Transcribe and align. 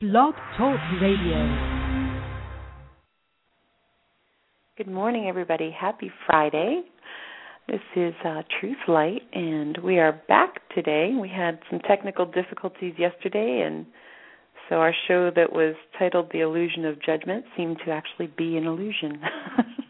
Blog 0.00 0.34
Talk 0.56 0.78
Radio. 1.02 1.90
Good 4.76 4.86
morning, 4.86 5.26
everybody. 5.26 5.74
Happy 5.76 6.08
Friday. 6.24 6.82
This 7.66 7.80
is 7.96 8.14
uh, 8.24 8.42
Truth 8.60 8.76
Light, 8.86 9.22
and 9.32 9.76
we 9.78 9.98
are 9.98 10.22
back 10.28 10.60
today. 10.72 11.16
We 11.20 11.28
had 11.28 11.58
some 11.68 11.80
technical 11.80 12.26
difficulties 12.26 12.94
yesterday, 12.96 13.64
and 13.66 13.86
so 14.68 14.76
our 14.76 14.94
show 15.08 15.32
that 15.34 15.52
was 15.52 15.74
titled 15.98 16.30
The 16.32 16.42
Illusion 16.42 16.84
of 16.84 17.02
Judgment 17.02 17.44
seemed 17.56 17.78
to 17.84 17.90
actually 17.90 18.32
be 18.38 18.56
an 18.56 18.66
illusion. 18.66 19.20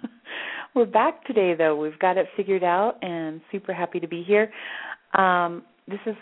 We're 0.74 0.86
back 0.86 1.26
today, 1.26 1.52
though. 1.54 1.76
We've 1.76 1.98
got 1.98 2.16
it 2.16 2.28
figured 2.34 2.64
out, 2.64 2.94
and 3.02 3.42
super 3.52 3.74
happy 3.74 4.00
to 4.00 4.08
be 4.08 4.24
here. 4.26 4.50
Um, 5.12 5.64
this 5.86 6.00
is 6.06 6.16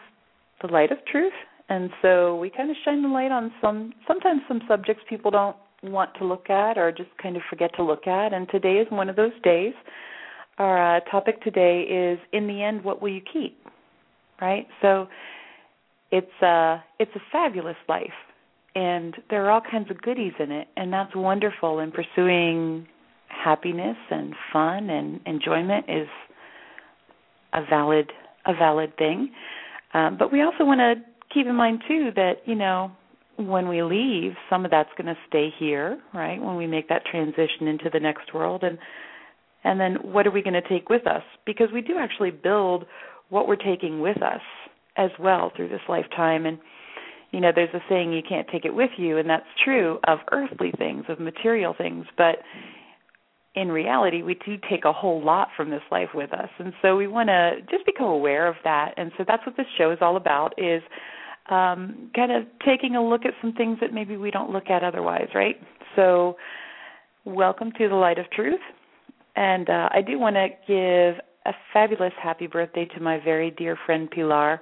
the 0.61 0.73
light 0.73 0.91
of 0.91 0.99
truth, 1.07 1.33
and 1.69 1.91
so 2.01 2.37
we 2.37 2.51
kind 2.51 2.71
of 2.71 2.77
shine 2.85 3.03
the 3.03 3.09
light 3.09 3.33
on 3.33 3.53
some 3.61 3.93
sometimes 4.07 4.43
some 4.49 4.61
subjects 4.69 5.03
people 5.09 5.31
don't 5.31 5.57
want 5.83 6.15
to 6.19 6.25
look 6.25 6.51
at 6.51 6.79
or 6.79 6.93
just 6.93 7.11
kind 7.23 7.37
of 7.37 7.43
forget 7.49 7.75
to 7.77 7.83
look 7.83 8.07
at. 8.07 8.33
And 8.33 8.49
today 8.49 8.75
is 8.75 8.87
one 8.91 9.09
of 9.09 9.17
those 9.17 9.33
days. 9.43 9.75
Our 10.59 10.97
uh, 10.97 11.01
topic 11.11 11.43
today 11.43 11.83
is 11.83 12.19
in 12.33 12.47
the 12.47 12.63
end 12.63 12.85
what 12.85 13.03
will 13.03 13.13
you 13.13 13.21
keep? 13.21 13.59
Right? 14.41 14.67
So 14.83 15.09
it's 16.11 16.27
a 16.43 16.47
uh, 16.47 16.81
it's 16.99 17.15
a 17.15 17.21
fabulous 17.33 17.77
life. 17.89 18.07
And 18.75 19.17
there 19.31 19.45
are 19.47 19.51
all 19.51 19.63
kinds 19.63 19.91
of 19.91 20.01
goodies 20.03 20.35
in 20.39 20.53
it. 20.53 20.69
And 20.77 20.93
that's 20.93 21.15
wonderful. 21.17 21.79
And 21.79 21.93
pursuing 21.93 22.87
happiness 23.29 23.97
and 24.11 24.35
fun 24.53 24.91
and 24.91 25.21
enjoyment 25.27 25.87
is 25.89 26.09
a 27.55 27.63
valid 27.69 28.13
a 28.47 28.55
valid 28.55 28.97
thing. 28.97 29.31
Um, 29.95 30.17
but 30.19 30.31
we 30.31 30.43
also 30.43 30.65
want 30.65 30.81
to 30.81 30.95
keep 31.37 31.47
in 31.47 31.55
mind 31.55 31.83
too 31.87 32.11
that 32.17 32.37
you 32.47 32.55
know 32.55 32.91
when 33.37 33.69
we 33.69 33.83
leave, 33.83 34.33
some 34.49 34.65
of 34.65 34.71
that's 34.71 34.89
going 34.97 35.15
to 35.15 35.21
stay 35.29 35.51
here, 35.59 36.01
right? 36.15 36.41
When 36.41 36.57
we 36.57 36.67
make 36.67 36.89
that 36.89 37.05
transition 37.05 37.69
into 37.69 37.91
the 37.93 38.01
next 38.01 38.33
world, 38.33 38.63
and 38.63 38.79
and 39.63 39.79
then 39.79 39.97
what 40.13 40.27
are 40.27 40.31
we 40.31 40.43
going 40.43 40.55
to 40.55 40.69
take 40.69 40.89
with 40.89 41.07
us? 41.07 41.23
Because 41.45 41.69
we 41.73 41.83
do 41.83 41.99
actually 41.99 42.31
build 42.31 42.87
what 43.29 43.47
we're 43.47 43.57
taking 43.57 44.01
with 44.01 44.23
us 44.23 44.41
as 44.97 45.11
well 45.21 45.53
through 45.55 45.69
this 45.69 45.81
lifetime. 45.89 46.47
And 46.47 46.59
you 47.33 47.41
know, 47.41 47.51
there's 47.55 47.75
a 47.75 47.81
saying 47.89 48.13
you 48.13 48.23
can't 48.27 48.49
take 48.51 48.65
it 48.65 48.75
with 48.75 48.91
you, 48.97 49.19
and 49.19 49.29
that's 49.29 49.45
true 49.63 49.99
of 50.09 50.21
earthly 50.33 50.73
things, 50.79 51.05
of 51.09 51.21
material 51.21 51.75
things, 51.77 52.07
but 52.17 52.37
in 53.57 53.69
reality, 53.69 54.23
we 54.23 54.35
do 54.35 54.57
take 54.71 54.85
a 54.85 54.93
whole 54.93 55.23
lot 55.25 55.49
from 55.57 55.71
this 55.71 55.83
life 55.91 56.11
with 56.15 56.33
us, 56.33 56.51
and 56.59 56.73
so 56.83 56.95
we 56.95 57.07
want 57.07 57.29
to 57.29 57.57
just 57.71 57.87
become 57.87 58.07
aware 58.07 58.47
of 58.47 58.55
that. 58.65 58.93
And 58.99 59.11
so 59.17 59.25
that's 59.27 59.45
what 59.47 59.57
this 59.57 59.67
show 59.79 59.91
is 59.91 59.99
all 60.03 60.17
about: 60.17 60.53
is 60.59 60.83
um, 61.51 62.11
kind 62.15 62.33
of 62.33 62.45
taking 62.65 62.97
a 62.97 63.07
look 63.07 63.25
at 63.25 63.33
some 63.41 63.53
things 63.53 63.79
that 63.81 63.93
maybe 63.93 64.17
we 64.17 64.31
don't 64.31 64.51
look 64.51 64.69
at 64.71 64.83
otherwise, 64.83 65.29
right? 65.35 65.57
So, 65.95 66.37
welcome 67.25 67.73
to 67.79 67.89
the 67.89 67.95
light 67.95 68.19
of 68.19 68.31
truth. 68.31 68.61
And 69.37 69.69
uh, 69.69 69.89
I 69.93 70.01
do 70.03 70.19
want 70.19 70.37
to 70.37 70.49
give 70.67 71.23
a 71.45 71.53
fabulous 71.73 72.13
happy 72.21 72.47
birthday 72.47 72.87
to 72.97 73.01
my 73.01 73.19
very 73.23 73.51
dear 73.51 73.79
friend 73.87 74.11
Pilar. 74.11 74.61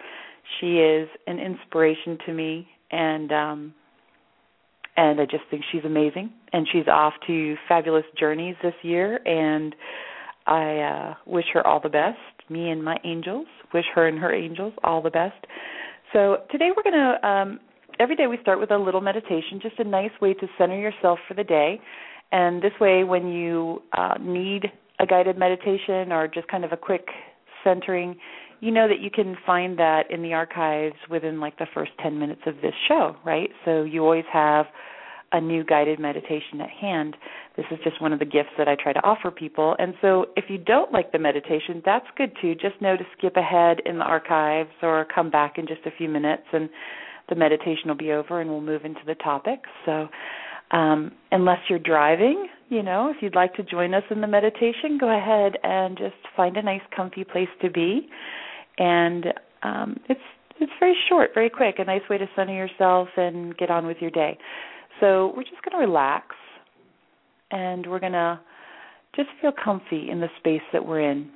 She 0.61 0.79
is 0.79 1.09
an 1.27 1.39
inspiration 1.39 2.19
to 2.27 2.33
me, 2.33 2.69
and 2.91 3.33
um, 3.33 3.75
and 4.97 5.21
I 5.21 5.25
just 5.25 5.45
think 5.51 5.65
she's 5.73 5.85
amazing. 5.85 6.31
And 6.53 6.67
she's 6.71 6.87
off 6.87 7.15
to 7.27 7.57
fabulous 7.69 8.05
journeys 8.19 8.57
this 8.63 8.75
year, 8.83 9.19
and 9.27 9.75
I 10.47 10.79
uh, 10.79 11.15
wish 11.27 11.47
her 11.55 11.67
all 11.67 11.81
the 11.81 11.89
best. 11.89 12.19
Me 12.51 12.69
and 12.69 12.85
my 12.85 12.99
angels 13.05 13.47
wish 13.73 13.87
her 13.95 14.07
and 14.07 14.19
her 14.19 14.33
angels 14.33 14.75
all 14.85 15.01
the 15.03 15.11
best. 15.11 15.47
So 16.15 16.37
today 16.49 16.71
we're 16.77 16.85
going 16.85 16.95
to, 16.95 17.29
um, 17.29 17.61
every 17.99 18.15
day 18.15 18.29
we 18.29 18.39
start 18.41 18.61
with 18.61 18.71
a 18.71 18.79
little 18.79 19.01
meditation, 19.01 19.59
just 19.61 19.81
a 19.81 19.85
nice 19.85 20.13
way 20.21 20.33
to 20.35 20.47
center 20.57 20.79
yourself 20.79 21.19
for 21.27 21.35
the 21.35 21.43
day. 21.43 21.81
And 22.31 22.63
this 22.63 22.71
way, 22.81 23.03
when 23.03 23.33
you 23.33 23.83
uh, 23.99 24.15
need 24.21 24.67
a 25.01 25.07
guided 25.07 25.37
meditation 25.37 26.13
or 26.13 26.29
just 26.29 26.47
kind 26.47 26.65
of 26.65 26.71
a 26.71 26.77
quick 26.77 27.09
centering, 27.65 28.15
you 28.61 28.71
know 28.71 28.87
that 28.87 29.01
you 29.01 29.11
can 29.11 29.37
find 29.45 29.77
that 29.81 30.09
in 30.09 30.23
the 30.23 30.35
archives 30.35 30.95
within 31.11 31.41
like 31.41 31.59
the 31.59 31.67
first 31.75 31.91
10 32.01 32.17
minutes 32.17 32.43
of 32.47 32.55
this 32.63 32.75
show, 32.87 33.17
right? 33.25 33.51
So 33.65 33.83
you 33.83 34.05
always 34.05 34.25
have 34.33 34.67
a 35.33 35.41
new 35.41 35.65
guided 35.65 35.99
meditation 35.99 36.61
at 36.61 36.71
hand. 36.71 37.17
This 37.57 37.67
is 37.71 37.79
just 37.85 38.01
one 38.03 38.13
of 38.13 38.19
the 38.19 38.25
gifts 38.25 38.51
that 38.59 38.67
I 38.67 38.75
try 38.75 38.93
to 38.93 39.05
offer 39.05 39.31
people. 39.31 39.77
And 39.79 39.95
so 40.01 40.27
if 40.37 40.47
you 40.49 40.59
don't 40.59 40.93
like 40.93 41.13
the 41.13 41.21
meditation, 41.21 41.83
that's 41.85 42.07
good 42.17 42.33
too. 42.41 42.55
Just 42.55 42.81
know 42.81 42.97
to 42.97 43.05
skip 43.17 43.37
ahead 43.37 43.79
in 43.87 43.99
the 43.99 44.05
archives 44.05 44.71
or 44.83 45.07
come 45.15 45.31
back 45.31 45.57
in 45.57 45.67
just 45.67 45.87
a 45.87 45.91
few 45.97 46.09
minutes 46.09 46.43
and 46.53 46.69
the 47.29 47.37
meditation 47.37 47.87
will 47.87 47.95
be 47.95 48.11
over 48.11 48.41
and 48.41 48.51
we'll 48.51 48.61
move 48.61 48.85
into 48.85 49.01
the 49.07 49.15
topic. 49.15 49.61
So 49.87 50.09
um, 50.73 51.13
unless 51.31 51.59
you're 51.69 51.79
driving, 51.79 52.49
you 52.71 52.83
know, 52.83 53.13
if 53.15 53.23
you'd 53.23 53.37
like 53.37 53.55
to 53.55 53.63
join 53.63 53.95
us 53.95 54.03
in 54.11 54.21
the 54.21 54.27
meditation, 54.27 54.99
go 54.99 55.17
ahead 55.17 55.57
and 55.63 55.97
just 55.97 56.17
find 56.37 56.57
a 56.57 56.63
nice 56.63 56.83
comfy 56.95 57.23
place 57.23 57.49
to 57.63 57.71
be. 57.71 58.09
And 58.79 59.27
um, 59.63 60.01
it's 60.09 60.21
it's 60.61 60.73
very 60.79 60.97
short, 61.09 61.31
very 61.35 61.51
quick, 61.51 61.77
a 61.79 61.85
nice 61.85 62.03
way 62.09 62.17
to 62.17 62.27
center 62.37 62.55
yourself 62.55 63.09
and 63.17 63.57
get 63.57 63.71
on 63.71 63.87
with 63.87 63.97
your 64.01 64.11
day. 64.11 64.39
So 65.01 65.33
we're 65.37 65.43
just 65.43 65.63
going 65.69 65.73
to 65.73 65.87
relax 65.87 66.37
and 67.51 67.87
we're 67.87 68.01
going 68.01 68.13
to 68.13 68.41
just 69.17 69.29
feel 69.41 69.53
comfy 69.53 70.11
in 70.11 70.21
the 70.21 70.29
space 70.39 70.63
that 70.73 70.85
we're 70.85 71.11
in. 71.11 71.31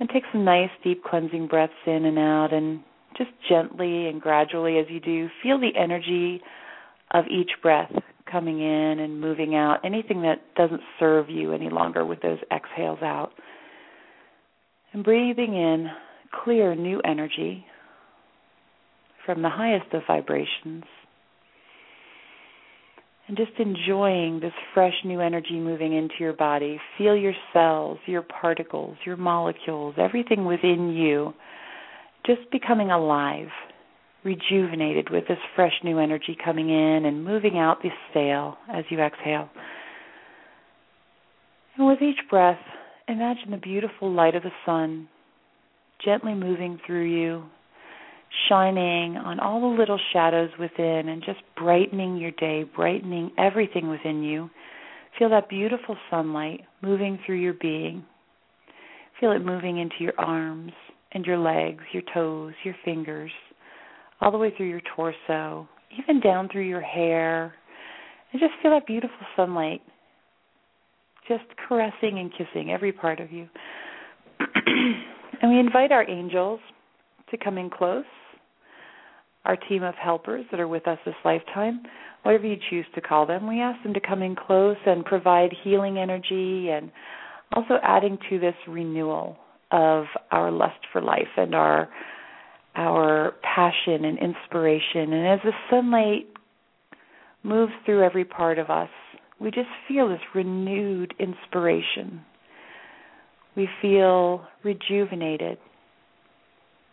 And 0.00 0.08
take 0.08 0.24
some 0.32 0.44
nice 0.44 0.70
deep 0.82 1.04
cleansing 1.04 1.46
breaths 1.46 1.72
in 1.86 2.04
and 2.04 2.18
out 2.18 2.52
and 2.52 2.80
just 3.16 3.30
gently 3.48 4.08
and 4.08 4.20
gradually 4.20 4.78
as 4.78 4.86
you 4.88 5.00
do, 5.00 5.28
feel 5.42 5.58
the 5.60 5.70
energy 5.78 6.40
of 7.12 7.26
each 7.26 7.50
breath 7.62 7.92
coming 8.30 8.60
in 8.60 8.98
and 8.98 9.20
moving 9.20 9.54
out, 9.54 9.80
anything 9.84 10.22
that 10.22 10.40
doesn't 10.56 10.80
serve 10.98 11.28
you 11.28 11.52
any 11.52 11.68
longer 11.68 12.04
with 12.04 12.20
those 12.22 12.38
exhales 12.50 12.98
out. 13.02 13.32
And 14.92 15.04
breathing 15.04 15.54
in 15.54 15.88
clear 16.44 16.74
new 16.74 17.00
energy 17.04 17.64
from 19.24 19.42
the 19.42 19.50
highest 19.50 19.92
of 19.92 20.02
vibrations 20.06 20.84
and 23.32 23.38
just 23.38 23.58
enjoying 23.58 24.40
this 24.40 24.52
fresh 24.74 24.92
new 25.04 25.20
energy 25.20 25.58
moving 25.58 25.94
into 25.94 26.14
your 26.20 26.34
body. 26.34 26.78
Feel 26.98 27.16
your 27.16 27.32
cells, 27.54 27.98
your 28.04 28.20
particles, 28.22 28.96
your 29.06 29.16
molecules, 29.16 29.94
everything 29.96 30.44
within 30.44 30.90
you 30.90 31.32
just 32.26 32.42
becoming 32.52 32.90
alive, 32.90 33.48
rejuvenated 34.22 35.08
with 35.10 35.26
this 35.28 35.38
fresh 35.56 35.72
new 35.82 35.98
energy 35.98 36.36
coming 36.44 36.68
in 36.68 37.06
and 37.06 37.24
moving 37.24 37.58
out 37.58 37.82
the 37.82 37.88
stale 38.10 38.56
as 38.72 38.84
you 38.90 39.00
exhale. 39.00 39.48
And 41.78 41.86
with 41.86 42.02
each 42.02 42.28
breath, 42.28 42.60
imagine 43.08 43.50
the 43.50 43.56
beautiful 43.56 44.12
light 44.12 44.34
of 44.34 44.42
the 44.42 44.50
sun 44.66 45.08
gently 46.04 46.34
moving 46.34 46.78
through 46.86 47.06
you, 47.06 47.44
shining 48.48 49.16
on 49.16 49.40
all 49.40 49.60
the 49.60 49.78
little 49.78 50.00
shadows 50.12 50.50
within 50.58 51.08
and 51.08 51.22
just 51.24 51.40
brightening 51.56 52.16
your 52.16 52.30
day, 52.32 52.64
brightening 52.64 53.30
everything 53.38 53.88
within 53.88 54.22
you. 54.22 54.50
Feel 55.18 55.30
that 55.30 55.48
beautiful 55.48 55.96
sunlight 56.10 56.62
moving 56.82 57.18
through 57.24 57.36
your 57.36 57.54
being. 57.54 58.04
Feel 59.20 59.32
it 59.32 59.44
moving 59.44 59.78
into 59.78 59.96
your 60.00 60.14
arms 60.18 60.72
and 61.12 61.26
your 61.26 61.38
legs, 61.38 61.82
your 61.92 62.02
toes, 62.14 62.54
your 62.64 62.74
fingers, 62.84 63.30
all 64.20 64.32
the 64.32 64.38
way 64.38 64.52
through 64.56 64.68
your 64.68 64.80
torso, 64.96 65.68
even 66.02 66.20
down 66.20 66.48
through 66.50 66.66
your 66.66 66.80
hair. 66.80 67.54
And 68.32 68.40
just 68.40 68.54
feel 68.62 68.70
that 68.70 68.86
beautiful 68.86 69.16
sunlight 69.36 69.82
just 71.28 71.44
caressing 71.68 72.18
and 72.18 72.32
kissing 72.32 72.72
every 72.72 72.92
part 72.92 73.20
of 73.20 73.30
you. 73.30 73.48
and 74.66 75.50
we 75.50 75.58
invite 75.60 75.92
our 75.92 76.08
angels 76.08 76.60
to 77.30 77.36
come 77.36 77.58
in 77.58 77.70
close 77.70 78.04
our 79.44 79.56
team 79.56 79.82
of 79.82 79.94
helpers 79.94 80.44
that 80.50 80.60
are 80.60 80.68
with 80.68 80.86
us 80.86 80.98
this 81.04 81.14
lifetime, 81.24 81.82
whatever 82.22 82.46
you 82.46 82.56
choose 82.70 82.86
to 82.94 83.00
call 83.00 83.26
them, 83.26 83.48
we 83.48 83.60
ask 83.60 83.82
them 83.82 83.94
to 83.94 84.00
come 84.00 84.22
in 84.22 84.36
close 84.36 84.76
and 84.86 85.04
provide 85.04 85.50
healing 85.64 85.98
energy 85.98 86.68
and 86.70 86.90
also 87.52 87.74
adding 87.82 88.18
to 88.30 88.38
this 88.38 88.54
renewal 88.68 89.36
of 89.70 90.04
our 90.30 90.50
lust 90.50 90.78
for 90.92 91.00
life 91.00 91.28
and 91.36 91.54
our 91.54 91.88
our 92.74 93.34
passion 93.42 94.06
and 94.06 94.18
inspiration. 94.18 95.12
And 95.12 95.26
as 95.28 95.40
the 95.44 95.52
sunlight 95.68 96.26
moves 97.42 97.72
through 97.84 98.02
every 98.02 98.24
part 98.24 98.58
of 98.58 98.70
us, 98.70 98.88
we 99.38 99.50
just 99.50 99.68
feel 99.86 100.08
this 100.08 100.20
renewed 100.34 101.12
inspiration. 101.18 102.22
We 103.56 103.68
feel 103.82 104.46
rejuvenated. 104.64 105.58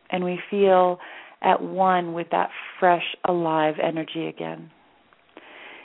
And 0.10 0.24
we 0.24 0.40
feel 0.50 1.00
at 1.42 1.62
one 1.62 2.14
with 2.14 2.28
that 2.32 2.50
fresh, 2.80 3.16
alive 3.28 3.76
energy 3.82 4.28
again. 4.28 4.70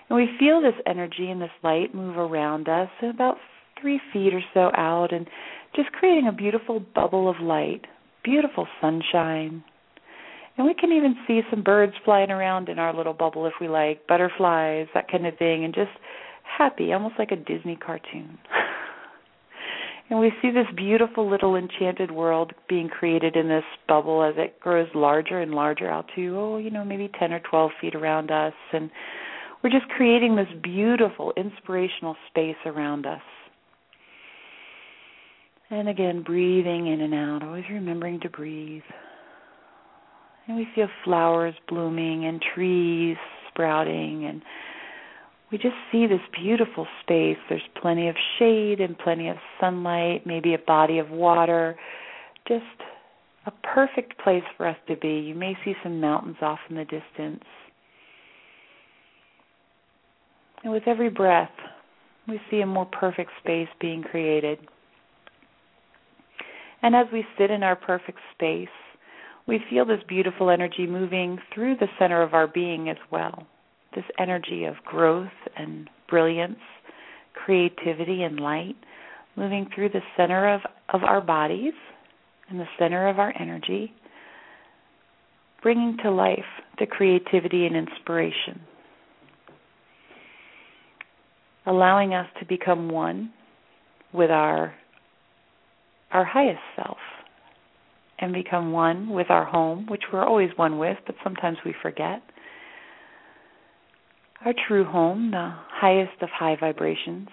And 0.09 0.17
we 0.17 0.29
feel 0.39 0.61
this 0.61 0.75
energy 0.87 1.31
and 1.31 1.41
this 1.41 1.51
light 1.63 1.95
move 1.95 2.17
around 2.17 2.69
us 2.69 2.91
about 3.03 3.37
three 3.81 4.01
feet 4.13 4.35
or 4.35 4.43
so 4.53 4.71
out 4.77 5.13
and 5.13 5.27
just 5.75 5.93
creating 5.93 6.29
a 6.29 6.33
beautiful 6.33 6.81
bubble 6.95 7.29
of 7.29 7.41
light, 7.41 7.87
beautiful 8.23 8.67
sunshine. 8.81 9.65
And 10.57 10.67
we 10.67 10.75
can 10.75 10.93
even 10.93 11.17
see 11.27 11.41
some 11.51 11.63
birds 11.63 11.95
flying 12.05 12.31
around 12.31 12.69
in 12.69 12.79
our 12.79 12.95
little 12.95 13.13
bubble 13.13 13.47
if 13.47 13.55
we 13.61 13.69
like, 13.69 14.07
butterflies, 14.07 14.87
that 14.95 15.11
kind 15.11 15.27
of 15.27 15.37
thing, 15.37 15.65
and 15.65 15.75
just 15.75 15.91
happy, 16.45 16.93
almost 16.93 17.17
like 17.19 17.33
a 17.33 17.37
Disney 17.37 17.77
cartoon. 17.77 18.39
and 20.11 20.19
we 20.19 20.33
see 20.43 20.51
this 20.51 20.67
beautiful 20.77 21.29
little 21.29 21.57
enchanted 21.57 22.11
world 22.11 22.53
being 22.69 22.89
created 22.89 23.37
in 23.37 23.49
this 23.49 23.65
bubble 23.89 24.23
as 24.23 24.35
it 24.37 24.61
grows 24.61 24.89
larger 24.95 25.41
and 25.41 25.53
larger 25.53 25.91
out 25.91 26.07
to, 26.15 26.37
oh, 26.39 26.59
you 26.59 26.71
know, 26.71 26.85
maybe 26.85 27.11
10 27.19 27.33
or 27.33 27.41
12 27.41 27.71
feet 27.81 27.95
around 27.95 28.31
us. 28.31 28.53
And 28.73 28.91
we're 29.63 29.71
just 29.71 29.89
creating 29.89 30.37
this 30.37 30.49
beautiful, 30.63 31.33
inspirational 31.37 32.17
space 32.29 32.57
around 32.67 33.07
us. 33.07 33.23
And 35.71 35.89
again, 35.89 36.23
breathing 36.23 36.89
in 36.89 37.01
and 37.01 37.15
out, 37.15 37.43
always 37.43 37.65
remembering 37.71 38.21
to 38.21 38.29
breathe. 38.29 38.83
And 40.47 40.57
we 40.57 40.69
feel 40.75 40.89
flowers 41.05 41.55
blooming 41.69 42.27
and 42.27 42.45
trees 42.55 43.17
sprouting 43.49 44.27
and 44.27 44.43
we 45.55 45.59
just 45.59 45.77
see 45.93 46.09
this 46.09 46.19
beautiful 46.33 46.85
space. 47.01 47.37
There's 47.49 47.63
plenty 47.81 48.09
of 48.09 48.17
shade 48.41 48.81
and 48.81 48.99
plenty 48.99 49.29
of 49.29 49.37
sunlight, 49.61 50.27
maybe 50.27 50.53
a 50.53 50.59
body 50.59 50.99
of 50.99 51.11
water. 51.11 51.77
Just 52.49 52.65
a 53.47 53.53
perfect 53.63 54.19
place 54.19 54.43
for 54.57 54.67
us 54.67 54.77
to 54.89 54.97
be. 54.97 55.11
You 55.11 55.37
may 55.37 55.57
see 55.65 55.75
some 55.85 56.01
mountains 56.01 56.39
off 56.43 56.59
in 56.69 56.75
the 56.75 56.83
distance. 56.83 57.45
And 60.65 60.73
with 60.73 60.89
every 60.89 61.09
breath, 61.09 61.53
we 62.27 62.41
see 62.51 62.61
a 62.61 62.67
more 62.67 62.87
perfect 62.87 63.31
space 63.41 63.69
being 63.81 64.03
created. 64.03 64.59
And 66.83 66.97
as 66.97 67.07
we 67.13 67.25
sit 67.39 67.53
in 67.53 67.63
our 67.63 67.77
perfect 67.77 68.19
space, 68.35 68.67
we 69.47 69.61
feel 69.71 69.85
this 69.85 70.03
beautiful 70.09 70.51
energy 70.51 70.89
moving 70.89 71.39
through 71.55 71.77
the 71.77 71.87
center 71.97 72.23
of 72.23 72.35
our 72.35 72.49
being 72.49 72.89
as 72.89 72.99
well 73.13 73.47
this 73.95 74.05
energy 74.19 74.65
of 74.65 74.75
growth 74.85 75.29
and 75.57 75.89
brilliance, 76.09 76.59
creativity 77.35 78.23
and 78.23 78.41
light 78.41 78.77
moving 79.37 79.69
through 79.75 79.89
the 79.89 80.03
center 80.17 80.53
of, 80.55 80.61
of 80.93 81.03
our 81.03 81.21
bodies 81.21 81.75
and 82.49 82.61
the 82.61 82.69
center 82.79 83.09
of 83.09 83.19
our 83.19 83.33
energy, 83.39 83.93
bringing 85.63 85.97
to 86.03 86.11
life 86.11 86.39
the 86.79 86.87
creativity 86.87 87.67
and 87.67 87.77
inspiration, 87.77 88.61
allowing 91.67 92.15
us 92.15 92.29
to 92.39 92.47
become 92.47 92.89
one 92.89 93.33
with 94.13 94.31
our 94.31 94.75
our 96.13 96.25
highest 96.25 96.61
self 96.77 96.99
and 98.21 98.33
become 98.33 98.71
one 98.71 99.11
with 99.11 99.31
our 99.31 99.45
home, 99.45 99.85
which 99.87 100.03
we're 100.13 100.25
always 100.25 100.51
one 100.55 100.79
with, 100.79 100.97
but 101.07 101.17
sometimes 101.25 101.59
we 101.65 101.75
forget 101.83 102.23
our 104.45 104.55
true 104.69 104.85
home, 104.85 105.31
the 105.31 105.55
highest 105.69 106.21
of 106.23 106.29
high 106.31 106.57
vibrations. 106.59 107.29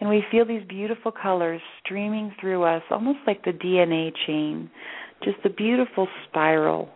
And 0.00 0.08
we 0.08 0.22
feel 0.30 0.44
these 0.44 0.66
beautiful 0.68 1.10
colors 1.10 1.60
streaming 1.84 2.32
through 2.40 2.62
us, 2.62 2.82
almost 2.90 3.18
like 3.26 3.44
the 3.44 3.52
DNA 3.52 4.12
chain, 4.26 4.70
just 5.24 5.38
a 5.44 5.50
beautiful 5.50 6.06
spiral. 6.28 6.88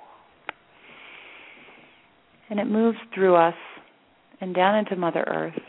And 2.49 2.61
it 2.61 2.67
moves 2.67 2.99
through 3.15 3.35
us 3.35 3.55
and 4.41 4.55
down 4.55 4.77
into 4.77 4.95
Mother 4.95 5.25
Earth. 5.27 5.61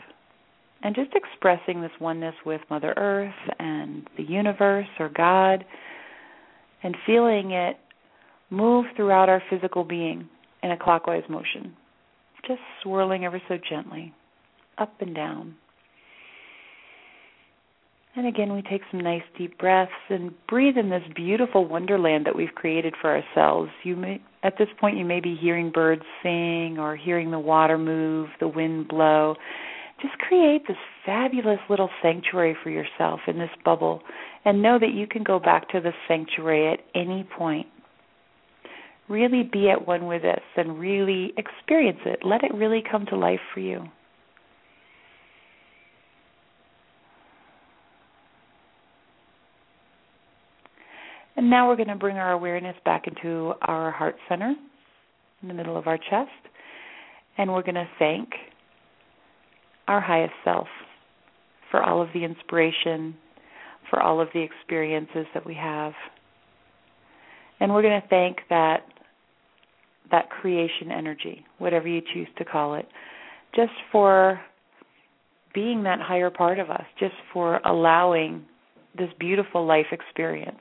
And 0.82 0.94
just 0.94 1.10
expressing 1.14 1.80
this 1.80 1.90
oneness 1.98 2.34
with 2.44 2.60
Mother 2.68 2.92
Earth 2.96 3.34
and 3.58 4.06
the 4.18 4.22
universe 4.22 4.86
or 5.00 5.08
God, 5.08 5.64
and 6.82 6.94
feeling 7.06 7.52
it 7.52 7.78
move 8.50 8.86
throughout 8.96 9.28
our 9.28 9.42
physical 9.50 9.84
being 9.84 10.28
in 10.62 10.70
a 10.70 10.78
clockwise 10.78 11.24
motion, 11.28 11.74
just 12.46 12.60
swirling 12.82 13.24
ever 13.24 13.40
so 13.48 13.58
gently, 13.68 14.12
up 14.78 14.92
and 15.00 15.14
down. 15.14 15.54
And 18.16 18.28
again, 18.28 18.52
we 18.52 18.62
take 18.62 18.82
some 18.90 19.00
nice 19.00 19.24
deep 19.36 19.58
breaths 19.58 19.90
and 20.08 20.32
breathe 20.46 20.76
in 20.76 20.88
this 20.88 21.02
beautiful 21.16 21.66
wonderland 21.66 22.26
that 22.26 22.36
we've 22.36 22.54
created 22.54 22.94
for 23.00 23.10
ourselves. 23.10 23.70
You 23.82 23.96
may, 23.96 24.22
at 24.44 24.56
this 24.56 24.68
point, 24.78 24.96
you 24.96 25.04
may 25.04 25.18
be 25.18 25.34
hearing 25.34 25.72
birds 25.72 26.02
sing 26.22 26.76
or 26.78 26.94
hearing 26.94 27.32
the 27.32 27.40
water 27.40 27.76
move, 27.76 28.28
the 28.38 28.46
wind 28.46 28.86
blow. 28.86 29.34
Just 30.00 30.16
create 30.18 30.62
this 30.68 30.76
fabulous 31.04 31.58
little 31.68 31.90
sanctuary 32.02 32.56
for 32.62 32.70
yourself 32.70 33.20
in 33.26 33.38
this 33.38 33.50
bubble, 33.64 34.00
and 34.44 34.62
know 34.62 34.78
that 34.78 34.92
you 34.94 35.08
can 35.08 35.24
go 35.24 35.40
back 35.40 35.68
to 35.70 35.80
the 35.80 35.92
sanctuary 36.06 36.72
at 36.72 36.80
any 36.94 37.26
point 37.36 37.66
really 39.08 39.42
be 39.42 39.68
at 39.70 39.86
one 39.86 40.06
with 40.06 40.22
this 40.22 40.42
and 40.56 40.78
really 40.78 41.32
experience 41.36 42.00
it. 42.06 42.20
Let 42.24 42.42
it 42.42 42.54
really 42.54 42.82
come 42.88 43.06
to 43.06 43.16
life 43.16 43.40
for 43.52 43.60
you. 43.60 43.84
And 51.36 51.50
now 51.50 51.68
we're 51.68 51.76
going 51.76 51.88
to 51.88 51.96
bring 51.96 52.16
our 52.16 52.32
awareness 52.32 52.76
back 52.84 53.06
into 53.06 53.52
our 53.62 53.90
heart 53.90 54.16
center 54.28 54.54
in 55.42 55.48
the 55.48 55.54
middle 55.54 55.76
of 55.76 55.86
our 55.86 55.98
chest. 55.98 56.30
And 57.36 57.52
we're 57.52 57.62
going 57.62 57.74
to 57.74 57.88
thank 57.98 58.30
our 59.88 60.00
highest 60.00 60.32
self 60.44 60.68
for 61.70 61.82
all 61.82 62.00
of 62.00 62.08
the 62.14 62.24
inspiration, 62.24 63.16
for 63.90 64.00
all 64.00 64.20
of 64.20 64.28
the 64.32 64.40
experiences 64.40 65.26
that 65.34 65.44
we 65.44 65.54
have. 65.54 65.92
And 67.60 67.72
we're 67.72 67.82
going 67.82 68.00
to 68.00 68.08
thank 68.08 68.38
that 68.48 68.82
that 70.10 70.30
creation 70.30 70.90
energy, 70.90 71.44
whatever 71.58 71.88
you 71.88 72.02
choose 72.12 72.28
to 72.38 72.44
call 72.44 72.74
it, 72.74 72.86
just 73.54 73.72
for 73.90 74.40
being 75.54 75.84
that 75.84 76.00
higher 76.00 76.30
part 76.30 76.58
of 76.58 76.70
us, 76.70 76.84
just 76.98 77.14
for 77.32 77.60
allowing 77.64 78.44
this 78.96 79.08
beautiful 79.18 79.66
life 79.66 79.86
experience 79.92 80.60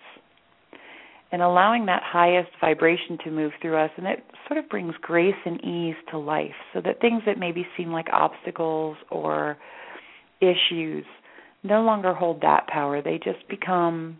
and 1.32 1.42
allowing 1.42 1.88
that 1.88 2.04
highest 2.06 2.52
vibration 2.62 3.18
to 3.24 3.32
move 3.32 3.52
through 3.62 3.76
us. 3.76 3.90
And 3.98 4.06
it 4.06 4.24
sort 4.48 4.64
of 4.64 4.70
brings 4.70 4.94
grace 5.02 5.34
and 5.46 5.60
ease 5.64 5.96
to 6.12 6.18
life 6.20 6.52
so 6.74 6.82
that 6.86 7.02
things 7.02 7.24
that 7.26 7.40
maybe 7.40 7.66
seem 7.76 7.92
like 7.92 8.06
obstacles 8.14 8.98
or 9.10 9.58
issues 10.42 11.06
no 11.64 11.82
longer 11.82 12.14
hold 12.14 12.42
that 12.42 12.68
power. 12.68 13.02
They 13.02 13.18
just 13.18 13.48
become 13.50 14.20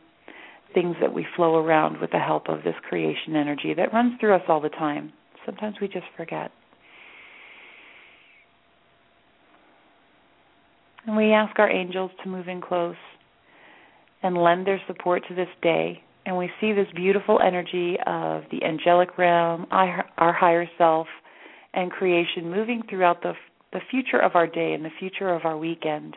things 0.74 0.96
that 1.02 1.14
we 1.14 1.26
flow 1.36 1.56
around 1.56 2.00
with 2.00 2.12
the 2.12 2.20
help 2.20 2.50
of 2.50 2.64
this 2.64 2.76
creation 2.88 3.36
energy 3.36 3.74
that 3.76 3.94
runs 3.94 4.20
through 4.20 4.36
us 4.36 4.42
all 4.48 4.62
the 4.62 4.70
time. 4.70 5.14
Sometimes 5.46 5.76
we 5.82 5.88
just 5.88 6.06
forget. 6.16 6.52
And 11.06 11.18
we 11.18 11.34
ask 11.34 11.60
our 11.60 11.70
angels 11.70 12.12
to 12.24 12.30
move 12.30 12.48
in 12.48 12.62
close 12.62 12.96
and 14.22 14.38
lend 14.38 14.66
their 14.66 14.82
support 14.88 15.24
to 15.28 15.36
this 15.36 15.50
day. 15.62 16.02
And 16.26 16.38
we 16.38 16.50
see 16.62 16.72
this 16.72 16.88
beautiful 16.96 17.40
energy 17.46 17.98
of 18.08 18.44
the 18.52 18.64
angelic 18.64 19.18
realm, 19.18 19.66
our 19.72 20.34
higher 20.34 20.66
self, 20.78 21.08
and 21.74 21.92
creation 21.92 22.50
moving 22.50 22.84
throughout 22.90 23.22
the 23.22 23.34
the 23.74 23.80
future 23.90 24.20
of 24.20 24.36
our 24.36 24.48
day 24.48 24.74
and 24.74 24.86
the 24.86 24.92
future 25.00 25.34
of 25.34 25.44
our 25.44 25.58
weekend 25.58 26.16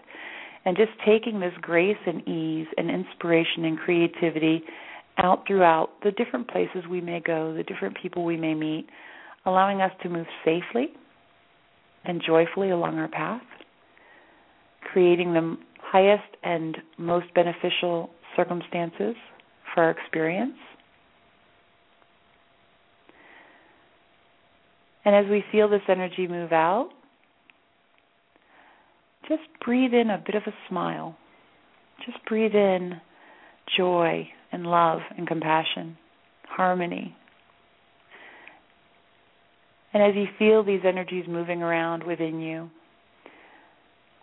and 0.66 0.76
just 0.76 0.90
taking 1.06 1.38
this 1.38 1.54
grace 1.62 1.96
and 2.06 2.26
ease 2.28 2.66
and 2.76 2.90
inspiration 2.90 3.64
and 3.64 3.78
creativity 3.78 4.62
out 5.16 5.44
throughout 5.46 5.90
the 6.02 6.10
different 6.10 6.48
places 6.48 6.82
we 6.90 7.00
may 7.00 7.20
go, 7.20 7.54
the 7.54 7.62
different 7.62 7.96
people 8.02 8.24
we 8.24 8.36
may 8.36 8.52
meet, 8.52 8.86
allowing 9.46 9.80
us 9.80 9.92
to 10.02 10.08
move 10.08 10.26
safely 10.44 10.88
and 12.04 12.20
joyfully 12.26 12.70
along 12.70 12.98
our 12.98 13.08
path, 13.08 13.42
creating 14.92 15.32
the 15.32 15.56
highest 15.80 16.36
and 16.42 16.76
most 16.98 17.32
beneficial 17.32 18.10
circumstances 18.34 19.14
for 19.72 19.84
our 19.84 19.90
experience. 19.90 20.56
And 25.04 25.14
as 25.14 25.30
we 25.30 25.44
feel 25.52 25.68
this 25.68 25.82
energy 25.88 26.26
move 26.26 26.50
out, 26.50 26.90
just 29.28 29.42
breathe 29.64 29.94
in 29.94 30.10
a 30.10 30.22
bit 30.24 30.34
of 30.34 30.42
a 30.46 30.54
smile. 30.68 31.16
Just 32.04 32.18
breathe 32.26 32.54
in 32.54 33.00
joy 33.76 34.28
and 34.52 34.66
love 34.66 35.00
and 35.16 35.26
compassion, 35.26 35.96
harmony. 36.48 37.16
And 39.92 40.02
as 40.02 40.14
you 40.14 40.26
feel 40.38 40.62
these 40.62 40.82
energies 40.86 41.24
moving 41.28 41.62
around 41.62 42.04
within 42.04 42.40
you, 42.40 42.70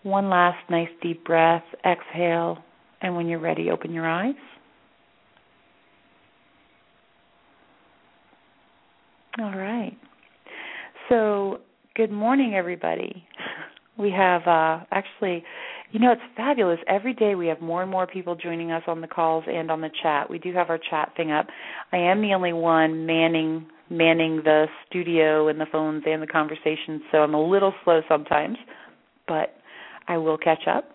one 0.03 0.29
last 0.29 0.69
nice 0.69 0.89
deep 1.01 1.25
breath, 1.25 1.63
exhale, 1.85 2.59
and 3.01 3.15
when 3.15 3.27
you're 3.27 3.39
ready, 3.39 3.71
open 3.71 3.91
your 3.91 4.07
eyes. 4.07 4.35
All 9.39 9.57
right. 9.57 9.97
So, 11.09 11.61
good 11.95 12.11
morning, 12.11 12.53
everybody. 12.53 13.25
We 13.97 14.11
have 14.11 14.41
uh, 14.47 14.83
actually, 14.91 15.43
you 15.91 15.99
know, 15.99 16.11
it's 16.11 16.21
fabulous. 16.35 16.79
Every 16.87 17.13
day 17.13 17.35
we 17.35 17.47
have 17.47 17.61
more 17.61 17.83
and 17.83 17.91
more 17.91 18.07
people 18.07 18.35
joining 18.35 18.71
us 18.71 18.83
on 18.87 19.01
the 19.01 19.07
calls 19.07 19.43
and 19.47 19.69
on 19.69 19.81
the 19.81 19.91
chat. 20.01 20.29
We 20.29 20.39
do 20.39 20.53
have 20.53 20.69
our 20.69 20.79
chat 20.89 21.13
thing 21.15 21.31
up. 21.31 21.47
I 21.91 21.97
am 21.97 22.21
the 22.21 22.33
only 22.33 22.53
one 22.53 23.05
manning 23.05 23.67
manning 23.89 24.37
the 24.43 24.65
studio 24.87 25.47
and 25.47 25.59
the 25.59 25.67
phones 25.71 26.03
and 26.05 26.21
the 26.21 26.27
conversations, 26.27 27.01
so 27.11 27.19
I'm 27.19 27.33
a 27.33 27.41
little 27.41 27.73
slow 27.83 28.01
sometimes, 28.09 28.57
but 29.27 29.55
I 30.07 30.17
will 30.17 30.37
catch 30.37 30.67
up. 30.67 30.89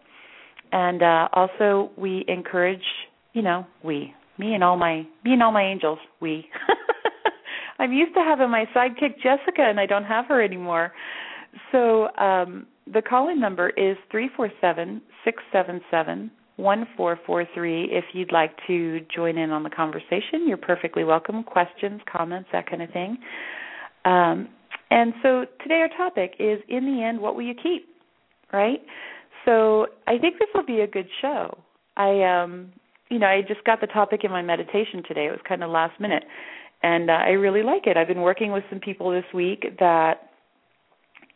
And 0.72 1.02
uh, 1.02 1.28
also, 1.32 1.90
we 1.96 2.24
encourage, 2.28 2.82
you 3.32 3.42
know, 3.42 3.66
we, 3.84 4.12
me 4.38 4.54
and 4.54 4.62
all 4.62 4.76
my, 4.76 5.06
me 5.24 5.32
and 5.32 5.42
all 5.42 5.52
my 5.52 5.62
angels, 5.62 5.98
we. 6.20 6.46
I'm 7.78 7.92
used 7.92 8.14
to 8.14 8.20
having 8.20 8.50
my 8.50 8.64
sidekick 8.74 9.16
Jessica, 9.22 9.62
and 9.62 9.78
I 9.78 9.86
don't 9.86 10.04
have 10.04 10.26
her 10.26 10.42
anymore. 10.42 10.92
So 11.72 12.08
um, 12.16 12.66
the 12.92 13.02
call-in 13.02 13.40
number 13.40 13.70
is 13.70 13.96
three 14.10 14.28
four 14.36 14.50
seven 14.60 15.00
six 15.24 15.42
seven 15.52 15.80
seven 15.90 16.30
one 16.56 16.86
four 16.96 17.18
four 17.26 17.44
three. 17.54 17.84
If 17.90 18.04
you'd 18.12 18.32
like 18.32 18.52
to 18.66 19.00
join 19.14 19.38
in 19.38 19.50
on 19.50 19.62
the 19.62 19.70
conversation, 19.70 20.46
you're 20.46 20.56
perfectly 20.56 21.04
welcome. 21.04 21.42
Questions, 21.42 22.00
comments, 22.10 22.48
that 22.52 22.68
kind 22.68 22.82
of 22.82 22.90
thing. 22.90 23.18
Um, 24.04 24.48
and 24.90 25.12
so 25.22 25.44
today 25.62 25.82
our 25.82 25.88
topic 25.88 26.34
is, 26.38 26.60
in 26.68 26.86
the 26.86 27.02
end, 27.02 27.20
what 27.20 27.34
will 27.34 27.42
you 27.42 27.54
keep? 27.54 27.86
Right. 28.52 28.80
So 29.44 29.86
I 30.06 30.18
think 30.18 30.38
this 30.38 30.48
will 30.54 30.64
be 30.64 30.80
a 30.80 30.86
good 30.86 31.08
show. 31.20 31.58
I 31.96 32.22
um, 32.22 32.72
you 33.10 33.18
know, 33.18 33.26
I 33.26 33.42
just 33.46 33.64
got 33.64 33.80
the 33.80 33.86
topic 33.86 34.20
in 34.24 34.30
my 34.30 34.42
meditation 34.42 35.02
today. 35.06 35.26
It 35.26 35.30
was 35.30 35.40
kind 35.46 35.62
of 35.62 35.70
last 35.70 35.98
minute 36.00 36.24
and 36.82 37.10
uh, 37.10 37.14
I 37.14 37.30
really 37.30 37.62
like 37.62 37.86
it. 37.86 37.96
I've 37.96 38.08
been 38.08 38.20
working 38.20 38.52
with 38.52 38.64
some 38.70 38.80
people 38.80 39.10
this 39.10 39.24
week 39.34 39.78
that 39.80 40.27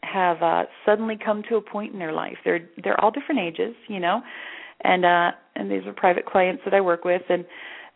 have 0.02 0.42
uh, 0.42 0.64
suddenly 0.84 1.16
come 1.22 1.42
to 1.48 1.56
a 1.56 1.60
point 1.60 1.92
in 1.92 1.98
their 1.98 2.12
life. 2.12 2.36
They're 2.44 2.68
they're 2.82 3.00
all 3.00 3.10
different 3.10 3.40
ages, 3.40 3.74
you 3.88 4.00
know, 4.00 4.20
and 4.82 5.04
uh, 5.04 5.32
and 5.54 5.70
these 5.70 5.86
are 5.86 5.92
private 5.92 6.26
clients 6.26 6.62
that 6.64 6.74
I 6.74 6.80
work 6.80 7.04
with, 7.04 7.22
and 7.28 7.44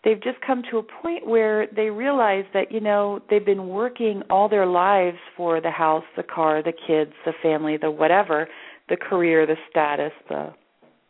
they've 0.05 0.23
just 0.23 0.41
come 0.47 0.63
to 0.71 0.79
a 0.79 0.83
point 0.83 1.27
where 1.27 1.67
they 1.75 1.91
realize 1.91 2.45
that 2.55 2.73
you 2.73 2.81
know 2.81 3.21
they've 3.29 3.45
been 3.45 3.69
working 3.69 4.23
all 4.31 4.49
their 4.49 4.67
lives 4.67 5.19
for 5.37 5.61
the 5.61 5.71
house, 5.71 6.05
the 6.17 6.23
car, 6.23 6.63
the 6.63 6.73
kids, 6.73 7.13
the 7.25 7.33
family, 7.43 7.77
the 7.77 7.91
whatever, 7.91 8.49
the 8.89 8.97
career, 8.97 9.47
the 9.47 9.57
status, 9.71 10.13
the 10.29 10.53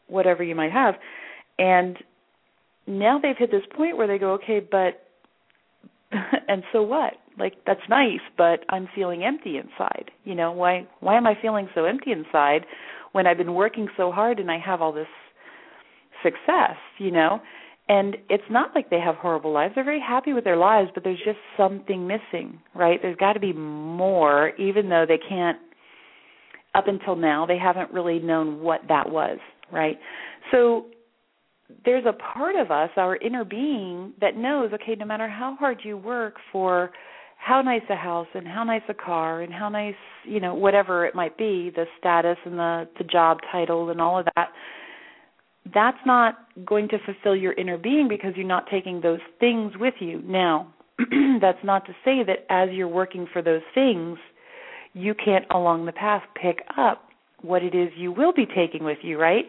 whatever 0.08 0.42
you 0.42 0.54
might 0.54 0.72
have, 0.72 0.94
and 1.58 1.98
now 2.86 3.18
they've 3.18 3.36
hit 3.36 3.50
this 3.50 3.64
point 3.76 3.96
where 3.96 4.06
they 4.06 4.18
go, 4.18 4.32
okay, 4.32 4.60
but 4.60 5.02
and 6.48 6.62
so 6.72 6.82
what? 6.82 7.14
Like 7.38 7.54
that's 7.66 7.80
nice, 7.88 8.20
but 8.36 8.60
I'm 8.68 8.88
feeling 8.94 9.22
empty 9.24 9.58
inside. 9.58 10.10
You 10.24 10.34
know, 10.34 10.52
why 10.52 10.86
why 11.00 11.16
am 11.16 11.26
I 11.26 11.34
feeling 11.40 11.68
so 11.74 11.84
empty 11.84 12.12
inside 12.12 12.64
when 13.12 13.26
I've 13.26 13.38
been 13.38 13.54
working 13.54 13.88
so 13.96 14.10
hard 14.10 14.38
and 14.40 14.50
I 14.50 14.58
have 14.58 14.80
all 14.80 14.92
this 14.92 15.06
success, 16.22 16.76
you 16.98 17.10
know? 17.10 17.40
And 17.88 18.16
it's 18.28 18.44
not 18.50 18.74
like 18.74 18.90
they 18.90 18.98
have 18.98 19.14
horrible 19.14 19.52
lives. 19.52 19.74
They're 19.74 19.84
very 19.84 20.00
happy 20.00 20.32
with 20.32 20.42
their 20.42 20.56
lives, 20.56 20.90
but 20.92 21.04
there's 21.04 21.22
just 21.24 21.38
something 21.56 22.06
missing, 22.06 22.58
right? 22.74 22.98
There's 23.00 23.16
got 23.16 23.34
to 23.34 23.40
be 23.40 23.52
more 23.52 24.50
even 24.56 24.88
though 24.88 25.04
they 25.06 25.18
can't 25.18 25.58
up 26.74 26.88
until 26.88 27.16
now 27.16 27.46
they 27.46 27.58
haven't 27.58 27.90
really 27.92 28.18
known 28.18 28.60
what 28.60 28.80
that 28.88 29.10
was, 29.10 29.38
right? 29.72 29.98
So 30.50 30.86
there's 31.84 32.04
a 32.06 32.12
part 32.12 32.56
of 32.56 32.70
us, 32.70 32.90
our 32.96 33.16
inner 33.16 33.44
being, 33.44 34.12
that 34.20 34.36
knows, 34.36 34.72
okay, 34.72 34.94
no 34.94 35.04
matter 35.06 35.28
how 35.28 35.56
hard 35.58 35.78
you 35.82 35.96
work 35.96 36.34
for 36.52 36.90
how 37.36 37.62
nice 37.62 37.82
a 37.90 37.96
house 37.96 38.26
and 38.34 38.46
how 38.46 38.64
nice 38.64 38.82
a 38.88 38.94
car 38.94 39.42
and 39.42 39.52
how 39.52 39.68
nice, 39.68 39.94
you 40.24 40.40
know, 40.40 40.54
whatever 40.54 41.06
it 41.06 41.14
might 41.14 41.36
be, 41.38 41.70
the 41.74 41.84
status 41.98 42.36
and 42.44 42.58
the 42.58 42.88
the 42.98 43.04
job 43.04 43.38
title 43.52 43.90
and 43.90 44.00
all 44.00 44.18
of 44.18 44.26
that, 44.34 44.48
that's 45.72 45.98
not 46.04 46.38
going 46.64 46.88
to 46.88 46.98
fulfill 47.04 47.36
your 47.36 47.52
inner 47.52 47.78
being 47.78 48.08
because 48.08 48.32
you're 48.36 48.46
not 48.46 48.66
taking 48.70 49.00
those 49.00 49.20
things 49.38 49.72
with 49.78 49.94
you. 50.00 50.22
Now, 50.24 50.72
that's 51.40 51.62
not 51.62 51.86
to 51.86 51.92
say 52.04 52.22
that 52.24 52.46
as 52.50 52.70
you're 52.72 52.88
working 52.88 53.26
for 53.32 53.42
those 53.42 53.62
things, 53.74 54.18
you 54.92 55.14
can't 55.14 55.44
along 55.50 55.86
the 55.86 55.92
path 55.92 56.22
pick 56.40 56.60
up 56.76 57.02
what 57.42 57.62
it 57.62 57.74
is 57.74 57.90
you 57.96 58.10
will 58.10 58.32
be 58.32 58.46
taking 58.46 58.82
with 58.82 58.98
you, 59.02 59.18
right? 59.18 59.44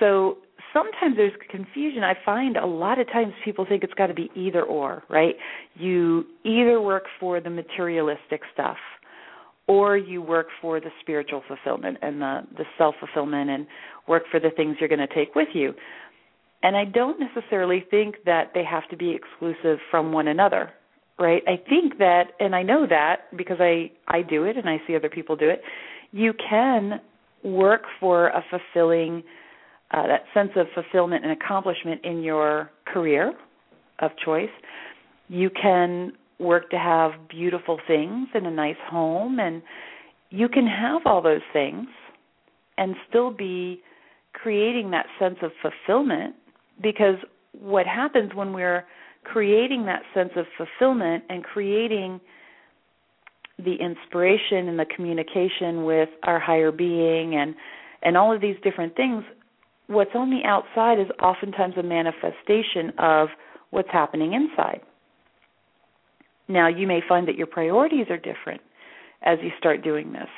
So 0.00 0.38
sometimes 0.72 1.16
there's 1.16 1.32
confusion. 1.50 2.02
I 2.02 2.14
find 2.24 2.56
a 2.56 2.66
lot 2.66 2.98
of 2.98 3.06
times 3.08 3.32
people 3.44 3.66
think 3.68 3.84
it's 3.84 3.94
got 3.94 4.06
to 4.08 4.14
be 4.14 4.30
either 4.34 4.62
or, 4.62 5.02
right? 5.08 5.34
You 5.74 6.24
either 6.44 6.80
work 6.80 7.04
for 7.18 7.40
the 7.40 7.50
materialistic 7.50 8.42
stuff 8.52 8.76
or 9.66 9.96
you 9.96 10.20
work 10.22 10.48
for 10.60 10.80
the 10.80 10.90
spiritual 11.00 11.42
fulfillment 11.46 11.98
and 12.02 12.20
the 12.20 12.40
the 12.56 12.64
self 12.76 12.96
fulfillment 12.98 13.50
and 13.50 13.66
work 14.08 14.24
for 14.30 14.40
the 14.40 14.50
things 14.56 14.76
you're 14.80 14.88
going 14.88 15.06
to 15.06 15.14
take 15.14 15.34
with 15.34 15.48
you. 15.52 15.74
And 16.62 16.76
I 16.76 16.84
don't 16.86 17.20
necessarily 17.20 17.84
think 17.88 18.16
that 18.24 18.50
they 18.54 18.64
have 18.64 18.88
to 18.88 18.96
be 18.96 19.14
exclusive 19.14 19.78
from 19.90 20.10
one 20.10 20.26
another, 20.26 20.70
right? 21.18 21.42
I 21.46 21.56
think 21.68 21.98
that 21.98 22.32
and 22.40 22.56
I 22.56 22.62
know 22.62 22.86
that 22.88 23.36
because 23.36 23.58
I 23.60 23.92
I 24.08 24.22
do 24.22 24.44
it 24.44 24.56
and 24.56 24.68
I 24.68 24.78
see 24.86 24.96
other 24.96 25.10
people 25.10 25.36
do 25.36 25.48
it. 25.48 25.62
You 26.10 26.32
can 26.32 27.00
work 27.44 27.82
for 28.00 28.28
a 28.28 28.44
fulfilling 28.50 29.22
uh, 29.90 30.06
that 30.06 30.24
sense 30.34 30.50
of 30.56 30.66
fulfillment 30.74 31.24
and 31.24 31.32
accomplishment 31.32 32.00
in 32.04 32.22
your 32.22 32.70
career 32.86 33.32
of 34.00 34.10
choice. 34.24 34.50
You 35.28 35.50
can 35.50 36.12
work 36.38 36.70
to 36.70 36.78
have 36.78 37.12
beautiful 37.28 37.78
things 37.86 38.28
and 38.34 38.46
a 38.46 38.50
nice 38.50 38.76
home, 38.88 39.40
and 39.40 39.62
you 40.30 40.48
can 40.48 40.66
have 40.66 41.02
all 41.04 41.22
those 41.22 41.40
things 41.52 41.86
and 42.76 42.94
still 43.08 43.30
be 43.30 43.80
creating 44.32 44.90
that 44.92 45.06
sense 45.18 45.38
of 45.42 45.50
fulfillment 45.62 46.34
because 46.80 47.16
what 47.52 47.86
happens 47.86 48.32
when 48.34 48.52
we're 48.52 48.84
creating 49.24 49.86
that 49.86 50.02
sense 50.14 50.30
of 50.36 50.46
fulfillment 50.56 51.24
and 51.28 51.42
creating 51.42 52.20
the 53.58 53.74
inspiration 53.74 54.68
and 54.68 54.78
the 54.78 54.86
communication 54.94 55.84
with 55.84 56.08
our 56.22 56.38
higher 56.38 56.70
being 56.70 57.34
and 57.34 57.54
and 58.02 58.16
all 58.16 58.32
of 58.32 58.40
these 58.40 58.54
different 58.62 58.94
things 58.94 59.24
what's 59.88 60.10
on 60.14 60.30
the 60.30 60.46
outside 60.46 61.00
is 61.00 61.06
oftentimes 61.20 61.74
a 61.76 61.82
manifestation 61.82 62.92
of 62.98 63.28
what's 63.70 63.88
happening 63.90 64.34
inside. 64.34 64.80
Now, 66.46 66.68
you 66.68 66.86
may 66.86 67.00
find 67.06 67.26
that 67.28 67.36
your 67.36 67.46
priorities 67.46 68.06
are 68.08 68.16
different 68.16 68.60
as 69.22 69.38
you 69.42 69.50
start 69.58 69.82
doing 69.82 70.12
this, 70.12 70.28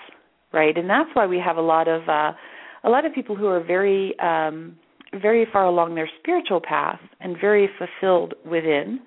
right? 0.52 0.76
And 0.76 0.88
that's 0.88 1.10
why 1.14 1.26
we 1.26 1.38
have 1.38 1.56
a 1.56 1.62
lot 1.62 1.86
of 1.86 2.08
uh, 2.08 2.32
a 2.82 2.88
lot 2.88 3.04
of 3.04 3.14
people 3.14 3.36
who 3.36 3.46
are 3.46 3.62
very 3.62 4.18
um, 4.18 4.76
very 5.20 5.46
far 5.52 5.66
along 5.66 5.94
their 5.94 6.08
spiritual 6.20 6.60
path 6.60 7.00
and 7.20 7.36
very 7.40 7.68
fulfilled 7.78 8.34
within, 8.44 9.00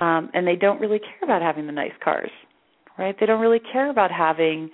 um, 0.00 0.30
and 0.34 0.46
they 0.46 0.56
don't 0.56 0.80
really 0.80 0.98
care 0.98 1.22
about 1.22 1.42
having 1.42 1.66
the 1.66 1.72
nice 1.72 1.92
cars, 2.02 2.30
right? 2.98 3.16
They 3.18 3.26
don't 3.26 3.40
really 3.40 3.60
care 3.72 3.90
about 3.90 4.10
having 4.10 4.70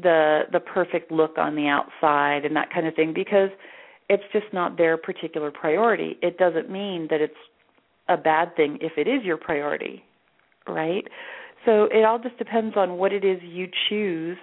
the 0.00 0.42
the 0.52 0.60
perfect 0.60 1.12
look 1.12 1.38
on 1.38 1.54
the 1.54 1.68
outside 1.68 2.44
and 2.44 2.54
that 2.56 2.72
kind 2.72 2.86
of 2.86 2.94
thing 2.94 3.12
because 3.14 3.50
it's 4.08 4.22
just 4.32 4.46
not 4.52 4.76
their 4.76 4.96
particular 4.96 5.50
priority. 5.50 6.18
It 6.22 6.38
doesn't 6.38 6.70
mean 6.70 7.08
that 7.10 7.20
it's 7.20 7.34
a 8.08 8.16
bad 8.16 8.54
thing 8.56 8.78
if 8.80 8.92
it 8.96 9.08
is 9.08 9.24
your 9.24 9.36
priority, 9.36 10.04
right? 10.68 11.04
So 11.64 11.84
it 11.84 12.04
all 12.04 12.18
just 12.18 12.38
depends 12.38 12.76
on 12.76 12.98
what 12.98 13.12
it 13.12 13.24
is 13.24 13.38
you 13.42 13.66
choose 13.88 14.38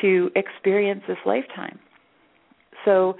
to 0.00 0.30
experience 0.36 1.02
this 1.08 1.18
lifetime. 1.26 1.78
So 2.84 3.16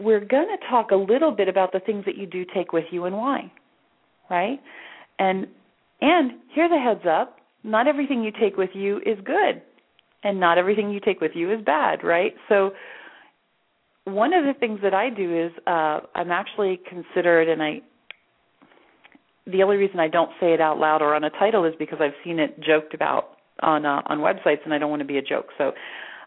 we're 0.00 0.24
going 0.24 0.48
to 0.48 0.66
talk 0.68 0.90
a 0.90 0.96
little 0.96 1.30
bit 1.30 1.48
about 1.48 1.72
the 1.72 1.80
things 1.80 2.04
that 2.06 2.16
you 2.16 2.26
do 2.26 2.44
take 2.54 2.72
with 2.72 2.84
you 2.90 3.04
and 3.04 3.16
why, 3.16 3.52
right? 4.30 4.58
And 5.18 5.46
and 6.00 6.32
here's 6.54 6.72
a 6.72 6.78
heads 6.78 7.06
up, 7.08 7.38
not 7.62 7.86
everything 7.86 8.22
you 8.22 8.32
take 8.32 8.56
with 8.56 8.70
you 8.74 8.98
is 8.98 9.18
good 9.24 9.62
and 10.24 10.40
not 10.40 10.58
everything 10.58 10.90
you 10.90 11.00
take 11.00 11.20
with 11.20 11.32
you 11.34 11.52
is 11.52 11.64
bad, 11.64 12.02
right? 12.02 12.34
So 12.48 12.72
one 14.04 14.32
of 14.34 14.44
the 14.44 14.52
things 14.58 14.80
that 14.82 14.94
I 14.94 15.10
do 15.10 15.46
is 15.46 15.52
uh, 15.66 16.00
I'm 16.14 16.30
actually 16.30 16.80
considered, 16.88 17.48
and 17.48 17.62
I 17.62 17.80
the 19.46 19.62
only 19.62 19.76
reason 19.76 20.00
I 20.00 20.08
don't 20.08 20.30
say 20.40 20.54
it 20.54 20.60
out 20.60 20.78
loud 20.78 21.02
or 21.02 21.14
on 21.14 21.24
a 21.24 21.30
title 21.30 21.64
is 21.64 21.74
because 21.78 21.98
I've 22.00 22.14
seen 22.24 22.38
it 22.38 22.58
joked 22.60 22.94
about 22.94 23.30
on 23.60 23.86
uh, 23.86 24.02
on 24.06 24.18
websites, 24.18 24.64
and 24.64 24.74
I 24.74 24.78
don't 24.78 24.90
want 24.90 25.00
to 25.00 25.06
be 25.06 25.18
a 25.18 25.22
joke. 25.22 25.46
So 25.58 25.72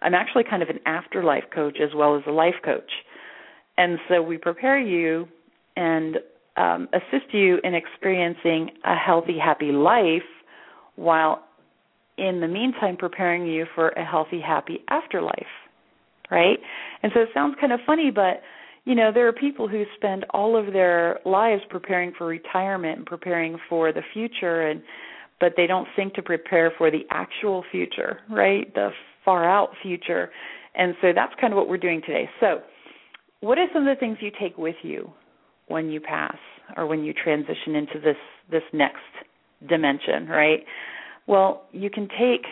I'm 0.02 0.14
actually 0.14 0.44
kind 0.44 0.64
of 0.64 0.70
an 0.70 0.80
afterlife 0.86 1.46
coach 1.54 1.78
as 1.82 1.90
well 1.96 2.16
as 2.16 2.24
a 2.28 2.32
life 2.32 2.56
coach, 2.64 2.92
and 3.78 4.00
so 4.10 4.22
we 4.22 4.38
prepare 4.38 4.80
you 4.80 5.28
and 5.76 6.18
um, 6.58 6.90
assist 6.94 7.32
you 7.34 7.60
in 7.64 7.76
experiencing 7.76 8.72
a 8.84 8.96
healthy, 8.96 9.38
happy 9.38 9.72
life 9.72 10.24
while 10.96 11.44
in 12.18 12.40
the 12.42 12.48
meantime 12.48 12.98
preparing 12.98 13.46
you 13.46 13.68
for 13.76 13.90
a 13.90 14.04
healthy, 14.04 14.42
happy 14.42 14.80
afterlife. 14.90 15.46
Right? 16.30 16.60
And 17.04 17.12
so 17.16 17.22
it 17.22 17.30
sounds 17.34 17.56
kind 17.60 17.72
of 17.72 17.80
funny, 17.86 18.12
but 18.14 18.42
you 18.84 18.96
know, 18.96 19.12
there 19.14 19.28
are 19.28 19.34
people 19.34 19.68
who 19.68 19.84
spend 19.98 20.26
all 20.30 20.56
of 20.56 20.72
their 20.72 21.20
lives 21.26 21.62
preparing 21.70 22.14
for 22.18 22.26
retirement 22.26 23.00
and 23.00 23.06
preparing 23.06 23.58
for 23.70 23.92
the 23.92 24.02
future 24.14 24.68
and 24.68 24.82
but 25.40 25.54
they 25.56 25.68
don't 25.68 25.88
think 25.96 26.14
to 26.16 26.22
prepare 26.24 26.72
for 26.78 26.90
the 26.90 27.02
actual 27.12 27.64
future, 27.72 28.20
right? 28.30 28.74
The 28.74 28.90
far 29.24 29.48
out 29.48 29.70
future. 29.84 30.32
And 30.74 30.96
so 31.02 31.10
that's 31.14 31.34
kind 31.40 31.54
of 31.54 31.58
what 31.58 31.68
we're 31.70 31.78
doing 31.78 32.02
today. 32.06 32.30
So, 32.40 32.62
what 33.42 33.58
are 33.60 33.68
some 33.72 33.88
of 33.88 33.96
the 33.96 34.00
things 34.00 34.18
you 34.20 34.32
take 34.40 34.58
with 34.58 34.78
you 34.82 35.12
when 35.68 35.90
you 35.90 36.00
pass 36.00 36.38
or 36.76 36.88
when 36.88 37.04
you 37.04 37.14
transition 37.14 37.76
into 37.76 38.00
this 38.04 38.16
this 38.50 38.64
next 38.74 39.04
dimension, 39.68 40.28
right? 40.28 40.64
Well, 41.28 41.66
you 41.72 41.90
can 41.90 42.08
take 42.08 42.46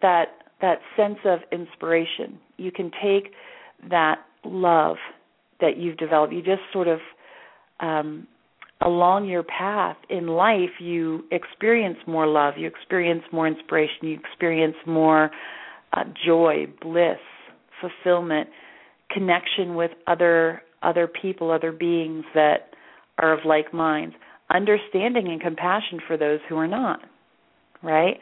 that 0.00 0.41
that 0.62 0.78
sense 0.96 1.18
of 1.26 1.40
inspiration. 1.52 2.38
You 2.56 2.72
can 2.72 2.90
take 3.02 3.32
that 3.90 4.20
love 4.44 4.96
that 5.60 5.76
you've 5.76 5.98
developed. 5.98 6.32
You 6.32 6.42
just 6.42 6.62
sort 6.72 6.88
of 6.88 6.98
um, 7.80 8.26
along 8.80 9.28
your 9.28 9.42
path 9.42 9.96
in 10.08 10.26
life, 10.26 10.70
you 10.80 11.24
experience 11.30 11.98
more 12.06 12.26
love, 12.26 12.54
you 12.56 12.66
experience 12.66 13.22
more 13.32 13.46
inspiration, 13.46 13.96
you 14.02 14.18
experience 14.18 14.76
more 14.86 15.30
uh, 15.92 16.04
joy, 16.26 16.66
bliss, 16.80 17.18
fulfillment, 17.80 18.48
connection 19.10 19.74
with 19.74 19.90
other 20.06 20.62
other 20.82 21.06
people, 21.06 21.50
other 21.52 21.70
beings 21.70 22.24
that 22.34 22.74
are 23.18 23.32
of 23.32 23.40
like 23.44 23.72
minds, 23.72 24.16
understanding 24.50 25.28
and 25.28 25.40
compassion 25.40 26.00
for 26.08 26.16
those 26.16 26.40
who 26.48 26.56
are 26.56 26.66
not. 26.66 27.00
Right? 27.82 28.18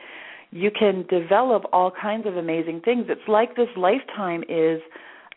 You 0.51 0.71
can 0.71 1.07
develop 1.09 1.65
all 1.73 1.91
kinds 1.91 2.27
of 2.27 2.37
amazing 2.37 2.83
things. 2.85 3.07
It's 3.09 3.29
like 3.29 3.57
this 3.57 3.69
lifetime 3.77 4.43
is 4.49 4.81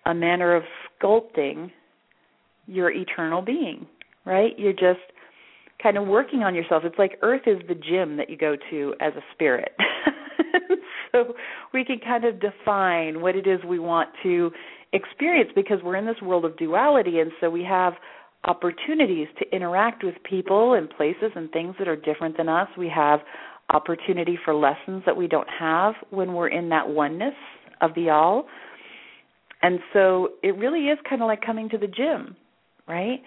a 0.06 0.14
manner 0.14 0.56
of 0.56 0.64
sculpting 1.02 1.72
your 2.66 2.92
eternal 2.92 3.42
being, 3.42 3.86
right? 4.26 4.58
You're 4.58 4.74
just 4.74 5.00
kind 5.82 5.98
of 5.98 6.08
working 6.08 6.44
on 6.44 6.56
yourself. 6.56 6.84
It's 6.86 6.98
like 6.98 7.20
Earth 7.22 7.44
is 7.46 7.60
the 7.68 7.76
gym 7.76 8.18
that 8.18 8.30
you 8.30 8.38
go 8.38 8.56
to 8.72 8.94
as 9.02 9.14
a 9.16 9.22
spirit. 9.34 9.74
so 11.12 11.34
we 11.74 11.84
can 11.84 12.00
kind 12.00 12.26
of 12.26 12.40
define 12.40 13.22
what 13.22 13.36
it 13.36 13.46
is 13.46 13.60
we 13.68 13.80
want 13.80 14.10
to 14.24 14.52
experience 14.94 15.52
because 15.56 15.80
we're 15.84 15.98
in 15.98 16.06
this 16.06 16.22
world 16.22 16.46
of 16.46 16.56
duality 16.58 17.20
and 17.20 17.32
so 17.42 17.50
we 17.50 17.64
have 17.64 17.94
opportunities 18.46 19.28
to 19.40 19.56
interact 19.56 20.04
with 20.04 20.16
people 20.24 20.74
and 20.74 20.90
places 20.90 21.32
and 21.36 21.52
things 21.52 21.76
that 21.80 21.88
are 21.88 21.96
different 21.96 22.38
than 22.38 22.50
us. 22.50 22.68
We 22.78 22.90
have 22.90 23.22
opportunity 23.70 24.38
for 24.44 24.54
lessons 24.54 25.04
that 25.06 25.16
we 25.16 25.28
don't 25.28 25.48
have 25.50 25.96
when 26.10 26.34
we're 26.34 26.50
in 26.50 26.70
that 26.70 26.88
oneness 26.88 27.34
of 27.82 27.94
the 27.96 28.10
all. 28.10 28.46
And 29.62 29.80
so 29.94 30.30
it 30.44 30.58
really 30.58 30.88
is 30.88 31.00
kind 31.10 31.22
of 31.22 31.28
like 31.28 31.42
coming 31.42 31.70
to 31.70 31.78
the 31.78 31.88
gym, 31.88 32.36
right? 32.88 33.22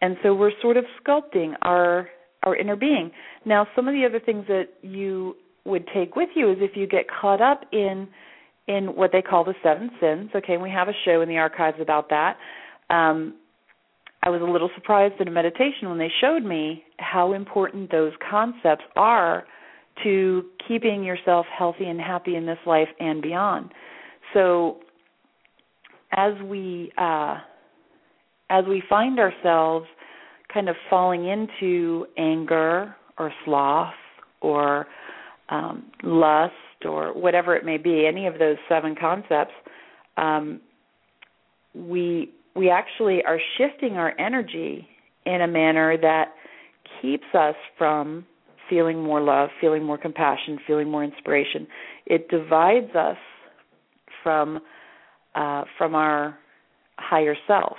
And 0.00 0.16
so 0.22 0.34
we're 0.34 0.52
sort 0.62 0.76
of 0.76 0.84
sculpting 1.02 1.54
our 1.62 2.08
our 2.44 2.54
inner 2.54 2.76
being. 2.76 3.10
Now, 3.44 3.66
some 3.74 3.88
of 3.88 3.94
the 3.94 4.06
other 4.06 4.20
things 4.20 4.44
that 4.46 4.68
you 4.82 5.34
would 5.64 5.88
take 5.92 6.14
with 6.14 6.28
you 6.36 6.52
is 6.52 6.58
if 6.60 6.76
you 6.76 6.86
get 6.86 7.06
caught 7.20 7.40
up 7.40 7.62
in 7.72 8.06
in 8.68 8.94
what 8.94 9.10
they 9.12 9.22
call 9.22 9.44
the 9.44 9.54
seven 9.62 9.90
sins. 10.00 10.30
Okay, 10.34 10.56
we 10.58 10.70
have 10.70 10.88
a 10.88 10.92
show 11.04 11.22
in 11.22 11.28
the 11.28 11.38
archives 11.38 11.78
about 11.80 12.10
that. 12.10 12.36
Um, 12.90 13.34
I 14.22 14.30
was 14.30 14.42
a 14.42 14.44
little 14.44 14.70
surprised 14.74 15.20
in 15.20 15.28
a 15.28 15.30
meditation 15.30 15.88
when 15.88 15.98
they 15.98 16.10
showed 16.20 16.44
me 16.44 16.84
how 16.98 17.32
important 17.32 17.90
those 17.90 18.12
concepts 18.30 18.84
are 18.94 19.44
to 20.02 20.44
keeping 20.66 21.04
yourself 21.04 21.46
healthy 21.56 21.84
and 21.84 22.00
happy 22.00 22.36
in 22.36 22.46
this 22.46 22.58
life 22.66 22.88
and 23.00 23.22
beyond. 23.22 23.70
So, 24.34 24.78
as 26.12 26.34
we 26.44 26.92
uh, 26.98 27.38
as 28.50 28.64
we 28.66 28.82
find 28.88 29.18
ourselves 29.18 29.86
kind 30.52 30.68
of 30.68 30.76
falling 30.88 31.26
into 31.26 32.06
anger 32.16 32.94
or 33.18 33.32
sloth 33.44 33.92
or 34.40 34.86
um, 35.50 35.84
lust 36.02 36.54
or 36.84 37.12
whatever 37.12 37.56
it 37.56 37.64
may 37.64 37.76
be, 37.76 38.06
any 38.06 38.26
of 38.26 38.38
those 38.38 38.56
seven 38.68 38.94
concepts, 38.98 39.52
um, 40.16 40.60
we 41.74 42.32
we 42.56 42.70
actually 42.70 43.22
are 43.24 43.38
shifting 43.56 43.94
our 43.94 44.18
energy 44.18 44.86
in 45.26 45.42
a 45.42 45.46
manner 45.46 45.96
that 45.96 46.32
keeps 47.00 47.26
us 47.34 47.54
from 47.76 48.24
feeling 48.68 49.02
more 49.02 49.20
love, 49.20 49.50
feeling 49.60 49.84
more 49.84 49.98
compassion, 49.98 50.58
feeling 50.66 50.90
more 50.90 51.04
inspiration. 51.04 51.66
It 52.06 52.28
divides 52.28 52.94
us 52.94 53.16
from 54.22 54.60
uh, 55.34 55.64
from 55.76 55.94
our 55.94 56.38
higher 56.98 57.36
self 57.46 57.76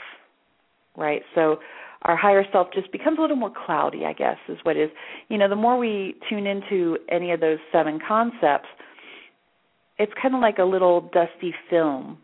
right? 1.00 1.22
So 1.34 1.58
our 2.04 2.16
higher 2.16 2.44
self 2.52 2.68
just 2.74 2.92
becomes 2.92 3.18
a 3.18 3.22
little 3.22 3.36
more 3.36 3.52
cloudy, 3.66 4.06
I 4.06 4.14
guess, 4.14 4.38
is 4.48 4.58
what 4.64 4.78
is. 4.78 4.90
You 5.30 5.38
know, 5.38 5.50
the 5.50 5.56
more 5.56 5.78
we 5.78 6.16
tune 6.30 6.46
into 6.46 6.98
any 7.10 7.32
of 7.32 7.40
those 7.40 7.58
seven 7.72 8.00
concepts, 8.06 8.68
it's 9.98 10.12
kind 10.22 10.36
of 10.36 10.42
like 10.42 10.60
a 10.60 10.64
little 10.64 11.10
dusty 11.14 11.54
film 11.70 12.18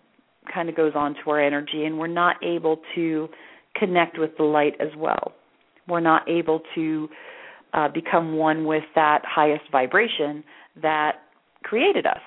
kind 0.54 0.70
of 0.70 0.76
goes 0.76 0.94
onto 0.96 1.30
our 1.30 1.42
energy, 1.42 1.86
and 1.86 1.98
we're 1.98 2.06
not 2.08 2.36
able 2.44 2.80
to 2.94 3.28
connect 3.76 4.20
with 4.20 4.32
the 4.38 4.44
light 4.44 4.74
as 4.80 4.90
well. 4.96 5.34
We're 5.88 6.02
not 6.02 6.30
able 6.30 6.62
to 6.76 7.10
uh, 7.74 7.88
become 7.90 8.38
one 8.38 8.66
with 8.66 8.84
that 8.96 9.22
highest 9.26 9.64
vibration 9.72 10.44
that 10.82 11.18
created 11.64 12.06
us, 12.06 12.22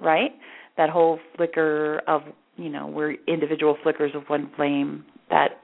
right? 0.00 0.32
That 0.76 0.90
whole 0.90 1.18
flicker 1.36 2.02
of, 2.06 2.22
you 2.56 2.68
know, 2.68 2.86
we're 2.86 3.16
individual 3.26 3.76
flickers 3.82 4.12
of 4.14 4.24
one 4.28 4.50
flame 4.56 5.04
that 5.30 5.60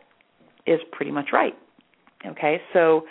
is 0.67 0.81
pretty 0.93 1.11
much 1.11 1.29
right. 1.33 1.55
Okay, 2.27 2.61
so 2.73 3.03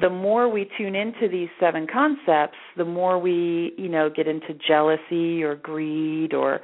the 0.00 0.10
more 0.10 0.48
we 0.48 0.68
tune 0.76 0.94
into 0.94 1.28
these 1.30 1.48
seven 1.60 1.86
concepts, 1.90 2.58
the 2.76 2.84
more 2.84 3.18
we, 3.18 3.72
you 3.78 3.88
know, 3.88 4.10
get 4.14 4.26
into 4.26 4.48
jealousy 4.66 5.42
or 5.42 5.56
greed 5.56 6.34
or 6.34 6.60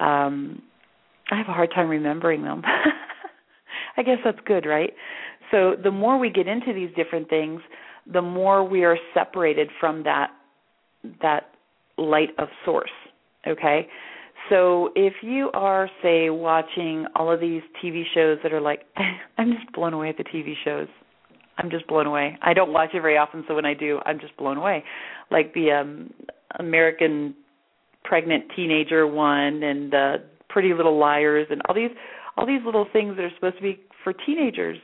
um 0.00 0.62
I 1.30 1.36
have 1.36 1.48
a 1.48 1.52
hard 1.52 1.70
time 1.74 1.88
remembering 1.88 2.42
them. 2.42 2.62
I 3.96 4.02
guess 4.02 4.18
that's 4.24 4.38
good, 4.46 4.64
right? 4.64 4.92
So 5.50 5.74
the 5.82 5.90
more 5.90 6.18
we 6.18 6.30
get 6.30 6.46
into 6.46 6.72
these 6.72 6.90
different 6.94 7.28
things, 7.28 7.60
the 8.10 8.22
more 8.22 8.64
we 8.64 8.84
are 8.84 8.96
separated 9.14 9.70
from 9.80 10.02
that 10.04 10.30
that 11.22 11.50
light 11.96 12.30
of 12.38 12.48
source. 12.64 12.90
Okay? 13.46 13.88
So 14.48 14.90
if 14.94 15.14
you 15.22 15.50
are, 15.52 15.90
say, 16.02 16.30
watching 16.30 17.06
all 17.14 17.30
of 17.30 17.40
these 17.40 17.62
TV 17.82 18.04
shows 18.14 18.38
that 18.42 18.52
are 18.52 18.60
like, 18.60 18.82
I'm 19.38 19.52
just 19.52 19.72
blown 19.72 19.92
away 19.92 20.08
at 20.08 20.16
the 20.16 20.24
TV 20.24 20.54
shows. 20.64 20.88
I'm 21.58 21.70
just 21.70 21.86
blown 21.88 22.06
away. 22.06 22.38
I 22.40 22.54
don't 22.54 22.72
watch 22.72 22.90
it 22.94 23.02
very 23.02 23.18
often, 23.18 23.44
so 23.48 23.54
when 23.54 23.64
I 23.64 23.74
do, 23.74 23.98
I'm 24.06 24.20
just 24.20 24.36
blown 24.36 24.56
away. 24.56 24.84
Like 25.30 25.54
the 25.54 25.72
um 25.72 26.10
American 26.58 27.34
pregnant 28.04 28.44
teenager 28.54 29.06
one 29.06 29.62
and 29.62 29.92
the 29.92 30.16
Pretty 30.48 30.72
Little 30.72 30.98
Liars 30.98 31.48
and 31.50 31.60
all 31.68 31.74
these 31.74 31.90
all 32.36 32.46
these 32.46 32.60
little 32.64 32.86
things 32.92 33.16
that 33.16 33.24
are 33.24 33.30
supposed 33.34 33.56
to 33.56 33.62
be 33.62 33.80
for 34.04 34.12
teenagers. 34.12 34.78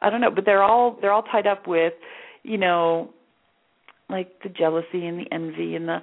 I 0.00 0.10
don't 0.10 0.20
know, 0.20 0.30
but 0.30 0.44
they're 0.44 0.62
all 0.62 0.98
they're 1.00 1.12
all 1.12 1.22
tied 1.22 1.46
up 1.46 1.66
with, 1.66 1.94
you 2.42 2.58
know, 2.58 3.10
like 4.10 4.42
the 4.42 4.48
jealousy 4.48 5.06
and 5.06 5.18
the 5.18 5.32
envy 5.32 5.74
and 5.74 5.88
the 5.88 5.98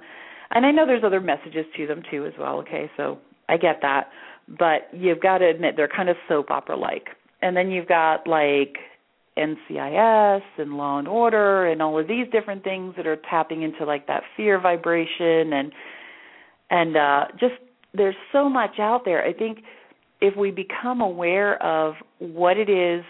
and 0.50 0.66
I 0.66 0.70
know 0.70 0.86
there's 0.86 1.04
other 1.04 1.20
messages 1.20 1.64
to 1.76 1.86
them 1.86 2.02
too 2.10 2.26
as 2.26 2.34
well, 2.38 2.58
okay? 2.58 2.90
So 2.96 3.18
I 3.48 3.56
get 3.56 3.78
that. 3.82 4.08
But 4.48 4.88
you've 4.92 5.20
got 5.20 5.38
to 5.38 5.48
admit 5.48 5.74
they're 5.76 5.88
kind 5.88 6.08
of 6.08 6.16
soap 6.28 6.50
opera 6.50 6.76
like. 6.76 7.08
And 7.40 7.56
then 7.56 7.70
you've 7.70 7.88
got 7.88 8.26
like 8.26 8.76
NCIS 9.38 10.42
and 10.58 10.76
Law 10.76 10.98
and 10.98 11.08
Order 11.08 11.66
and 11.66 11.80
all 11.80 11.98
of 11.98 12.06
these 12.06 12.26
different 12.30 12.64
things 12.64 12.94
that 12.96 13.06
are 13.06 13.18
tapping 13.30 13.62
into 13.62 13.84
like 13.84 14.06
that 14.08 14.22
fear 14.36 14.60
vibration 14.60 15.52
and 15.52 15.72
and 16.70 16.96
uh 16.96 17.24
just 17.40 17.54
there's 17.94 18.16
so 18.32 18.48
much 18.48 18.78
out 18.78 19.02
there. 19.04 19.24
I 19.24 19.32
think 19.32 19.58
if 20.20 20.36
we 20.36 20.50
become 20.50 21.00
aware 21.00 21.62
of 21.62 21.94
what 22.18 22.56
it 22.56 22.68
is 22.68 23.04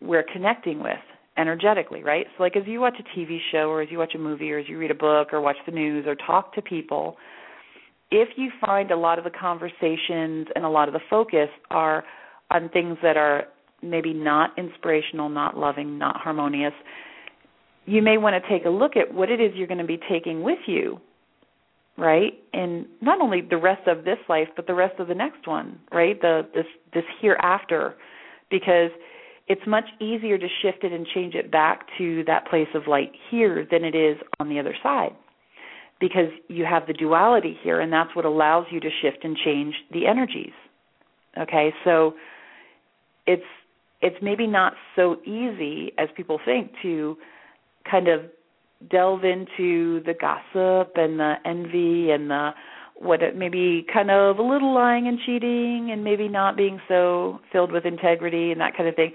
we're 0.00 0.24
connecting 0.32 0.82
with 0.82 0.98
energetically, 1.36 2.02
right? 2.02 2.26
So 2.36 2.42
like 2.42 2.56
as 2.56 2.64
you 2.66 2.80
watch 2.80 2.96
a 2.98 3.18
TV 3.18 3.38
show 3.52 3.68
or 3.70 3.82
as 3.82 3.88
you 3.90 3.98
watch 3.98 4.14
a 4.14 4.18
movie 4.18 4.50
or 4.52 4.58
as 4.58 4.68
you 4.68 4.78
read 4.78 4.90
a 4.90 4.94
book 4.94 5.32
or 5.32 5.40
watch 5.40 5.56
the 5.66 5.72
news 5.72 6.04
or 6.06 6.14
talk 6.14 6.54
to 6.54 6.62
people, 6.62 7.16
if 8.10 8.28
you 8.36 8.50
find 8.64 8.90
a 8.90 8.96
lot 8.96 9.18
of 9.18 9.24
the 9.24 9.30
conversations 9.30 10.48
and 10.54 10.64
a 10.64 10.68
lot 10.68 10.88
of 10.88 10.94
the 10.94 11.00
focus 11.08 11.48
are 11.70 12.04
on 12.50 12.68
things 12.70 12.96
that 13.02 13.16
are 13.16 13.44
maybe 13.82 14.12
not 14.12 14.58
inspirational, 14.58 15.28
not 15.28 15.56
loving, 15.56 15.98
not 15.98 16.16
harmonious, 16.16 16.72
you 17.86 18.02
may 18.02 18.18
want 18.18 18.42
to 18.42 18.48
take 18.48 18.66
a 18.66 18.70
look 18.70 18.96
at 18.96 19.12
what 19.14 19.30
it 19.30 19.40
is 19.40 19.52
you're 19.54 19.66
going 19.66 19.78
to 19.78 19.84
be 19.84 20.00
taking 20.10 20.42
with 20.42 20.58
you, 20.66 21.00
right? 21.96 22.32
And 22.52 22.86
not 23.00 23.20
only 23.20 23.40
the 23.40 23.56
rest 23.56 23.86
of 23.86 24.04
this 24.04 24.18
life, 24.28 24.48
but 24.56 24.66
the 24.66 24.74
rest 24.74 24.98
of 24.98 25.08
the 25.08 25.14
next 25.14 25.46
one, 25.46 25.78
right? 25.92 26.20
The 26.20 26.46
this 26.54 26.66
this 26.92 27.04
hereafter 27.20 27.94
because 28.50 28.90
it's 29.48 29.66
much 29.66 29.86
easier 30.00 30.36
to 30.38 30.46
shift 30.62 30.84
it 30.84 30.92
and 30.92 31.06
change 31.06 31.34
it 31.34 31.50
back 31.50 31.86
to 31.96 32.22
that 32.24 32.46
place 32.48 32.68
of 32.74 32.86
light 32.86 33.12
here 33.30 33.66
than 33.70 33.84
it 33.84 33.94
is 33.94 34.18
on 34.38 34.48
the 34.48 34.58
other 34.58 34.74
side. 34.82 35.16
Because 36.00 36.30
you 36.48 36.64
have 36.64 36.86
the 36.86 36.92
duality 36.92 37.56
here 37.62 37.80
and 37.80 37.92
that's 37.92 38.14
what 38.14 38.24
allows 38.24 38.66
you 38.70 38.78
to 38.78 38.88
shift 39.02 39.24
and 39.24 39.36
change 39.36 39.74
the 39.92 40.06
energies. 40.06 40.52
Okay? 41.40 41.72
So 41.84 42.14
it's 43.26 43.42
it's 44.00 44.16
maybe 44.22 44.46
not 44.46 44.74
so 44.94 45.16
easy 45.24 45.92
as 45.98 46.08
people 46.16 46.38
think 46.44 46.70
to 46.82 47.16
kind 47.90 48.06
of 48.06 48.20
delve 48.88 49.24
into 49.24 50.00
the 50.04 50.14
gossip 50.20 50.92
and 50.94 51.18
the 51.18 51.34
envy 51.44 52.10
and 52.12 52.30
the 52.30 52.50
what 52.94 53.22
it 53.22 53.36
maybe 53.36 53.86
kind 53.92 54.10
of 54.10 54.38
a 54.38 54.42
little 54.42 54.74
lying 54.74 55.06
and 55.06 55.18
cheating 55.24 55.90
and 55.92 56.02
maybe 56.02 56.28
not 56.28 56.56
being 56.56 56.80
so 56.88 57.38
filled 57.52 57.70
with 57.70 57.84
integrity 57.84 58.50
and 58.50 58.60
that 58.60 58.76
kind 58.76 58.88
of 58.88 58.96
thing 58.96 59.12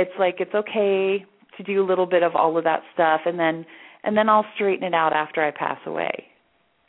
it's 0.00 0.18
like 0.18 0.36
it's 0.38 0.54
okay 0.54 1.24
to 1.56 1.62
do 1.62 1.82
a 1.82 1.86
little 1.86 2.06
bit 2.06 2.22
of 2.22 2.34
all 2.34 2.56
of 2.56 2.64
that 2.64 2.82
stuff 2.94 3.22
and 3.26 3.38
then 3.38 3.64
and 4.02 4.16
then 4.16 4.28
I'll 4.28 4.46
straighten 4.54 4.84
it 4.84 4.94
out 4.94 5.12
after 5.12 5.44
I 5.44 5.50
pass 5.50 5.78
away. 5.86 6.24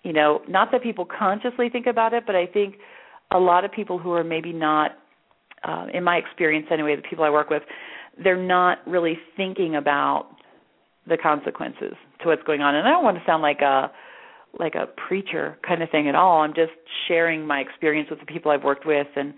You 0.03 0.13
know, 0.13 0.41
not 0.47 0.71
that 0.71 0.81
people 0.81 1.05
consciously 1.05 1.69
think 1.69 1.85
about 1.85 2.13
it, 2.13 2.23
but 2.25 2.35
I 2.35 2.47
think 2.47 2.75
a 3.31 3.37
lot 3.37 3.65
of 3.65 3.71
people 3.71 3.99
who 3.99 4.13
are 4.13 4.23
maybe 4.23 4.53
not 4.53 4.91
uh, 5.63 5.87
in 5.93 6.03
my 6.03 6.15
experience 6.15 6.67
anyway, 6.71 6.95
the 6.95 7.01
people 7.01 7.23
I 7.23 7.29
work 7.29 7.49
with, 7.49 7.63
they're 8.21 8.41
not 8.41 8.79
really 8.87 9.17
thinking 9.37 9.75
about 9.75 10.27
the 11.07 11.17
consequences 11.17 11.93
to 12.21 12.27
what's 12.27 12.43
going 12.43 12.61
on. 12.61 12.75
And 12.75 12.87
I 12.87 12.91
don't 12.91 13.03
want 13.03 13.17
to 13.17 13.23
sound 13.25 13.41
like 13.41 13.61
a 13.61 13.91
like 14.59 14.75
a 14.75 14.85
preacher 15.07 15.57
kind 15.65 15.81
of 15.81 15.89
thing 15.89 16.09
at 16.09 16.15
all. 16.15 16.41
I'm 16.41 16.53
just 16.53 16.73
sharing 17.07 17.47
my 17.47 17.59
experience 17.59 18.09
with 18.09 18.19
the 18.19 18.25
people 18.25 18.51
I've 18.51 18.63
worked 18.63 18.85
with 18.85 19.07
and 19.15 19.33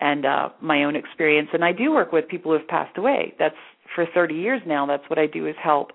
and 0.00 0.26
uh 0.26 0.48
my 0.60 0.84
own 0.84 0.96
experience 0.96 1.48
and 1.52 1.64
I 1.64 1.72
do 1.72 1.92
work 1.92 2.12
with 2.12 2.28
people 2.28 2.52
who 2.52 2.58
have 2.58 2.68
passed 2.68 2.98
away. 2.98 3.34
That's 3.38 3.54
for 3.94 4.06
30 4.12 4.34
years 4.34 4.60
now. 4.66 4.86
That's 4.86 5.08
what 5.08 5.18
I 5.18 5.26
do 5.26 5.46
is 5.46 5.54
help 5.62 5.92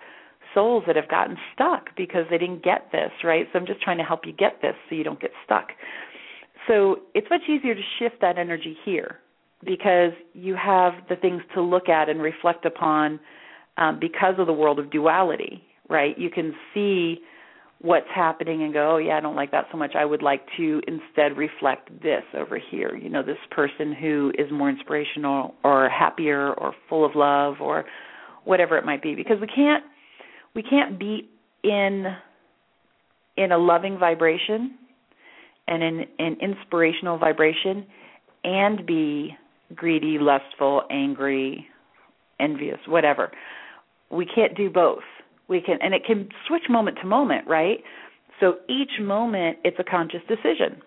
souls 0.53 0.83
that 0.87 0.95
have 0.95 1.09
gotten 1.09 1.37
stuck 1.53 1.95
because 1.95 2.25
they 2.29 2.37
didn't 2.37 2.63
get 2.63 2.91
this, 2.91 3.11
right? 3.23 3.47
So 3.51 3.59
I'm 3.59 3.65
just 3.65 3.81
trying 3.81 3.97
to 3.97 4.03
help 4.03 4.21
you 4.25 4.33
get 4.33 4.61
this 4.61 4.73
so 4.87 4.95
you 4.95 5.03
don't 5.03 5.19
get 5.19 5.31
stuck. 5.45 5.67
So 6.67 7.01
it's 7.13 7.27
much 7.29 7.41
easier 7.49 7.75
to 7.75 7.81
shift 7.99 8.21
that 8.21 8.37
energy 8.37 8.77
here 8.85 9.19
because 9.63 10.11
you 10.33 10.55
have 10.55 10.93
the 11.09 11.15
things 11.15 11.41
to 11.53 11.61
look 11.61 11.89
at 11.89 12.09
and 12.09 12.21
reflect 12.21 12.65
upon 12.65 13.19
um, 13.77 13.99
because 13.99 14.35
of 14.37 14.47
the 14.47 14.53
world 14.53 14.79
of 14.79 14.91
duality, 14.91 15.63
right? 15.89 16.17
You 16.17 16.29
can 16.29 16.53
see 16.73 17.19
what's 17.81 18.07
happening 18.13 18.63
and 18.63 18.73
go, 18.73 18.95
oh 18.95 18.97
yeah, 18.97 19.17
I 19.17 19.21
don't 19.21 19.35
like 19.35 19.51
that 19.51 19.65
so 19.71 19.77
much. 19.77 19.93
I 19.95 20.03
would 20.03 20.21
like 20.21 20.41
to 20.57 20.81
instead 20.87 21.37
reflect 21.37 21.89
this 22.01 22.23
over 22.37 22.59
here. 22.71 22.95
You 22.95 23.09
know, 23.09 23.23
this 23.23 23.37
person 23.51 23.93
who 23.93 24.31
is 24.37 24.51
more 24.51 24.69
inspirational 24.69 25.55
or 25.63 25.89
happier 25.89 26.53
or 26.53 26.73
full 26.89 27.05
of 27.05 27.11
love 27.15 27.55
or 27.61 27.85
whatever 28.43 28.77
it 28.77 28.85
might 28.85 29.01
be. 29.01 29.15
Because 29.15 29.37
we 29.39 29.47
can't 29.47 29.83
we 30.55 30.63
can't 30.63 30.99
be 30.99 31.29
in 31.63 32.05
in 33.37 33.51
a 33.53 33.57
loving 33.57 33.97
vibration 33.97 34.75
and 35.67 35.83
in 35.83 36.05
an 36.19 36.37
inspirational 36.41 37.17
vibration 37.17 37.85
and 38.43 38.85
be 38.85 39.35
greedy, 39.75 40.17
lustful, 40.19 40.81
angry, 40.89 41.65
envious, 42.39 42.79
whatever. 42.87 43.31
We 44.11 44.25
can't 44.25 44.57
do 44.57 44.69
both 44.69 45.03
we 45.49 45.61
can 45.61 45.77
and 45.81 45.93
it 45.93 46.05
can 46.05 46.29
switch 46.47 46.63
moment 46.69 46.97
to 47.01 47.07
moment 47.07 47.47
right? 47.47 47.79
So 48.39 48.55
each 48.69 49.01
moment 49.01 49.57
it's 49.63 49.77
a 49.79 49.83
conscious 49.83 50.21
decision. 50.27 50.81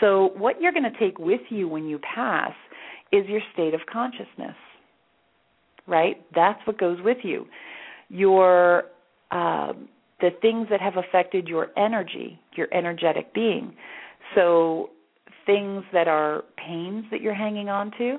So 0.00 0.30
what 0.36 0.60
you're 0.60 0.72
going 0.72 0.90
to 0.90 0.98
take 0.98 1.18
with 1.18 1.40
you 1.48 1.68
when 1.68 1.86
you 1.86 1.98
pass 1.98 2.52
is 3.12 3.26
your 3.26 3.40
state 3.52 3.74
of 3.74 3.80
consciousness 3.90 4.56
right? 5.86 6.24
That's 6.34 6.58
what 6.66 6.78
goes 6.78 6.98
with 7.02 7.18
you. 7.22 7.46
Your 8.08 8.84
uh, 9.30 9.72
the 10.20 10.30
things 10.40 10.66
that 10.70 10.80
have 10.80 10.96
affected 10.96 11.46
your 11.46 11.68
energy 11.76 12.40
your 12.56 12.68
energetic 12.72 13.34
being. 13.34 13.74
So 14.34 14.90
things 15.44 15.84
that 15.92 16.08
are 16.08 16.42
pains 16.56 17.04
that 17.10 17.20
you're 17.20 17.34
hanging 17.34 17.68
on 17.68 17.92
to 17.98 18.18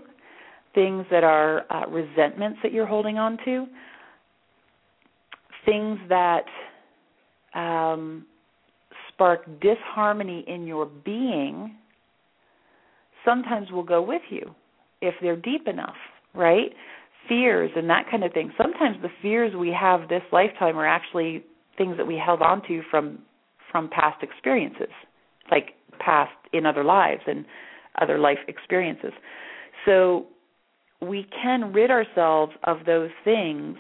things 0.73 1.05
that 1.09 1.23
are 1.23 1.65
uh, 1.71 1.87
resentments 1.89 2.59
that 2.61 2.71
you're 2.71 2.85
holding 2.85 3.17
on 3.17 3.37
to 3.43 3.65
things 5.67 5.99
that 6.07 6.45
um, 7.53 8.25
spark 9.09 9.45
disharmony 9.59 10.45
in 10.47 10.65
your 10.65 10.85
being 10.85 11.75
sometimes 13.25 13.69
will 13.71 13.83
go 13.83 14.01
with 14.01 14.21
you 14.29 14.55
if 15.01 15.13
they're 15.21 15.35
deep 15.35 15.67
enough, 15.67 15.95
right? 16.33 16.71
Fears 17.27 17.71
and 17.75 17.89
that 17.89 18.05
kind 18.09 18.23
of 18.23 18.31
thing. 18.31 18.51
Sometimes 18.57 18.95
the 19.01 19.09
fears 19.21 19.53
we 19.55 19.75
have 19.77 20.07
this 20.07 20.21
lifetime 20.31 20.77
are 20.77 20.87
actually 20.87 21.43
things 21.77 21.97
that 21.97 22.07
we 22.07 22.15
held 22.23 22.41
on 22.41 22.61
to 22.67 22.81
from 22.89 23.19
from 23.69 23.89
past 23.89 24.23
experiences, 24.23 24.93
like 25.51 25.71
past 25.99 26.31
in 26.53 26.65
other 26.65 26.85
lives 26.85 27.21
and 27.27 27.43
other 28.01 28.17
life 28.17 28.37
experiences. 28.47 29.11
So 29.85 30.27
we 31.01 31.27
can 31.43 31.73
rid 31.73 31.91
ourselves 31.91 32.53
of 32.63 32.85
those 32.85 33.09
things 33.25 33.75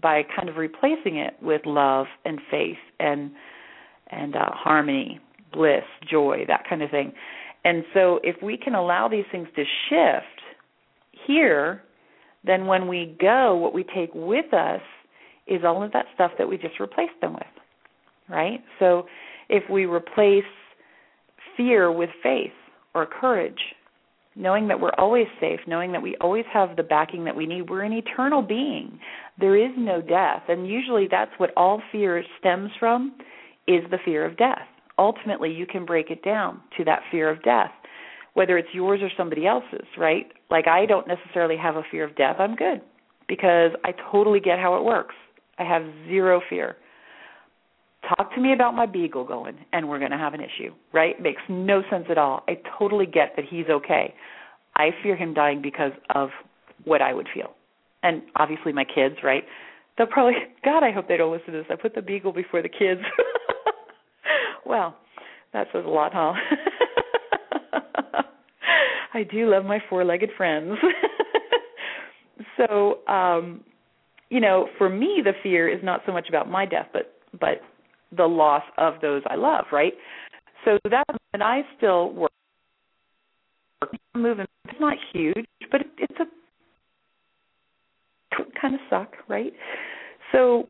by 0.00 0.22
kind 0.34 0.48
of 0.48 0.56
replacing 0.56 1.16
it 1.16 1.34
with 1.42 1.62
love 1.64 2.06
and 2.24 2.40
faith 2.50 2.76
and 3.00 3.30
and 4.08 4.36
uh, 4.36 4.50
harmony, 4.52 5.18
bliss, 5.52 5.82
joy, 6.08 6.44
that 6.46 6.62
kind 6.68 6.80
of 6.82 6.90
thing. 6.90 7.12
And 7.64 7.84
so 7.92 8.20
if 8.22 8.40
we 8.40 8.56
can 8.56 8.76
allow 8.76 9.08
these 9.08 9.24
things 9.32 9.48
to 9.56 9.64
shift 9.88 10.42
here, 11.26 11.82
then 12.44 12.66
when 12.66 12.86
we 12.86 13.16
go, 13.20 13.56
what 13.56 13.74
we 13.74 13.82
take 13.82 14.10
with 14.14 14.54
us 14.54 14.80
is 15.48 15.62
all 15.64 15.82
of 15.82 15.92
that 15.92 16.06
stuff 16.14 16.30
that 16.38 16.48
we 16.48 16.56
just 16.56 16.78
replaced 16.78 17.20
them 17.20 17.34
with. 17.34 17.42
Right? 18.28 18.60
So 18.78 19.06
if 19.48 19.68
we 19.68 19.86
replace 19.86 20.44
fear 21.56 21.90
with 21.90 22.10
faith 22.22 22.52
or 22.94 23.06
courage 23.06 23.60
knowing 24.36 24.68
that 24.68 24.78
we're 24.78 24.92
always 24.98 25.26
safe, 25.40 25.60
knowing 25.66 25.92
that 25.92 26.02
we 26.02 26.16
always 26.20 26.44
have 26.52 26.76
the 26.76 26.82
backing 26.82 27.24
that 27.24 27.34
we 27.34 27.46
need. 27.46 27.70
We're 27.70 27.82
an 27.82 27.92
eternal 27.92 28.42
being. 28.42 28.98
There 29.40 29.56
is 29.56 29.72
no 29.76 30.02
death. 30.02 30.42
And 30.48 30.68
usually 30.68 31.08
that's 31.10 31.32
what 31.38 31.50
all 31.56 31.82
fear 31.90 32.22
stems 32.38 32.70
from 32.78 33.14
is 33.66 33.82
the 33.90 33.98
fear 34.04 34.24
of 34.24 34.36
death. 34.36 34.66
Ultimately, 34.98 35.52
you 35.52 35.66
can 35.66 35.84
break 35.84 36.10
it 36.10 36.22
down 36.22 36.60
to 36.76 36.84
that 36.84 37.00
fear 37.10 37.30
of 37.30 37.42
death, 37.42 37.70
whether 38.34 38.58
it's 38.58 38.68
yours 38.72 39.00
or 39.02 39.10
somebody 39.16 39.46
else's, 39.46 39.86
right? 39.98 40.26
Like 40.50 40.68
I 40.68 40.86
don't 40.86 41.08
necessarily 41.08 41.56
have 41.56 41.76
a 41.76 41.82
fear 41.90 42.04
of 42.04 42.14
death. 42.16 42.36
I'm 42.38 42.54
good 42.54 42.82
because 43.28 43.72
I 43.84 43.92
totally 44.12 44.40
get 44.40 44.58
how 44.58 44.76
it 44.76 44.84
works. 44.84 45.14
I 45.58 45.64
have 45.64 45.82
zero 46.06 46.40
fear 46.48 46.76
talk 48.08 48.34
to 48.34 48.40
me 48.40 48.52
about 48.52 48.74
my 48.74 48.86
beagle 48.86 49.24
going 49.24 49.56
and 49.72 49.88
we're 49.88 49.98
going 49.98 50.10
to 50.10 50.18
have 50.18 50.34
an 50.34 50.40
issue, 50.40 50.72
right? 50.92 51.20
Makes 51.20 51.42
no 51.48 51.82
sense 51.90 52.06
at 52.10 52.18
all. 52.18 52.44
I 52.48 52.58
totally 52.78 53.06
get 53.06 53.32
that 53.36 53.44
he's 53.48 53.66
okay. 53.68 54.14
I 54.76 54.90
fear 55.02 55.16
him 55.16 55.34
dying 55.34 55.62
because 55.62 55.92
of 56.14 56.30
what 56.84 57.02
I 57.02 57.14
would 57.14 57.28
feel. 57.32 57.54
And 58.02 58.22
obviously 58.36 58.72
my 58.72 58.84
kids, 58.84 59.16
right? 59.22 59.44
They'll 59.96 60.06
probably 60.06 60.34
God, 60.64 60.82
I 60.82 60.92
hope 60.92 61.08
they 61.08 61.16
don't 61.16 61.32
listen 61.32 61.52
to 61.52 61.58
this. 61.58 61.66
I 61.70 61.76
put 61.76 61.94
the 61.94 62.02
beagle 62.02 62.32
before 62.32 62.62
the 62.62 62.68
kids. 62.68 63.00
well, 64.66 64.96
that 65.52 65.68
says 65.72 65.84
a 65.84 65.88
lot, 65.88 66.12
huh? 66.14 66.32
I 69.14 69.22
do 69.22 69.50
love 69.50 69.64
my 69.64 69.78
four-legged 69.88 70.30
friends. 70.36 70.76
so, 72.56 72.98
um 73.06 73.64
you 74.28 74.40
know, 74.40 74.68
for 74.76 74.88
me 74.88 75.22
the 75.24 75.32
fear 75.42 75.68
is 75.68 75.78
not 75.84 76.02
so 76.04 76.12
much 76.12 76.28
about 76.28 76.50
my 76.50 76.66
death, 76.66 76.88
but 76.92 77.14
but 77.38 77.60
the 78.16 78.26
loss 78.26 78.62
of 78.78 78.94
those 79.00 79.22
I 79.26 79.36
love, 79.36 79.66
right? 79.72 79.92
So 80.64 80.78
that 80.90 81.04
and 81.32 81.42
I 81.42 81.62
still 81.76 82.12
work 82.12 82.32
moving. 84.14 84.46
It's 84.68 84.80
not 84.80 84.96
huge, 85.12 85.46
but 85.70 85.82
it's 85.98 86.14
a 86.20 86.26
kind 88.60 88.74
of 88.74 88.80
suck, 88.90 89.12
right? 89.28 89.52
So 90.32 90.66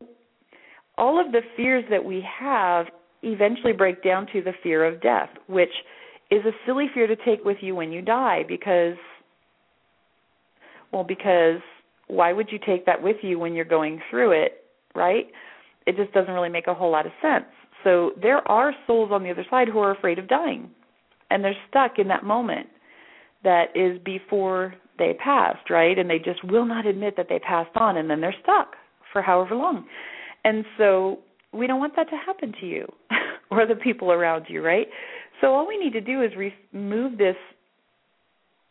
all 0.97 1.23
of 1.23 1.31
the 1.31 1.41
fears 1.55 1.83
that 1.89 2.03
we 2.03 2.23
have 2.39 2.87
eventually 3.23 3.73
break 3.73 4.03
down 4.03 4.27
to 4.33 4.41
the 4.41 4.53
fear 4.63 4.85
of 4.85 5.01
death, 5.01 5.29
which 5.47 5.69
is 6.29 6.43
a 6.45 6.51
silly 6.65 6.87
fear 6.93 7.07
to 7.07 7.15
take 7.15 7.43
with 7.45 7.57
you 7.61 7.75
when 7.75 7.91
you 7.91 8.01
die 8.01 8.43
because 8.47 8.97
well 10.91 11.03
because 11.03 11.61
why 12.07 12.31
would 12.33 12.49
you 12.51 12.59
take 12.65 12.85
that 12.85 13.01
with 13.01 13.17
you 13.21 13.39
when 13.39 13.53
you're 13.53 13.65
going 13.65 14.01
through 14.09 14.31
it, 14.31 14.63
right? 14.95 15.27
It 15.87 15.95
just 15.95 16.13
doesn't 16.13 16.33
really 16.33 16.49
make 16.49 16.67
a 16.67 16.73
whole 16.73 16.91
lot 16.91 17.05
of 17.05 17.11
sense. 17.21 17.45
So 17.83 18.11
there 18.21 18.45
are 18.47 18.73
souls 18.85 19.09
on 19.11 19.23
the 19.23 19.31
other 19.31 19.45
side 19.49 19.69
who 19.69 19.79
are 19.79 19.91
afraid 19.91 20.19
of 20.19 20.27
dying, 20.27 20.69
and 21.31 21.43
they're 21.43 21.55
stuck 21.69 21.97
in 21.97 22.07
that 22.09 22.23
moment 22.23 22.67
that 23.43 23.65
is 23.75 23.97
before 24.03 24.75
they 24.99 25.13
passed, 25.23 25.69
right? 25.69 25.97
And 25.97 26.09
they 26.09 26.19
just 26.19 26.43
will 26.43 26.65
not 26.65 26.85
admit 26.85 27.15
that 27.17 27.27
they 27.29 27.39
passed 27.39 27.75
on, 27.75 27.97
and 27.97 28.09
then 28.09 28.19
they're 28.19 28.35
stuck 28.43 28.75
for 29.13 29.21
however 29.21 29.55
long. 29.55 29.85
And 30.43 30.65
so 30.77 31.19
we 31.53 31.65
don't 31.67 31.79
want 31.79 31.95
that 31.95 32.09
to 32.09 32.15
happen 32.15 32.53
to 32.59 32.67
you 32.67 32.91
or 33.51 33.65
the 33.65 33.75
people 33.75 34.11
around 34.11 34.45
you, 34.49 34.61
right? 34.61 34.87
So 35.39 35.53
all 35.53 35.67
we 35.67 35.77
need 35.77 35.93
to 35.93 36.01
do 36.01 36.21
is 36.21 36.31
remove 36.73 37.17
this 37.17 37.35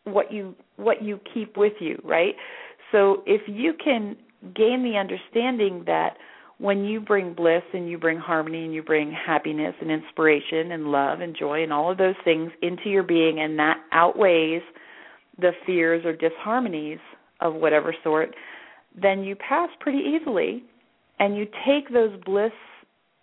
what 0.03 0.31
you 0.31 0.55
what 0.77 1.01
you 1.01 1.19
keep 1.33 1.57
with 1.57 1.73
you, 1.79 1.99
right? 2.03 2.35
So 2.91 3.23
if 3.25 3.41
you 3.47 3.73
can 3.83 4.15
gain 4.55 4.83
the 4.83 4.97
understanding 4.97 5.83
that 5.85 6.17
when 6.59 6.83
you 6.85 6.99
bring 6.99 7.33
bliss 7.33 7.63
and 7.73 7.89
you 7.89 7.97
bring 7.97 8.17
harmony 8.17 8.65
and 8.65 8.73
you 8.73 8.81
bring 8.81 9.11
happiness 9.11 9.75
and 9.79 9.91
inspiration 9.91 10.71
and 10.71 10.87
love 10.91 11.21
and 11.21 11.35
joy 11.37 11.63
and 11.63 11.71
all 11.71 11.91
of 11.91 11.97
those 11.97 12.15
things 12.23 12.51
into 12.61 12.89
your 12.89 13.03
being 13.03 13.39
and 13.39 13.59
that 13.59 13.77
outweighs 13.91 14.61
the 15.39 15.51
fears 15.65 16.03
or 16.03 16.13
disharmonies 16.13 16.99
of 17.41 17.53
whatever 17.53 17.95
sort, 18.03 18.33
then 18.99 19.23
you 19.23 19.35
pass 19.35 19.69
pretty 19.79 19.99
easily 19.99 20.63
and 21.19 21.37
you 21.37 21.45
take 21.65 21.93
those 21.93 22.11
bliss 22.25 22.51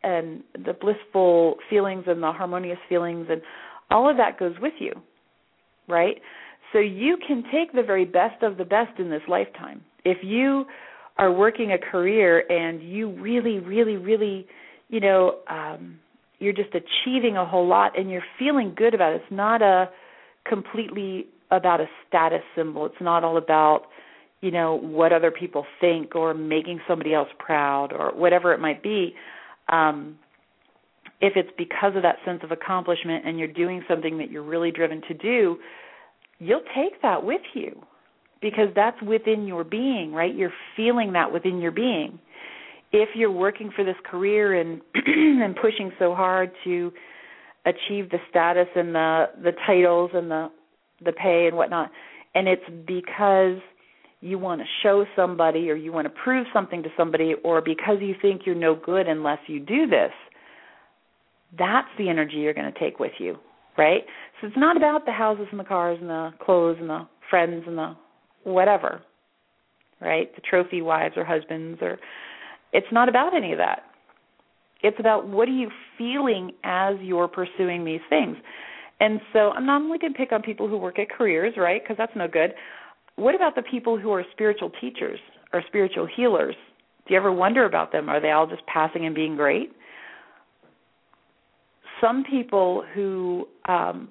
and 0.04 0.44
the 0.64 0.72
blissful 0.72 1.56
feelings 1.68 2.04
and 2.06 2.22
the 2.22 2.30
harmonious 2.30 2.78
feelings 2.88 3.26
and 3.28 3.42
all 3.90 4.08
of 4.08 4.16
that 4.16 4.38
goes 4.38 4.54
with 4.60 4.74
you, 4.78 4.92
right? 5.88 6.20
So 6.72 6.78
you 6.78 7.16
can 7.26 7.42
take 7.52 7.72
the 7.72 7.82
very 7.82 8.04
best 8.04 8.42
of 8.42 8.56
the 8.56 8.64
best 8.64 8.98
in 8.98 9.10
this 9.10 9.22
lifetime. 9.28 9.82
If 10.04 10.18
you 10.22 10.66
are 11.16 11.32
working 11.32 11.72
a 11.72 11.78
career 11.78 12.40
and 12.50 12.82
you 12.82 13.10
really, 13.20 13.58
really, 13.58 13.96
really, 13.96 14.46
you 14.88 15.00
know, 15.00 15.36
um, 15.48 15.98
you're 16.38 16.52
just 16.52 16.70
achieving 16.74 17.36
a 17.36 17.46
whole 17.46 17.66
lot 17.66 17.98
and 17.98 18.10
you're 18.10 18.24
feeling 18.38 18.74
good 18.76 18.94
about 18.94 19.12
it. 19.12 19.22
It's 19.22 19.32
not 19.32 19.62
a 19.62 19.88
completely 20.46 21.26
about 21.50 21.80
a 21.80 21.86
status 22.08 22.42
symbol. 22.56 22.86
It's 22.86 23.00
not 23.00 23.22
all 23.22 23.36
about, 23.36 23.82
you 24.40 24.50
know, 24.50 24.74
what 24.74 25.12
other 25.12 25.30
people 25.30 25.64
think 25.80 26.16
or 26.16 26.34
making 26.34 26.80
somebody 26.88 27.14
else 27.14 27.28
proud 27.38 27.92
or 27.92 28.12
whatever 28.14 28.52
it 28.52 28.58
might 28.58 28.82
be. 28.82 29.14
Um, 29.68 30.18
if 31.20 31.34
it's 31.36 31.50
because 31.56 31.94
of 31.94 32.02
that 32.02 32.16
sense 32.24 32.40
of 32.42 32.50
accomplishment 32.50 33.24
and 33.24 33.38
you're 33.38 33.48
doing 33.48 33.82
something 33.88 34.18
that 34.18 34.30
you're 34.30 34.42
really 34.42 34.72
driven 34.72 35.00
to 35.08 35.14
do, 35.14 35.58
you'll 36.40 36.64
take 36.74 37.00
that 37.02 37.24
with 37.24 37.40
you 37.54 37.80
because 38.44 38.68
that's 38.76 39.00
within 39.00 39.46
your 39.46 39.64
being, 39.64 40.12
right? 40.12 40.34
You're 40.34 40.52
feeling 40.76 41.14
that 41.14 41.32
within 41.32 41.62
your 41.62 41.72
being. 41.72 42.18
If 42.92 43.08
you're 43.14 43.32
working 43.32 43.70
for 43.74 43.86
this 43.86 43.96
career 44.04 44.60
and 44.60 44.82
and 44.94 45.56
pushing 45.56 45.90
so 45.98 46.14
hard 46.14 46.50
to 46.64 46.92
achieve 47.64 48.10
the 48.10 48.18
status 48.28 48.68
and 48.76 48.94
the 48.94 49.30
the 49.42 49.52
titles 49.66 50.10
and 50.12 50.30
the 50.30 50.50
the 51.02 51.12
pay 51.12 51.46
and 51.46 51.56
whatnot, 51.56 51.90
and 52.34 52.46
it's 52.46 52.62
because 52.86 53.56
you 54.20 54.38
want 54.38 54.60
to 54.60 54.66
show 54.82 55.06
somebody 55.16 55.70
or 55.70 55.74
you 55.74 55.90
want 55.90 56.04
to 56.06 56.12
prove 56.22 56.46
something 56.52 56.82
to 56.82 56.90
somebody 56.98 57.32
or 57.44 57.62
because 57.62 57.96
you 58.02 58.14
think 58.20 58.42
you're 58.44 58.54
no 58.54 58.74
good 58.74 59.08
unless 59.08 59.38
you 59.46 59.58
do 59.58 59.86
this, 59.86 60.12
that's 61.58 61.88
the 61.96 62.10
energy 62.10 62.36
you're 62.36 62.52
going 62.52 62.70
to 62.70 62.78
take 62.78 62.98
with 62.98 63.12
you, 63.18 63.38
right? 63.78 64.02
So 64.40 64.48
it's 64.48 64.56
not 64.56 64.76
about 64.76 65.06
the 65.06 65.12
houses 65.12 65.46
and 65.50 65.58
the 65.58 65.64
cars 65.64 65.96
and 65.98 66.10
the 66.10 66.32
clothes 66.44 66.76
and 66.78 66.90
the 66.90 67.08
friends 67.30 67.64
and 67.66 67.78
the 67.78 67.96
whatever, 68.44 69.02
right? 70.00 70.34
The 70.34 70.42
trophy 70.42 70.82
wives 70.82 71.14
or 71.16 71.24
husbands 71.24 71.80
or 71.82 71.98
it's 72.72 72.86
not 72.90 73.08
about 73.08 73.34
any 73.34 73.52
of 73.52 73.58
that. 73.58 73.84
It's 74.82 74.98
about 75.00 75.26
what 75.26 75.48
are 75.48 75.52
you 75.52 75.70
feeling 75.96 76.52
as 76.64 76.96
you're 77.00 77.28
pursuing 77.28 77.84
these 77.84 78.00
things. 78.10 78.36
And 79.00 79.20
so 79.32 79.50
I'm 79.50 79.64
not 79.64 79.80
only 79.80 79.98
going 79.98 80.12
to 80.12 80.18
pick 80.18 80.32
on 80.32 80.42
people 80.42 80.68
who 80.68 80.76
work 80.76 80.98
at 80.98 81.08
careers, 81.08 81.54
right? 81.56 81.82
Because 81.82 81.96
that's 81.96 82.14
no 82.14 82.28
good. 82.28 82.52
What 83.16 83.34
about 83.34 83.54
the 83.54 83.62
people 83.62 83.98
who 83.98 84.10
are 84.12 84.24
spiritual 84.32 84.70
teachers 84.80 85.20
or 85.52 85.62
spiritual 85.68 86.06
healers? 86.14 86.56
Do 87.06 87.14
you 87.14 87.20
ever 87.20 87.32
wonder 87.32 87.64
about 87.64 87.92
them? 87.92 88.08
Are 88.08 88.20
they 88.20 88.30
all 88.30 88.46
just 88.46 88.66
passing 88.66 89.06
and 89.06 89.14
being 89.14 89.36
great? 89.36 89.72
Some 92.00 92.24
people 92.28 92.84
who 92.94 93.46
um, 93.68 94.08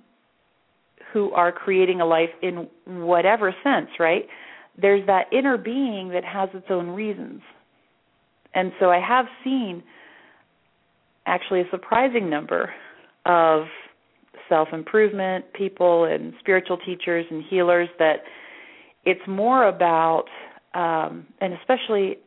who 1.13 1.31
are 1.31 1.51
creating 1.51 2.01
a 2.01 2.05
life 2.05 2.29
in 2.41 2.67
whatever 2.85 3.55
sense, 3.63 3.89
right? 3.99 4.25
There's 4.81 5.05
that 5.05 5.25
inner 5.31 5.57
being 5.57 6.09
that 6.09 6.23
has 6.25 6.49
its 6.53 6.65
own 6.69 6.89
reasons. 6.89 7.41
And 8.55 8.71
so 8.79 8.89
I 8.89 8.99
have 8.99 9.25
seen 9.43 9.83
actually 11.25 11.61
a 11.61 11.69
surprising 11.71 12.29
number 12.29 12.73
of 13.25 13.65
self 14.49 14.69
improvement 14.73 15.45
people 15.53 16.05
and 16.05 16.33
spiritual 16.39 16.77
teachers 16.77 17.25
and 17.29 17.43
healers 17.49 17.87
that 17.99 18.17
it's 19.05 19.21
more 19.27 19.67
about 19.67 20.25
um 20.73 21.25
and 21.39 21.53
especially 21.53 22.17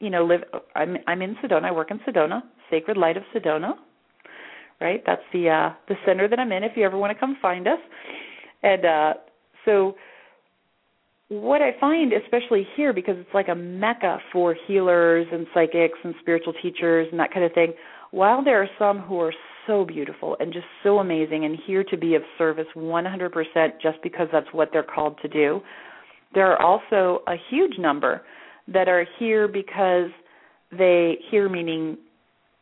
you 0.00 0.10
know 0.10 0.24
live 0.24 0.40
I'm 0.74 0.96
I'm 1.06 1.22
in 1.22 1.36
Sedona 1.36 1.66
I 1.66 1.72
work 1.72 1.92
in 1.92 2.00
Sedona 2.00 2.42
Sacred 2.68 2.96
Light 2.96 3.16
of 3.16 3.22
Sedona 3.34 3.74
right? 4.80 5.02
That's 5.06 5.22
the 5.32 5.48
uh 5.48 5.74
the 5.88 5.96
center 6.06 6.28
that 6.28 6.38
I'm 6.38 6.52
in 6.52 6.64
if 6.64 6.72
you 6.76 6.84
ever 6.84 6.98
want 6.98 7.12
to 7.12 7.18
come 7.18 7.36
find 7.40 7.66
us. 7.66 7.78
And 8.62 8.84
uh 8.84 9.14
so 9.64 9.96
what 11.28 11.60
I 11.60 11.70
find 11.80 12.12
especially 12.12 12.66
here 12.76 12.92
because 12.92 13.16
it's 13.18 13.34
like 13.34 13.48
a 13.48 13.54
mecca 13.54 14.18
for 14.32 14.56
healers 14.66 15.26
and 15.32 15.46
psychics 15.52 15.98
and 16.04 16.14
spiritual 16.20 16.52
teachers 16.62 17.08
and 17.10 17.18
that 17.18 17.32
kind 17.32 17.44
of 17.44 17.52
thing, 17.52 17.72
while 18.12 18.44
there 18.44 18.62
are 18.62 18.68
some 18.78 19.00
who 19.00 19.20
are 19.20 19.34
so 19.66 19.84
beautiful 19.84 20.36
and 20.38 20.52
just 20.52 20.66
so 20.84 20.98
amazing 21.00 21.44
and 21.44 21.58
here 21.66 21.82
to 21.82 21.96
be 21.96 22.14
of 22.14 22.22
service 22.38 22.66
100% 22.76 23.32
just 23.82 23.98
because 24.02 24.28
that's 24.32 24.46
what 24.52 24.70
they're 24.72 24.84
called 24.84 25.18
to 25.22 25.28
do, 25.28 25.60
there 26.34 26.52
are 26.52 26.62
also 26.62 27.22
a 27.26 27.34
huge 27.50 27.76
number 27.78 28.22
that 28.68 28.88
are 28.88 29.04
here 29.18 29.48
because 29.48 30.10
they 30.70 31.18
here 31.30 31.48
meaning 31.48 31.96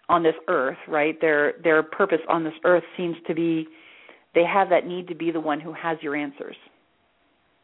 on 0.09 0.23
this 0.23 0.35
earth, 0.49 0.79
right? 0.89 1.19
Their 1.21 1.55
their 1.63 1.83
purpose 1.83 2.21
on 2.29 2.45
this 2.45 2.55
earth 2.65 2.85
seems 2.97 3.17
to 3.27 3.35
be 3.35 3.67
they 4.35 4.45
have 4.45 4.69
that 4.71 4.87
need 4.87 5.09
to 5.09 5.15
be 5.15 5.31
the 5.31 5.41
one 5.41 5.61
who 5.61 5.73
has 5.73 5.99
your 6.03 6.17
answers. 6.17 6.57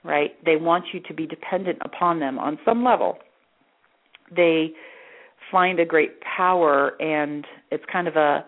Right? 0.03 0.33
They 0.45 0.57
want 0.57 0.87
you 0.95 1.01
to 1.09 1.15
be 1.15 1.27
dependent 1.27 1.79
upon 1.83 2.21
them 2.21 2.39
on 2.39 2.59
some 2.65 2.83
level. 2.83 3.19
They 4.35 4.71
find 5.51 5.79
a 5.79 5.85
great 5.85 6.21
power 6.23 7.01
and 7.01 7.45
it's 7.71 7.85
kind 7.93 8.09
of 8.09 8.17
a 8.17 8.45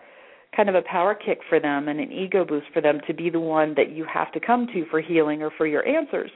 kind 0.55 0.69
of 0.69 0.75
a 0.75 0.81
power 0.81 1.15
kick 1.15 1.39
for 1.49 1.59
them 1.59 1.87
and 1.87 1.99
an 1.99 2.11
ego 2.11 2.45
boost 2.45 2.67
for 2.73 2.81
them 2.81 2.99
to 3.07 3.13
be 3.13 3.29
the 3.29 3.39
one 3.39 3.73
that 3.75 3.91
you 3.91 4.05
have 4.11 4.31
to 4.31 4.39
come 4.39 4.67
to 4.67 4.85
for 4.89 5.01
healing 5.01 5.41
or 5.41 5.51
for 5.57 5.67
your 5.67 5.85
answers. 5.87 6.31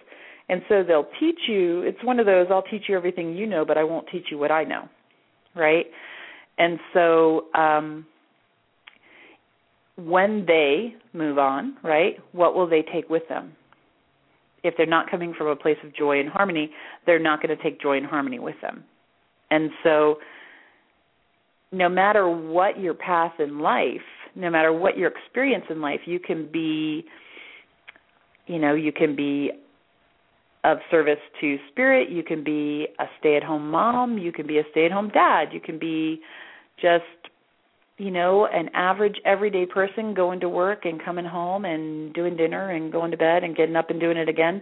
And 0.50 0.62
so 0.70 0.84
they'll 0.84 1.08
teach 1.20 1.40
you, 1.48 1.82
it's 1.82 2.04
one 2.04 2.20
of 2.20 2.26
those 2.26 2.48
I'll 2.50 2.64
teach 2.64 2.84
you 2.88 2.96
everything 2.96 3.36
you 3.36 3.46
know, 3.46 3.66
but 3.66 3.78
I 3.78 3.84
won't 3.84 4.08
teach 4.12 4.26
you 4.32 4.38
what 4.38 4.52
I 4.52 4.64
know. 4.64 4.88
Right? 5.56 5.86
And 6.58 6.80
so 6.94 7.46
um, 7.54 8.06
when 9.96 10.46
they 10.48 10.96
move 11.14 11.38
on, 11.38 11.78
right, 11.84 12.18
what 12.32 12.56
will 12.56 12.68
they 12.68 12.84
take 12.94 13.10
with 13.10 13.24
them? 13.30 13.54
If 14.64 14.74
they're 14.76 14.86
not 14.86 15.10
coming 15.10 15.34
from 15.38 15.48
a 15.48 15.56
place 15.56 15.78
of 15.84 15.96
joy 15.96 16.20
and 16.20 16.30
harmony, 16.30 16.72
they're 17.06 17.20
not 17.20 17.42
going 17.42 17.56
to 17.56 17.64
take 17.64 17.80
joy 17.80 17.98
and 17.98 18.06
harmony 18.06 18.40
with 18.40 18.56
them. 18.62 18.84
And 19.52 19.70
so 19.84 20.18
no 21.72 21.90
matter 21.90 22.28
what 22.28 22.80
your 22.80 22.94
path 22.94 23.34
in 23.40 23.60
life, 23.60 24.02
no 24.36 24.50
matter 24.50 24.74
what 24.74 24.98
your 24.98 25.12
experience 25.12 25.66
in 25.70 25.80
life, 25.80 26.02
you 26.06 26.20
can 26.20 26.50
be 26.52 27.06
you 28.48 28.60
know, 28.60 28.74
you 28.74 28.92
can 28.92 29.16
be 29.16 29.52
of 30.64 30.80
service 30.90 31.20
to 31.40 31.58
spirit, 31.72 32.10
you 32.10 32.24
can 32.24 32.44
be 32.44 32.88
a 33.00 33.06
stay-at-home 33.20 33.70
mom, 33.70 34.18
you 34.18 34.32
can 34.32 34.48
be 34.48 34.58
a 34.58 34.64
stay-at-home 34.72 35.10
dad, 35.10 35.50
you 35.52 35.60
can 35.60 35.78
be 35.78 36.20
just 36.82 37.04
you 37.98 38.12
know 38.12 38.48
an 38.48 38.70
average 38.74 39.16
everyday 39.26 39.66
person 39.66 40.14
going 40.14 40.40
to 40.40 40.50
work 40.50 40.86
and 40.86 41.04
coming 41.04 41.26
home 41.26 41.66
and 41.66 42.14
doing 42.14 42.38
dinner 42.38 42.72
and 42.72 42.92
going 42.92 43.12
to 43.12 43.18
bed 43.18 43.44
and 43.44 43.56
getting 43.56 43.76
up 43.76 43.90
and 43.90 44.00
doing 44.00 44.18
it 44.18 44.30
again. 44.30 44.62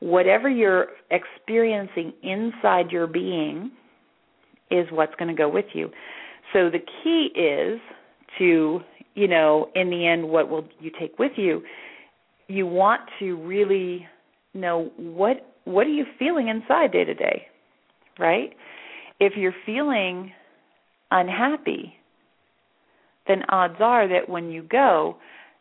Whatever 0.00 0.48
you're 0.48 0.88
experiencing 1.10 2.12
inside 2.22 2.90
your 2.90 3.06
being 3.06 3.70
is 4.70 4.86
what's 4.90 5.14
going 5.16 5.28
to 5.28 5.34
go 5.34 5.48
with 5.48 5.66
you. 5.74 5.90
So 6.52 6.70
the 6.70 6.80
key 7.02 7.28
is 7.38 7.80
to 8.38 8.80
you 9.14 9.28
know 9.28 9.68
in 9.74 9.90
the 9.90 10.06
end 10.06 10.28
what 10.28 10.48
will 10.48 10.66
you 10.80 10.90
take 10.98 11.18
with 11.18 11.32
you? 11.36 11.62
You 12.48 12.66
want 12.66 13.02
to 13.20 13.36
really 13.36 14.06
know 14.54 14.90
what 14.96 15.54
what 15.64 15.86
are 15.86 15.90
you 15.90 16.04
feeling 16.18 16.48
inside 16.48 16.92
day 16.92 17.04
to 17.04 17.14
day 17.14 17.46
right? 18.18 18.54
If 19.20 19.34
you're 19.36 19.54
feeling 19.64 20.32
unhappy, 21.12 21.94
then 23.28 23.42
odds 23.48 23.76
are 23.80 24.08
that 24.08 24.28
when 24.28 24.50
you 24.50 24.62
go, 24.62 25.16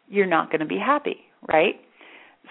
you're 0.10 0.26
not 0.26 0.50
going 0.50 0.60
to 0.62 0.66
be 0.66 0.80
happy, 0.80 1.18
right? 1.48 1.76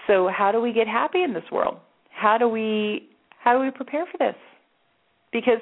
So 0.07 0.29
how 0.35 0.51
do 0.51 0.61
we 0.61 0.73
get 0.73 0.87
happy 0.87 1.23
in 1.23 1.33
this 1.33 1.43
world? 1.51 1.77
How 2.09 2.37
do 2.37 2.47
we 2.47 3.07
how 3.43 3.53
do 3.53 3.59
we 3.59 3.71
prepare 3.71 4.05
for 4.05 4.17
this? 4.19 4.35
Because 5.33 5.59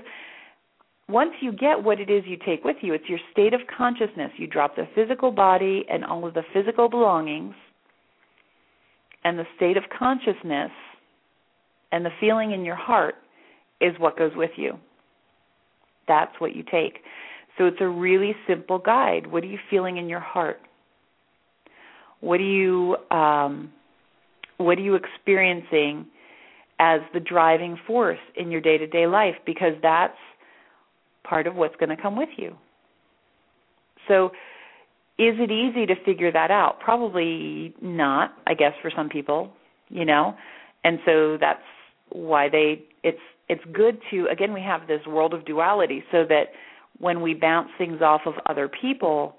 once 1.07 1.31
you 1.41 1.51
get 1.51 1.81
what 1.83 1.99
it 1.99 2.09
is 2.09 2.23
you 2.27 2.37
take 2.45 2.63
with 2.63 2.77
you, 2.81 2.93
it's 2.93 3.07
your 3.07 3.19
state 3.31 3.53
of 3.53 3.61
consciousness. 3.75 4.31
You 4.37 4.47
drop 4.47 4.75
the 4.75 4.87
physical 4.93 5.31
body 5.31 5.85
and 5.89 6.05
all 6.05 6.27
of 6.27 6.33
the 6.33 6.43
physical 6.53 6.89
belongings, 6.89 7.55
and 9.23 9.39
the 9.39 9.45
state 9.55 9.77
of 9.77 9.83
consciousness 9.97 10.71
and 11.91 12.05
the 12.05 12.11
feeling 12.19 12.51
in 12.51 12.63
your 12.63 12.75
heart 12.75 13.15
is 13.81 13.93
what 13.97 14.17
goes 14.17 14.31
with 14.35 14.51
you. 14.55 14.73
That's 16.07 16.31
what 16.39 16.55
you 16.55 16.63
take. 16.63 16.99
So 17.59 17.67
it's 17.67 17.77
a 17.79 17.87
really 17.87 18.35
simple 18.47 18.79
guide. 18.79 19.27
What 19.27 19.43
are 19.43 19.47
you 19.47 19.59
feeling 19.69 19.97
in 19.97 20.09
your 20.09 20.19
heart? 20.19 20.59
What 22.21 22.37
do 22.37 22.43
you 22.43 22.97
um, 23.15 23.71
What 24.57 24.79
are 24.79 24.81
you 24.81 24.95
experiencing 24.95 26.07
as 26.79 27.01
the 27.13 27.19
driving 27.19 27.77
force 27.85 28.19
in 28.35 28.49
your 28.49 28.61
day-to-day 28.61 29.05
life 29.05 29.35
because 29.45 29.73
that's 29.83 30.17
part 31.23 31.45
of 31.45 31.55
what's 31.55 31.75
going 31.75 31.95
to 31.95 32.01
come 32.01 32.15
with 32.15 32.29
you. 32.37 32.55
So 34.07 34.27
is 35.19 35.35
it 35.37 35.51
easy 35.51 35.85
to 35.85 35.95
figure 36.05 36.31
that 36.31 36.49
out? 36.49 36.79
Probably 36.79 37.75
not, 37.81 38.33
I 38.47 38.53
guess 38.53 38.73
for 38.81 38.89
some 38.95 39.09
people, 39.09 39.51
you 39.89 40.05
know. 40.05 40.35
And 40.83 40.99
so 41.05 41.37
that's 41.39 41.61
why 42.11 42.49
they 42.49 42.83
it's 43.03 43.19
it's 43.49 43.61
good 43.73 43.99
to 44.09 44.27
again 44.31 44.53
we 44.53 44.61
have 44.61 44.87
this 44.87 45.01
world 45.05 45.33
of 45.33 45.45
duality 45.45 46.03
so 46.11 46.23
that 46.27 46.45
when 46.99 47.21
we 47.21 47.33
bounce 47.33 47.69
things 47.77 48.01
off 48.01 48.21
of 48.25 48.33
other 48.45 48.69
people 48.81 49.35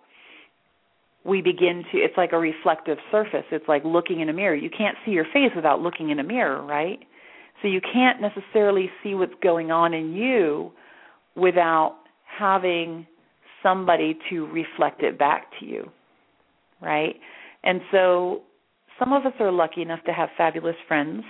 we 1.25 1.43
begin 1.43 1.85
to 1.93 1.99
it's 1.99 2.17
like 2.17 2.33
a 2.33 2.39
reflective 2.39 2.99
surface 3.11 3.45
it's 3.51 3.69
like 3.69 3.83
looking 3.85 4.21
in 4.21 4.29
a 4.29 4.33
mirror 4.33 4.55
you 4.55 4.71
can't 4.71 4.97
see 5.05 5.13
your 5.13 5.27
face 5.33 5.53
without 5.55 5.81
looking 5.81 6.11
in 6.11 6.19
a 6.19 6.25
mirror 6.25 6.63
right 6.63 7.01
so 7.63 7.69
you 7.69 7.81
can't 7.93 8.21
necessarily 8.21 8.91
see 9.03 9.15
what's 9.15 9.35
going 9.43 9.71
on 9.71 9.93
in 9.93 10.13
you 10.13 10.73
without 11.37 11.99
having 12.25 13.07
somebody 13.63 14.19
to 14.31 14.47
reflect 14.47 15.03
it 15.03 15.19
back 15.19 15.47
to 15.59 15.67
you 15.67 15.91
right 16.81 17.17
and 17.63 17.81
so 17.93 18.43
some 18.99 19.13
of 19.13 19.25
us 19.27 19.33
are 19.41 19.53
lucky 19.53 19.83
enough 19.83 20.03
to 20.05 20.13
have 20.13 20.29
fabulous 20.37 20.77
friends 20.89 21.23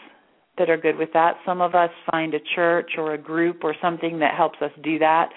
that 0.59 0.69
are 0.69 0.77
good 0.77 0.97
with 0.97 1.11
that. 1.15 1.37
Some 1.47 1.61
of 1.61 1.75
us 1.75 1.91
find 2.11 2.35
a 2.35 2.41
church 2.55 2.93
or 2.99 3.15
a 3.15 3.19
group 3.19 3.63
or 3.63 3.75
something 3.81 4.19
that 4.19 4.35
helps 4.35 4.61
us 4.61 4.73
do 4.83 4.99
that. 4.99 5.31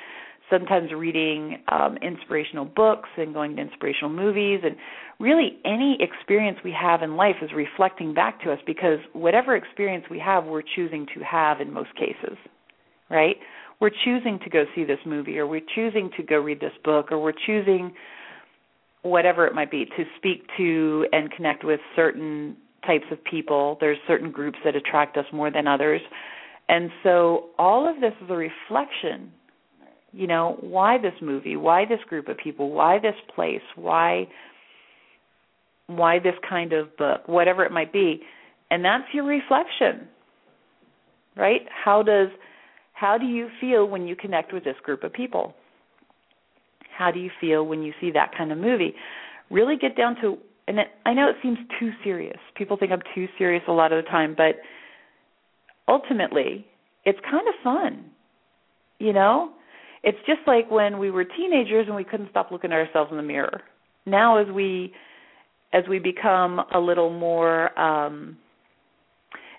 Sometimes 0.54 0.92
reading 0.96 1.64
um, 1.70 1.98
inspirational 2.04 2.66
books 2.66 3.10
and 3.18 3.34
going 3.34 3.56
to 3.56 3.62
inspirational 3.64 4.12
movies, 4.12 4.60
and 4.64 4.76
really 5.20 5.58
any 5.66 5.98
experience 6.00 6.60
we 6.64 6.72
have 6.80 7.02
in 7.02 7.16
life 7.16 7.38
is 7.42 7.50
reflecting 7.56 8.14
back 8.14 8.40
to 8.44 8.52
us 8.52 8.60
because 8.68 9.00
whatever 9.14 9.56
experience 9.56 10.06
we 10.12 10.20
have, 10.20 10.46
we're 10.46 10.62
choosing 10.76 11.08
to 11.16 11.22
have 11.24 11.60
in 11.60 11.74
most 11.74 11.90
cases, 11.96 12.38
right? 13.10 13.38
We're 13.82 13.90
choosing 14.06 14.38
to 14.44 14.50
go 14.52 14.66
see 14.76 14.84
this 14.84 15.00
movie, 15.08 15.40
or 15.40 15.48
we're 15.48 15.68
choosing 15.74 16.12
to 16.18 16.24
go 16.24 16.38
read 16.38 16.60
this 16.60 16.78
book, 16.84 17.12
or 17.12 17.18
we're 17.20 17.34
choosing 17.48 17.92
whatever 19.02 19.48
it 19.48 19.56
might 19.56 19.72
be 19.72 19.86
to 19.86 20.04
speak 20.18 20.46
to 20.58 21.08
and 21.12 21.32
connect 21.32 21.64
with 21.64 21.80
certain 21.96 22.56
types 22.86 23.06
of 23.12 23.18
people. 23.24 23.78
There's 23.80 23.98
certain 24.08 24.32
groups 24.32 24.60
that 24.66 24.76
attract 24.76 25.18
us 25.18 25.26
more 25.34 25.50
than 25.50 25.68
others. 25.68 26.02
And 26.70 26.92
so 27.02 27.50
all 27.58 27.90
of 27.90 28.00
this 28.02 28.14
is 28.24 28.30
a 28.30 28.36
reflection. 28.36 29.32
You 30.14 30.28
know, 30.28 30.58
why 30.62 31.00
this 31.00 31.14
movie? 31.22 31.56
Why 31.56 31.86
this 31.86 32.00
group 32.08 32.28
of 32.30 32.38
people? 32.38 32.70
Why 32.70 33.00
this 33.00 33.16
place? 33.36 33.62
Why 33.76 34.28
why 35.88 36.20
this 36.20 36.36
kind 36.48 36.72
of 36.72 36.96
book? 36.98 37.28
Whatever 37.28 37.66
it 37.66 37.72
might 37.72 37.92
be. 37.92 38.22
And 38.72 38.86
that's 38.86 39.04
your 39.14 39.26
reflection. 39.26 40.08
Right? 41.36 41.62
How 41.84 42.04
does 42.04 42.30
how 42.94 43.18
do 43.18 43.26
you 43.26 43.50
feel 43.60 43.86
when 43.88 44.08
you 44.08 44.16
connect 44.16 44.54
with 44.54 44.64
this 44.64 44.76
group 44.84 45.04
of 45.04 45.12
people? 45.12 45.56
How 46.96 47.10
do 47.12 47.20
you 47.20 47.32
feel 47.42 47.66
when 47.66 47.82
you 47.82 47.92
see 48.00 48.12
that 48.12 48.32
kind 48.38 48.52
of 48.52 48.60
movie? 48.60 48.94
Really 49.50 49.76
get 49.76 49.98
down 49.98 50.16
to 50.22 50.38
and 50.68 50.80
it, 50.80 50.88
I 51.06 51.14
know 51.14 51.28
it 51.28 51.36
seems 51.42 51.58
too 51.80 51.92
serious. 52.04 52.38
People 52.56 52.78
think 52.78 52.92
I'm 52.92 53.02
too 53.16 53.28
serious 53.38 53.64
a 53.68 53.72
lot 53.72 53.92
of 53.92 54.04
the 54.04 54.10
time, 54.10 54.36
but 54.38 54.58
ultimately, 55.88 56.66
it's 57.04 57.20
kind 57.30 57.48
of 57.48 57.54
fun. 57.64 58.06
You 59.00 59.12
know, 59.12 59.52
it's 60.04 60.18
just 60.28 60.42
like 60.46 60.70
when 60.70 61.00
we 61.00 61.12
were 61.12 61.24
teenagers 61.24 61.88
and 61.88 61.96
we 61.96 62.04
couldn't 62.04 62.30
stop 62.30 62.52
looking 62.52 62.72
at 62.72 62.78
ourselves 62.78 63.10
in 63.12 63.18
the 63.18 63.24
mirror. 63.24 63.62
Now, 64.06 64.38
as 64.38 64.48
we 64.54 64.94
as 65.72 65.84
we 65.90 65.98
become 65.98 66.62
a 66.74 66.80
little 66.80 67.10
more 67.10 67.78
um 67.80 68.38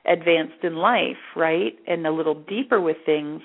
advanced 0.07 0.63
in 0.63 0.77
life, 0.77 1.17
right, 1.35 1.75
and 1.87 2.07
a 2.07 2.11
little 2.11 2.35
deeper 2.35 2.81
with 2.81 2.99
things, 3.07 3.41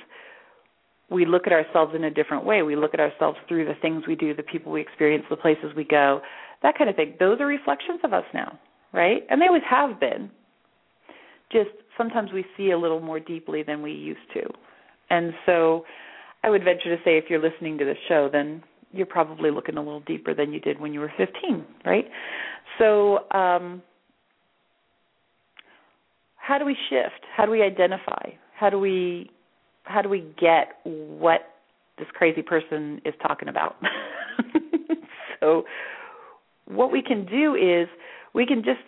we 1.09 1.25
look 1.25 1.47
at 1.47 1.53
ourselves 1.53 1.93
in 1.95 2.03
a 2.03 2.11
different 2.11 2.45
way. 2.45 2.61
We 2.63 2.75
look 2.75 2.93
at 2.93 2.99
ourselves 2.99 3.37
through 3.47 3.65
the 3.65 3.75
things 3.81 4.03
we 4.07 4.15
do, 4.15 4.33
the 4.33 4.43
people 4.43 4.71
we 4.71 4.81
experience, 4.81 5.23
the 5.29 5.37
places 5.37 5.71
we 5.75 5.85
go, 5.85 6.21
that 6.61 6.77
kind 6.77 6.89
of 6.89 6.95
thing. 6.97 7.15
Those 7.19 7.39
are 7.39 7.45
reflections 7.45 8.01
of 8.03 8.13
us 8.13 8.25
now, 8.33 8.59
right? 8.93 9.23
And 9.29 9.41
they 9.41 9.47
always 9.47 9.63
have 9.69 9.99
been. 9.99 10.29
Just 11.51 11.69
sometimes 11.97 12.31
we 12.31 12.45
see 12.57 12.71
a 12.71 12.77
little 12.77 12.99
more 12.99 13.19
deeply 13.19 13.63
than 13.63 13.81
we 13.81 13.91
used 13.91 14.19
to. 14.33 14.43
And 15.09 15.33
so 15.45 15.85
I 16.43 16.49
would 16.49 16.63
venture 16.63 16.95
to 16.95 17.01
say 17.03 17.17
if 17.17 17.25
you're 17.29 17.41
listening 17.41 17.77
to 17.79 17.85
this 17.85 17.97
show, 18.07 18.29
then 18.31 18.63
you're 18.91 19.05
probably 19.05 19.51
looking 19.51 19.77
a 19.77 19.81
little 19.81 20.01
deeper 20.01 20.33
than 20.33 20.51
you 20.53 20.59
did 20.59 20.79
when 20.79 20.93
you 20.93 20.99
were 20.99 21.11
15, 21.17 21.65
right? 21.85 22.05
So, 22.77 23.29
um, 23.31 23.81
how 26.35 26.57
do 26.57 26.65
we 26.65 26.75
shift? 26.89 27.25
How 27.35 27.45
do 27.45 27.51
we 27.51 27.61
identify? 27.61 28.31
How 28.55 28.69
do 28.69 28.79
we 28.79 29.29
how 29.83 30.01
do 30.01 30.09
we 30.09 30.21
get 30.39 30.79
what 30.83 31.41
this 31.97 32.07
crazy 32.13 32.41
person 32.41 33.01
is 33.05 33.13
talking 33.21 33.47
about? 33.47 33.75
so 35.39 35.63
what 36.65 36.91
we 36.91 37.01
can 37.01 37.25
do 37.25 37.55
is 37.55 37.87
we 38.33 38.45
can 38.45 38.63
just 38.63 38.79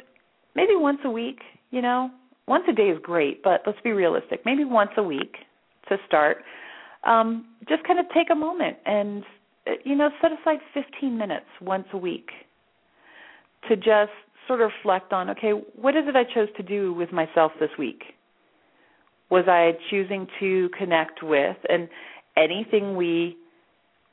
maybe 0.55 0.75
once 0.75 0.99
a 1.05 1.09
week, 1.09 1.39
you 1.71 1.81
know, 1.81 2.09
once 2.47 2.63
a 2.69 2.73
day 2.73 2.89
is 2.89 2.99
great, 3.01 3.43
but 3.43 3.61
let's 3.65 3.79
be 3.83 3.91
realistic. 3.91 4.41
Maybe 4.45 4.63
once 4.63 4.91
a 4.97 5.03
week 5.03 5.35
to 5.89 5.97
start. 6.07 6.37
Um, 7.03 7.45
just 7.67 7.83
kind 7.83 7.99
of 7.99 8.05
take 8.13 8.27
a 8.31 8.35
moment 8.35 8.77
and 8.85 9.23
uh, 9.67 9.71
you 9.83 9.95
know 9.95 10.09
set 10.21 10.31
aside 10.31 10.59
15 10.73 11.17
minutes 11.17 11.45
once 11.59 11.87
a 11.93 11.97
week 11.97 12.29
to 13.67 13.75
just 13.75 14.11
sort 14.47 14.61
of 14.61 14.69
reflect 14.77 15.13
on 15.13 15.29
okay, 15.31 15.51
what 15.75 15.95
is 15.95 16.03
it 16.07 16.15
I 16.15 16.23
chose 16.23 16.49
to 16.57 16.63
do 16.63 16.93
with 16.93 17.11
myself 17.11 17.51
this 17.59 17.71
week? 17.77 18.03
Was 19.29 19.45
I 19.47 19.71
choosing 19.89 20.27
to 20.39 20.69
connect 20.77 21.23
with 21.23 21.57
and 21.69 21.89
anything 22.37 22.95
we 22.95 23.37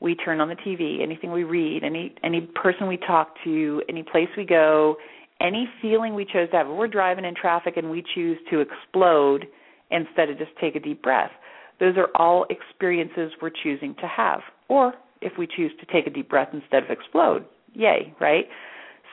we 0.01 0.15
turn 0.15 0.39
on 0.39 0.47
the 0.47 0.55
TV, 0.55 1.01
anything 1.01 1.31
we 1.31 1.43
read, 1.43 1.83
any 1.83 2.15
any 2.23 2.41
person 2.41 2.87
we 2.87 2.97
talk 2.97 3.35
to, 3.43 3.81
any 3.89 4.03
place 4.03 4.29
we 4.37 4.45
go, 4.45 4.95
any 5.41 5.67
feeling 5.81 6.13
we 6.15 6.25
chose 6.25 6.49
to 6.51 6.57
have. 6.57 6.67
We're 6.67 6.87
driving 6.87 7.25
in 7.25 7.35
traffic 7.35 7.77
and 7.77 7.89
we 7.89 8.03
choose 8.15 8.37
to 8.49 8.59
explode 8.59 9.45
instead 9.91 10.29
of 10.29 10.37
just 10.37 10.51
take 10.61 10.75
a 10.75 10.79
deep 10.79 11.01
breath. 11.01 11.31
Those 11.79 11.95
are 11.97 12.09
all 12.15 12.45
experiences 12.49 13.31
we're 13.41 13.51
choosing 13.63 13.95
to 13.95 14.07
have. 14.07 14.41
Or 14.67 14.93
if 15.21 15.33
we 15.37 15.47
choose 15.47 15.71
to 15.79 15.85
take 15.91 16.07
a 16.07 16.09
deep 16.09 16.29
breath 16.29 16.49
instead 16.53 16.83
of 16.83 16.89
explode, 16.89 17.45
yay, 17.73 18.13
right? 18.19 18.45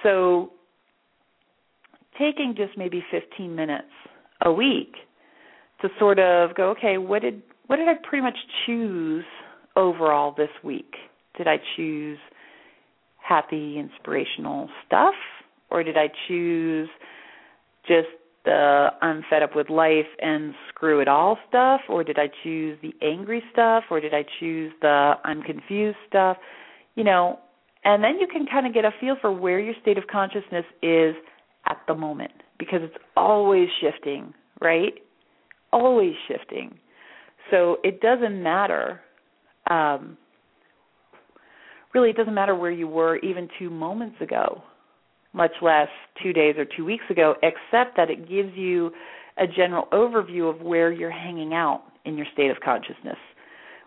So 0.02 0.50
taking 2.18 2.55
just 2.57 2.76
maybe 2.76 3.05
15 3.11 3.55
minutes 3.55 3.88
a 4.44 4.52
week 4.52 4.94
to 5.83 5.88
sort 5.98 6.18
of 6.18 6.55
go, 6.55 6.70
okay, 6.70 6.98
what 6.98 7.22
did 7.22 7.42
what 7.66 7.76
did 7.76 7.88
I 7.88 7.94
pretty 8.09 8.22
much 8.22 8.37
choose 8.64 9.24
overall 9.74 10.33
this 10.37 10.50
week? 10.62 10.94
Did 11.37 11.48
I 11.48 11.57
choose 11.76 12.18
happy, 13.18 13.79
inspirational 13.79 14.68
stuff, 14.87 15.14
or 15.70 15.83
did 15.83 15.96
I 15.96 16.09
choose 16.29 16.88
just 17.88 18.07
the 18.46 18.88
I'm 19.02 19.22
fed 19.28 19.42
up 19.42 19.54
with 19.54 19.68
life 19.68 20.06
and 20.20 20.54
screw 20.70 21.00
it 21.00 21.09
all 21.09 21.37
stuff, 21.48 21.82
or 21.90 22.02
did 22.02 22.18
I 22.18 22.28
choose 22.42 22.78
the 22.80 22.94
angry 23.02 23.42
stuff, 23.52 23.85
or 23.90 24.00
did 24.00 24.14
I 24.14 24.24
choose 24.40 24.72
the 24.80 25.12
I'm 25.22 25.42
confused 25.42 25.98
stuff? 26.09 26.38
You 26.94 27.04
know, 27.04 27.38
and 27.85 28.02
then 28.02 28.18
you 28.18 28.26
can 28.26 28.46
kind 28.46 28.66
of 28.66 28.72
get 28.72 28.87
a 28.87 28.90
feel 28.98 29.16
for 29.20 29.30
where 29.30 29.61
your 29.61 29.74
state 29.82 29.98
of 29.98 30.06
consciousness 30.06 30.64
is 30.82 31.14
at 31.68 31.76
the 31.87 31.94
moment 31.94 32.32
because 32.59 32.80
it's 32.82 32.96
always 33.16 33.68
shifting, 33.82 34.32
right? 34.62 34.94
Always 35.72 36.14
shifting. 36.26 36.78
So 37.50 37.76
it 37.85 38.00
doesn't 38.00 38.42
matter 38.42 39.02
um, 39.68 40.16
really 41.94 42.11
it 42.11 42.16
doesn't 42.16 42.35
matter 42.35 42.54
where 42.54 42.70
you 42.70 42.87
were 42.87 43.16
even 43.18 43.48
two 43.59 43.70
moments 43.70 44.16
ago, 44.20 44.62
much 45.37 45.53
less 45.61 45.88
two 46.22 46.33
days 46.33 46.57
or 46.57 46.64
two 46.64 46.85
weeks 46.85 47.05
ago, 47.11 47.35
except 47.42 47.96
that 47.96 48.11
it 48.11 48.29
gives 48.29 48.57
you 48.57 48.91
a 49.39 49.47
general 49.47 49.87
overview 49.93 50.49
of 50.49 50.62
where 50.62 50.91
you're 50.91 51.11
hanging 51.11 51.53
out 51.53 51.82
in 52.05 52.16
your 52.16 52.26
state 52.32 52.51
of 52.51 52.57
consciousness. 52.64 53.18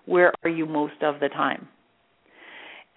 Where 0.06 0.32
are 0.44 0.50
you 0.50 0.66
most 0.66 1.02
of 1.02 1.20
the 1.20 1.30
time? 1.30 1.68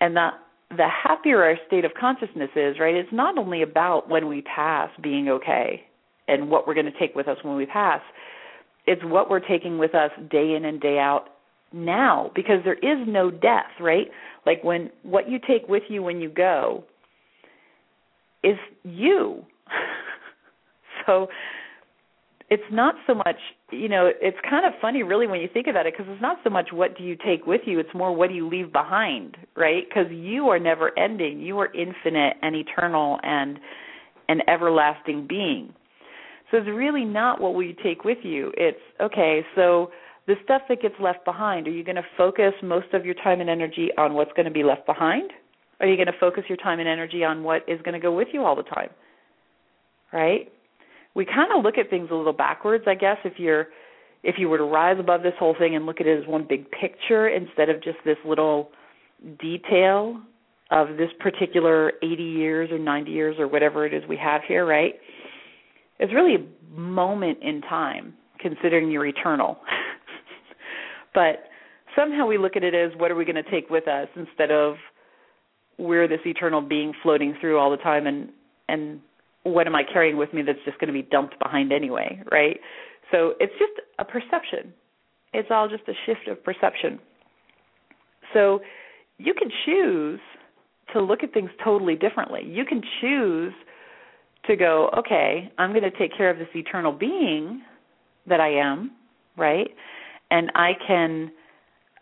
And 0.00 0.16
the 0.16 0.30
the 0.70 0.88
happier 0.88 1.42
our 1.42 1.56
state 1.66 1.84
of 1.84 1.92
consciousness 2.00 2.48
is, 2.56 2.76
right, 2.80 2.94
it's 2.94 3.12
not 3.12 3.36
only 3.36 3.60
about 3.60 4.08
when 4.08 4.26
we 4.26 4.40
pass 4.42 4.88
being 5.02 5.28
okay 5.28 5.82
and 6.28 6.48
what 6.48 6.66
we're 6.66 6.72
going 6.72 6.90
to 6.90 6.98
take 6.98 7.14
with 7.14 7.28
us 7.28 7.36
when 7.42 7.56
we 7.56 7.66
pass. 7.66 8.00
It's 8.86 9.02
what 9.04 9.28
we're 9.28 9.46
taking 9.46 9.76
with 9.76 9.94
us 9.94 10.10
day 10.30 10.54
in 10.54 10.64
and 10.64 10.80
day 10.80 10.98
out 10.98 11.26
now 11.74 12.30
because 12.34 12.60
there 12.64 12.74
is 12.74 13.06
no 13.06 13.30
death, 13.30 13.70
right? 13.80 14.06
Like 14.46 14.64
when 14.64 14.90
what 15.02 15.28
you 15.28 15.38
take 15.46 15.68
with 15.68 15.82
you 15.88 16.02
when 16.02 16.20
you 16.22 16.30
go 16.30 16.84
is 18.42 18.56
you. 18.84 19.44
so 21.06 21.28
it's 22.50 22.62
not 22.70 22.94
so 23.06 23.14
much, 23.14 23.38
you 23.70 23.88
know, 23.88 24.10
it's 24.20 24.36
kind 24.48 24.66
of 24.66 24.72
funny 24.80 25.02
really 25.02 25.26
when 25.26 25.40
you 25.40 25.48
think 25.52 25.66
about 25.68 25.86
it 25.86 25.94
because 25.96 26.12
it's 26.12 26.20
not 26.20 26.36
so 26.44 26.50
much 26.50 26.68
what 26.70 26.98
do 26.98 27.02
you 27.02 27.16
take 27.16 27.46
with 27.46 27.62
you, 27.64 27.78
it's 27.78 27.94
more 27.94 28.14
what 28.14 28.28
do 28.28 28.34
you 28.34 28.46
leave 28.46 28.70
behind, 28.72 29.38
right? 29.56 29.84
Because 29.88 30.12
you 30.12 30.48
are 30.48 30.58
never 30.58 30.96
ending. 30.98 31.40
You 31.40 31.58
are 31.60 31.72
infinite 31.74 32.36
and 32.42 32.54
eternal 32.54 33.18
and 33.22 33.58
an 34.28 34.40
everlasting 34.48 35.26
being. 35.26 35.72
So 36.50 36.58
it's 36.58 36.68
really 36.68 37.06
not 37.06 37.40
what 37.40 37.54
will 37.54 37.62
you 37.62 37.74
take 37.82 38.04
with 38.04 38.18
you. 38.22 38.52
It's 38.58 38.78
okay, 39.00 39.40
so 39.56 39.90
the 40.26 40.34
stuff 40.44 40.62
that 40.68 40.82
gets 40.82 40.94
left 41.00 41.24
behind, 41.24 41.66
are 41.66 41.70
you 41.70 41.82
going 41.82 41.96
to 41.96 42.06
focus 42.16 42.52
most 42.62 42.92
of 42.92 43.06
your 43.06 43.14
time 43.14 43.40
and 43.40 43.48
energy 43.48 43.88
on 43.96 44.12
what's 44.14 44.32
going 44.32 44.44
to 44.46 44.52
be 44.52 44.62
left 44.62 44.84
behind? 44.86 45.32
Are 45.82 45.88
you 45.88 45.96
going 45.96 46.06
to 46.06 46.18
focus 46.18 46.44
your 46.48 46.58
time 46.58 46.78
and 46.78 46.88
energy 46.88 47.24
on 47.24 47.42
what 47.42 47.68
is 47.68 47.82
going 47.82 47.94
to 47.94 48.00
go 48.00 48.14
with 48.14 48.28
you 48.32 48.44
all 48.44 48.54
the 48.54 48.62
time? 48.62 48.90
Right? 50.12 50.50
We 51.14 51.26
kind 51.26 51.50
of 51.54 51.64
look 51.64 51.76
at 51.76 51.90
things 51.90 52.08
a 52.10 52.14
little 52.14 52.32
backwards, 52.32 52.84
I 52.86 52.94
guess, 52.94 53.18
if 53.24 53.34
you're 53.38 53.66
if 54.22 54.36
you 54.38 54.48
were 54.48 54.58
to 54.58 54.64
rise 54.64 54.98
above 55.00 55.24
this 55.24 55.34
whole 55.36 55.56
thing 55.58 55.74
and 55.74 55.84
look 55.84 56.00
at 56.00 56.06
it 56.06 56.22
as 56.22 56.28
one 56.28 56.46
big 56.48 56.70
picture 56.70 57.26
instead 57.28 57.68
of 57.68 57.82
just 57.82 57.98
this 58.04 58.16
little 58.24 58.70
detail 59.40 60.20
of 60.70 60.96
this 60.96 61.10
particular 61.18 61.94
80 62.04 62.22
years 62.22 62.70
or 62.70 62.78
90 62.78 63.10
years 63.10 63.36
or 63.40 63.48
whatever 63.48 63.84
it 63.84 63.92
is 63.92 64.04
we 64.08 64.16
have 64.16 64.42
here, 64.46 64.64
right? 64.64 64.94
It's 65.98 66.12
really 66.14 66.36
a 66.36 66.78
moment 66.78 67.38
in 67.42 67.62
time 67.62 68.14
considering 68.38 68.92
you're 68.92 69.06
eternal. 69.06 69.58
but 71.14 71.48
somehow 71.96 72.24
we 72.24 72.38
look 72.38 72.54
at 72.54 72.62
it 72.62 72.74
as 72.74 72.92
what 72.98 73.10
are 73.10 73.16
we 73.16 73.24
going 73.24 73.42
to 73.42 73.50
take 73.50 73.70
with 73.70 73.88
us 73.88 74.06
instead 74.14 74.52
of 74.52 74.76
we're 75.82 76.06
this 76.06 76.20
eternal 76.24 76.60
being 76.60 76.92
floating 77.02 77.34
through 77.40 77.58
all 77.58 77.70
the 77.70 77.76
time 77.76 78.06
and 78.06 78.28
and 78.68 79.00
what 79.42 79.66
am 79.66 79.74
I 79.74 79.82
carrying 79.82 80.16
with 80.16 80.32
me 80.32 80.42
that's 80.42 80.58
just 80.64 80.78
going 80.78 80.86
to 80.86 80.92
be 80.92 81.02
dumped 81.02 81.36
behind 81.40 81.72
anyway, 81.72 82.22
right? 82.30 82.60
So 83.10 83.34
it's 83.40 83.52
just 83.58 83.72
a 83.98 84.04
perception. 84.04 84.72
It's 85.32 85.48
all 85.50 85.68
just 85.68 85.82
a 85.88 85.92
shift 86.06 86.28
of 86.28 86.42
perception. 86.44 87.00
So 88.32 88.60
you 89.18 89.34
can 89.34 89.50
choose 89.66 90.20
to 90.92 91.00
look 91.00 91.24
at 91.24 91.34
things 91.34 91.50
totally 91.64 91.96
differently. 91.96 92.42
You 92.46 92.64
can 92.64 92.82
choose 93.00 93.52
to 94.46 94.56
go, 94.56 94.90
okay, 94.96 95.50
I'm 95.58 95.70
going 95.70 95.82
to 95.82 95.90
take 95.90 96.16
care 96.16 96.30
of 96.30 96.38
this 96.38 96.48
eternal 96.54 96.92
being 96.92 97.62
that 98.28 98.40
I 98.40 98.50
am, 98.54 98.92
right? 99.36 99.68
And 100.30 100.52
I 100.54 100.72
can 100.86 101.32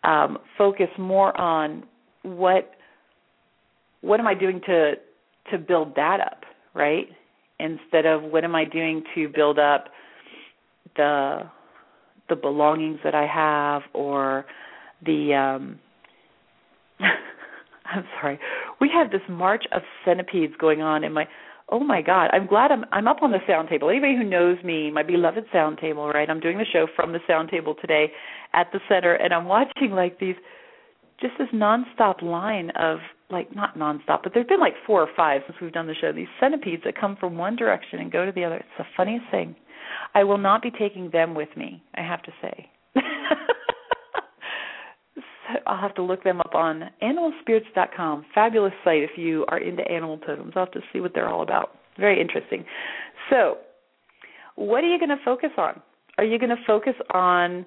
um, 0.03 0.37
focus 0.57 0.89
more 0.99 1.35
on 1.39 1.83
what 2.21 2.71
what 4.01 4.19
am 4.19 4.27
I 4.27 4.33
doing 4.33 4.61
to 4.65 4.93
to 5.51 5.57
build 5.57 5.95
that 5.95 6.19
up, 6.19 6.43
right? 6.73 7.07
Instead 7.59 8.05
of 8.05 8.23
what 8.23 8.43
am 8.43 8.55
I 8.55 8.65
doing 8.65 9.03
to 9.15 9.29
build 9.29 9.59
up 9.59 9.85
the 10.95 11.41
the 12.29 12.35
belongings 12.35 12.99
that 13.03 13.15
I 13.15 13.25
have 13.25 13.83
or 13.93 14.45
the 15.05 15.33
um 15.33 15.79
I'm 17.85 18.05
sorry. 18.19 18.39
We 18.79 18.89
have 18.93 19.11
this 19.11 19.21
march 19.29 19.65
of 19.71 19.81
centipedes 20.05 20.53
going 20.59 20.81
on 20.81 21.03
in 21.03 21.13
my 21.13 21.27
oh 21.71 21.79
my 21.79 22.01
god 22.01 22.29
i'm 22.33 22.45
glad 22.45 22.71
i'm 22.71 22.85
i'm 22.91 23.07
up 23.07 23.23
on 23.23 23.31
the 23.31 23.39
sound 23.47 23.69
table 23.69 23.89
anybody 23.89 24.15
who 24.15 24.23
knows 24.23 24.57
me 24.63 24.91
my 24.91 25.01
beloved 25.01 25.45
sound 25.51 25.77
table 25.77 26.09
right 26.09 26.29
i'm 26.29 26.39
doing 26.39 26.57
the 26.57 26.65
show 26.65 26.85
from 26.95 27.13
the 27.13 27.19
sound 27.25 27.49
table 27.49 27.73
today 27.79 28.11
at 28.53 28.67
the 28.73 28.79
center 28.89 29.13
and 29.13 29.33
i'm 29.33 29.45
watching 29.45 29.91
like 29.91 30.19
these 30.19 30.35
just 31.19 31.33
this 31.37 31.47
nonstop 31.53 32.21
line 32.21 32.71
of 32.71 32.99
like 33.31 33.53
not 33.55 33.77
nonstop 33.77 34.23
but 34.23 34.31
there's 34.33 34.47
been 34.47 34.59
like 34.59 34.75
four 34.85 35.01
or 35.01 35.09
five 35.15 35.41
since 35.47 35.57
we've 35.61 35.73
done 35.73 35.87
the 35.87 35.95
show 35.99 36.11
these 36.11 36.27
centipedes 36.39 36.83
that 36.83 36.99
come 36.99 37.15
from 37.17 37.37
one 37.37 37.55
direction 37.55 37.99
and 37.99 38.11
go 38.11 38.25
to 38.25 38.31
the 38.31 38.43
other 38.43 38.57
it's 38.57 38.67
the 38.77 38.85
funniest 38.95 39.25
thing 39.31 39.55
i 40.13 40.23
will 40.23 40.37
not 40.37 40.61
be 40.61 40.71
taking 40.71 41.09
them 41.11 41.33
with 41.33 41.49
me 41.55 41.81
i 41.95 42.01
have 42.01 42.21
to 42.23 42.31
say 42.41 42.69
I'll 45.67 45.79
have 45.79 45.95
to 45.95 46.03
look 46.03 46.23
them 46.23 46.39
up 46.39 46.55
on 46.55 46.89
animalspirits.com. 47.01 48.25
Fabulous 48.33 48.73
site 48.83 49.03
if 49.03 49.11
you 49.17 49.45
are 49.49 49.57
into 49.57 49.89
animal 49.89 50.17
totems. 50.17 50.53
I'll 50.55 50.65
have 50.65 50.73
to 50.73 50.81
see 50.93 50.99
what 50.99 51.13
they're 51.13 51.29
all 51.29 51.41
about. 51.41 51.71
Very 51.99 52.21
interesting. 52.21 52.65
So, 53.29 53.57
what 54.55 54.83
are 54.83 54.87
you 54.87 54.99
going 54.99 55.09
to 55.09 55.23
focus 55.23 55.51
on? 55.57 55.81
Are 56.17 56.23
you 56.23 56.37
going 56.39 56.49
to 56.49 56.63
focus 56.65 56.93
on 57.13 57.65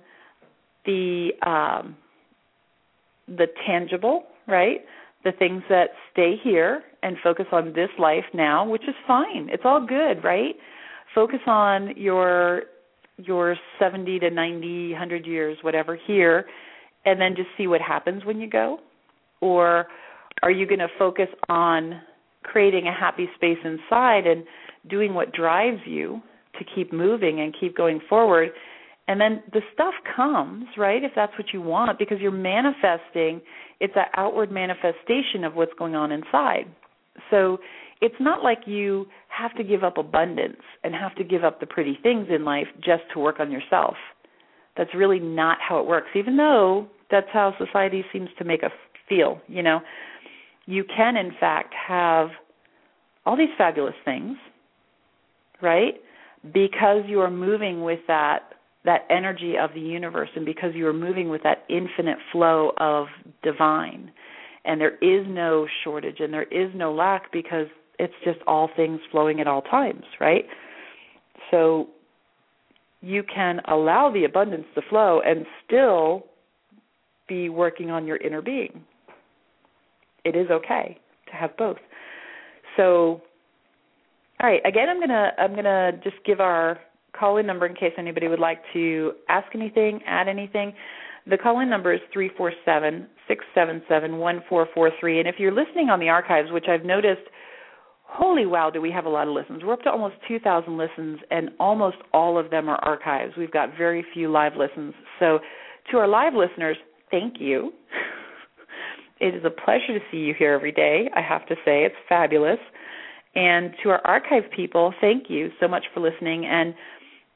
the 0.86 1.30
um, 1.46 1.96
the 3.26 3.46
tangible, 3.66 4.24
right? 4.46 4.80
The 5.24 5.32
things 5.32 5.62
that 5.68 5.88
stay 6.12 6.34
here 6.42 6.82
and 7.02 7.16
focus 7.22 7.46
on 7.52 7.72
this 7.72 7.88
life 7.98 8.24
now, 8.34 8.68
which 8.68 8.82
is 8.82 8.94
fine. 9.06 9.48
It's 9.50 9.62
all 9.64 9.84
good, 9.84 10.22
right? 10.22 10.54
Focus 11.14 11.40
on 11.46 11.94
your 11.96 12.62
your 13.16 13.56
70 13.78 14.18
to 14.18 14.30
90, 14.30 14.90
100 14.90 15.24
years, 15.24 15.56
whatever 15.62 15.96
here 16.06 16.46
and 17.04 17.20
then 17.20 17.34
just 17.36 17.48
see 17.56 17.66
what 17.66 17.80
happens 17.80 18.24
when 18.24 18.40
you 18.40 18.48
go? 18.48 18.78
Or 19.40 19.86
are 20.42 20.50
you 20.50 20.66
going 20.66 20.78
to 20.80 20.88
focus 20.98 21.28
on 21.48 22.00
creating 22.42 22.86
a 22.86 22.92
happy 22.92 23.28
space 23.36 23.58
inside 23.64 24.26
and 24.26 24.44
doing 24.88 25.14
what 25.14 25.32
drives 25.32 25.80
you 25.86 26.20
to 26.58 26.64
keep 26.74 26.92
moving 26.92 27.40
and 27.40 27.54
keep 27.58 27.76
going 27.76 28.00
forward? 28.08 28.50
And 29.06 29.20
then 29.20 29.42
the 29.52 29.60
stuff 29.72 29.94
comes, 30.16 30.64
right? 30.78 31.02
If 31.04 31.12
that's 31.14 31.32
what 31.36 31.48
you 31.52 31.60
want, 31.60 31.98
because 31.98 32.18
you're 32.20 32.30
manifesting, 32.30 33.42
it's 33.80 33.92
an 33.96 34.06
outward 34.16 34.50
manifestation 34.50 35.44
of 35.44 35.54
what's 35.54 35.74
going 35.78 35.94
on 35.94 36.10
inside. 36.10 36.64
So 37.30 37.58
it's 38.00 38.14
not 38.18 38.42
like 38.42 38.60
you 38.66 39.06
have 39.28 39.54
to 39.56 39.64
give 39.64 39.84
up 39.84 39.98
abundance 39.98 40.62
and 40.82 40.94
have 40.94 41.14
to 41.16 41.24
give 41.24 41.44
up 41.44 41.60
the 41.60 41.66
pretty 41.66 41.98
things 42.02 42.28
in 42.34 42.44
life 42.44 42.66
just 42.76 43.02
to 43.12 43.20
work 43.20 43.40
on 43.40 43.50
yourself. 43.50 43.94
That's 44.76 44.90
really 44.94 45.20
not 45.20 45.58
how 45.60 45.78
it 45.80 45.86
works, 45.86 46.08
even 46.14 46.36
though 46.36 46.88
that's 47.10 47.28
how 47.32 47.54
society 47.58 48.04
seems 48.12 48.28
to 48.38 48.44
make 48.44 48.64
us 48.64 48.72
feel, 49.08 49.40
you 49.46 49.62
know. 49.62 49.80
You 50.66 50.84
can 50.84 51.16
in 51.16 51.32
fact 51.38 51.74
have 51.86 52.30
all 53.26 53.36
these 53.36 53.50
fabulous 53.56 53.94
things, 54.04 54.36
right? 55.62 55.94
Because 56.42 57.02
you 57.06 57.20
are 57.20 57.30
moving 57.30 57.82
with 57.82 58.00
that 58.08 58.40
that 58.84 59.06
energy 59.10 59.54
of 59.56 59.72
the 59.74 59.80
universe 59.80 60.28
and 60.36 60.44
because 60.44 60.74
you 60.74 60.86
are 60.86 60.92
moving 60.92 61.28
with 61.28 61.42
that 61.42 61.64
infinite 61.68 62.18
flow 62.32 62.72
of 62.78 63.06
divine. 63.42 64.10
And 64.64 64.80
there 64.80 64.96
is 64.96 65.26
no 65.28 65.66
shortage 65.82 66.20
and 66.20 66.32
there 66.32 66.44
is 66.44 66.70
no 66.74 66.92
lack 66.92 67.32
because 67.32 67.66
it's 67.98 68.14
just 68.24 68.38
all 68.46 68.68
things 68.76 69.00
flowing 69.10 69.40
at 69.40 69.46
all 69.46 69.62
times, 69.62 70.04
right? 70.20 70.44
So 71.50 71.88
you 73.00 73.22
can 73.22 73.60
allow 73.68 74.10
the 74.10 74.24
abundance 74.24 74.66
to 74.74 74.82
flow 74.88 75.20
and 75.24 75.46
still 75.66 76.26
be 77.28 77.48
working 77.48 77.90
on 77.90 78.06
your 78.06 78.16
inner 78.18 78.42
being. 78.42 78.82
It 80.24 80.36
is 80.36 80.50
okay 80.50 80.98
to 81.30 81.32
have 81.32 81.56
both. 81.56 81.76
So 82.76 83.22
all 84.40 84.50
right, 84.50 84.60
again 84.66 84.88
I'm 84.88 84.98
going 84.98 85.08
to 85.10 85.30
I'm 85.38 85.52
going 85.52 85.64
to 85.64 85.92
just 86.02 86.16
give 86.26 86.40
our 86.40 86.78
call-in 87.18 87.46
number 87.46 87.66
in 87.66 87.74
case 87.74 87.92
anybody 87.98 88.28
would 88.28 88.40
like 88.40 88.60
to 88.72 89.12
ask 89.28 89.46
anything, 89.54 90.00
add 90.06 90.28
anything. 90.28 90.72
The 91.26 91.38
call-in 91.38 91.70
number 91.70 91.92
is 91.92 92.00
three 92.12 92.30
four 92.36 92.52
seven 92.64 93.06
six 93.28 93.44
seven 93.54 93.82
seven 93.88 94.18
one 94.18 94.42
four 94.48 94.68
four 94.74 94.90
three. 95.00 95.18
and 95.20 95.28
if 95.28 95.36
you're 95.38 95.52
listening 95.52 95.88
on 95.88 96.00
the 96.00 96.08
archives, 96.08 96.50
which 96.50 96.66
I've 96.68 96.84
noticed 96.84 97.22
holy 98.14 98.46
wow, 98.46 98.70
do 98.70 98.80
we 98.80 98.90
have 98.92 99.06
a 99.06 99.08
lot 99.08 99.26
of 99.26 99.34
listens. 99.34 99.62
We're 99.64 99.72
up 99.72 99.82
to 99.82 99.90
almost 99.90 100.14
2,000 100.28 100.76
listens, 100.76 101.18
and 101.30 101.50
almost 101.58 101.96
all 102.12 102.38
of 102.38 102.50
them 102.50 102.68
are 102.68 102.76
archives. 102.76 103.34
We've 103.36 103.50
got 103.50 103.76
very 103.76 104.04
few 104.14 104.30
live 104.30 104.52
listens. 104.56 104.94
So, 105.18 105.40
to 105.90 105.98
our 105.98 106.06
live 106.06 106.32
listeners, 106.34 106.76
thank 107.10 107.40
you. 107.40 107.72
it 109.20 109.34
is 109.34 109.44
a 109.44 109.50
pleasure 109.50 109.98
to 109.98 110.00
see 110.10 110.18
you 110.18 110.34
here 110.38 110.52
every 110.52 110.72
day. 110.72 111.10
I 111.14 111.20
have 111.20 111.46
to 111.46 111.56
say, 111.64 111.84
it's 111.84 111.94
fabulous. 112.08 112.58
And 113.34 113.72
to 113.82 113.90
our 113.90 114.00
archive 114.06 114.44
people, 114.54 114.94
thank 115.00 115.24
you 115.28 115.50
so 115.60 115.66
much 115.66 115.84
for 115.92 116.00
listening. 116.00 116.46
And 116.46 116.72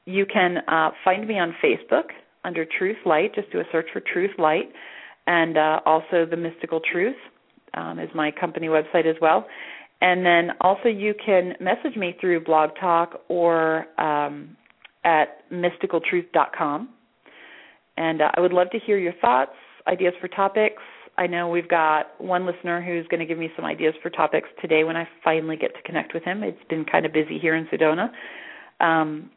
you 0.09 0.24
can 0.24 0.59
uh, 0.68 0.90
find 1.04 1.28
me 1.28 1.38
on 1.38 1.54
Facebook 1.62 2.04
under 2.42 2.64
Truth 2.64 2.96
Light. 3.04 3.34
Just 3.34 3.52
do 3.52 3.61
a 3.61 3.64
search 3.70 3.88
for 3.92 4.00
Truth 4.00 4.30
Light, 4.38 4.72
and 5.26 5.59
uh, 5.59 5.80
also 5.84 6.24
the 6.24 6.36
Mystical 6.36 6.80
Truth 6.90 7.16
um, 7.74 7.98
is 7.98 8.09
my 8.14 8.30
company 8.30 8.68
website 8.68 9.06
as 9.06 9.16
well. 9.20 9.46
And 10.00 10.24
then 10.24 10.52
also 10.62 10.88
you 10.88 11.12
can 11.24 11.52
message 11.61 11.96
me 11.96 12.16
through 12.20 12.44
Blog 12.44 12.70
Talk 12.80 13.20
or 13.28 13.86
um, 14.00 14.56
at 15.04 15.50
mysticaltruth.com. 15.52 16.88
And 17.98 18.22
uh, 18.22 18.30
I 18.34 18.40
would 18.40 18.52
love 18.54 18.70
to 18.70 18.78
hear 18.78 18.96
your 18.96 19.14
thoughts, 19.20 19.52
ideas 19.86 20.14
for 20.22 20.28
topics. 20.28 20.82
I 21.18 21.26
know 21.26 21.48
we've 21.48 21.68
got 21.68 22.18
one 22.18 22.46
listener 22.46 22.80
who's 22.80 23.06
going 23.09 23.20
to 23.20 23.26
give 23.26 23.38
me 23.38 23.50
some 23.56 23.64
ideas 23.66 23.92
for 24.02 24.09
topics 24.09 24.48
today 24.62 24.84
when 24.84 24.96
I 24.96 25.06
finally 25.22 25.56
get 25.56 25.74
to 25.74 25.82
connect 25.82 26.14
with 26.14 26.22
him. 26.22 26.42
It's 26.44 26.56
been 26.70 26.86
kind 26.86 27.04
of 27.04 27.12
busy 27.12 27.38
here 27.38 27.56
in 27.56 27.66
Sedona. 27.66 28.09
Um, 28.80 29.30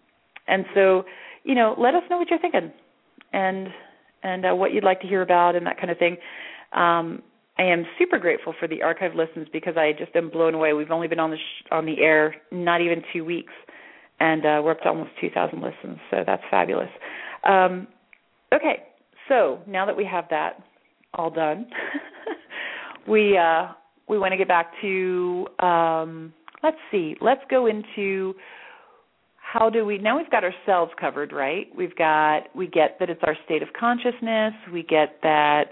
and 0.52 0.66
so, 0.76 1.06
you 1.43 1.56
know, 1.56 1.76
let 1.80 1.95
us 1.95 2.04
know 2.10 2.18
what 2.18 2.30
you're 2.30 2.39
thinking 2.39 2.72
and 3.34 3.70
and 4.24 4.45
uh, 4.45 4.54
what 4.54 4.72
you'd 4.72 4.84
like 4.84 5.02
to 5.02 5.08
hear 5.08 5.24
about 5.24 5.56
and 5.56 5.66
that 5.66 5.78
kind 5.78 5.89
of 5.89 5.97
thing. 5.97 6.18
Um, 6.74 7.24
I 7.58 7.64
am 7.64 7.86
super 7.97 8.20
grateful 8.20 8.54
for 8.60 8.68
the 8.68 8.84
archive 8.84 9.16
listens 9.16 9.47
because 9.52 9.76
I 9.78 9.93
just 9.97 10.16
am 10.16 10.30
blown 10.30 10.54
away. 10.54 10.74
We've 10.74 10.91
only 10.91 11.08
been 11.08 11.20
on 11.20 11.32
the 11.32 11.38
sh- 11.38 11.68
on 11.72 11.86
the 11.86 11.99
air 12.02 12.36
not 12.52 12.82
even 12.82 13.02
two 13.14 13.26
weeks, 13.26 13.54
and 14.20 14.45
uh, 14.45 14.62
we're 14.64 14.72
up 14.72 14.82
to 14.82 14.89
almost 14.89 15.12
2,000 15.20 15.62
listens. 15.62 15.97
So 16.12 16.24
that's 16.26 16.43
fabulous. 16.52 16.89
Um, 17.43 17.88
okay, 18.54 18.84
so 19.28 19.60
now 19.68 19.86
that 19.86 19.95
we 19.95 20.06
have 20.06 20.26
that 20.30 20.64
all 21.14 21.30
done, 21.30 21.68
we 23.08 23.38
uh, 23.38 23.70
we 24.08 24.20
want 24.20 24.32
to 24.34 24.38
get 24.38 24.47
back 24.47 24.72
to 24.82 25.47
um, 25.60 26.34
let's 26.64 26.78
see. 26.91 27.16
Let's 27.22 27.41
go 27.49 27.68
into 27.68 28.36
how 29.52 29.70
do 29.70 29.86
we 29.86 29.97
now 29.97 30.18
we've 30.18 30.30
got 30.30 30.43
ourselves 30.43 30.91
covered, 30.99 31.34
right? 31.34 31.68
We've 31.76 31.95
got 31.95 32.56
we 32.56 32.68
get 32.68 32.97
that 32.99 33.10
it's 33.10 33.22
our 33.24 33.36
state 33.45 33.62
of 33.62 33.70
consciousness, 33.78 34.54
we 34.72 34.84
get 34.84 35.18
that 35.24 35.66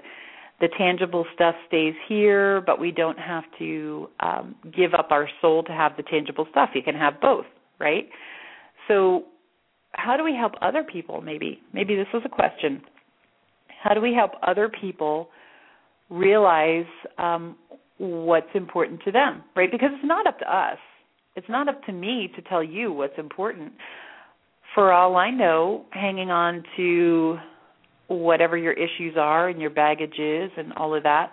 the 0.60 0.68
tangible 0.78 1.26
stuff 1.34 1.56
stays 1.68 1.94
here, 2.08 2.62
but 2.62 2.80
we 2.80 2.92
don't 2.92 3.18
have 3.18 3.46
to 3.60 4.10
um, 4.20 4.56
give 4.76 4.94
up 4.94 5.08
our 5.12 5.30
soul 5.42 5.64
to 5.64 5.72
have 5.72 5.94
the 5.96 6.04
tangible 6.04 6.46
stuff. 6.52 6.72
You 6.76 6.84
can 6.84 6.96
have 6.96 7.22
both, 7.22 7.46
right? 7.80 8.10
So, 8.90 9.24
how 9.94 10.18
do 10.18 10.24
we 10.26 10.36
help 10.36 10.54
other 10.62 10.84
people? 10.84 11.22
Maybe, 11.22 11.62
maybe 11.74 11.96
this 11.96 12.08
was 12.14 12.24
a 12.26 12.30
question. 12.30 12.82
How 13.82 13.94
do 13.94 14.02
we 14.02 14.14
help 14.14 14.32
other 14.46 14.70
people 14.70 15.30
realize 16.10 16.86
um, 17.18 17.56
what's 17.98 18.50
important 18.54 19.02
to 19.06 19.12
them, 19.14 19.44
right? 19.56 19.72
Because 19.72 19.92
it's 19.94 20.06
not 20.06 20.28
up 20.28 20.40
to 20.40 20.54
us. 20.54 20.78
It's 21.36 21.50
not 21.50 21.70
up 21.70 21.84
to 21.86 21.92
me 21.92 22.32
to 22.36 22.42
tell 22.44 22.64
you 22.64 22.92
what's 22.92 23.18
important. 23.18 23.74
For 24.76 24.92
all 24.92 25.16
I 25.16 25.32
know, 25.32 25.86
hanging 25.92 26.32
on 26.32 26.64
to 26.78 27.38
whatever 28.08 28.58
your 28.58 28.74
issues 28.74 29.16
are 29.18 29.50
and 29.50 29.62
your 29.62 29.70
baggage 29.70 30.20
is 30.20 30.52
and 30.58 30.74
all 30.74 30.96
of 30.96 31.04
that 31.04 31.32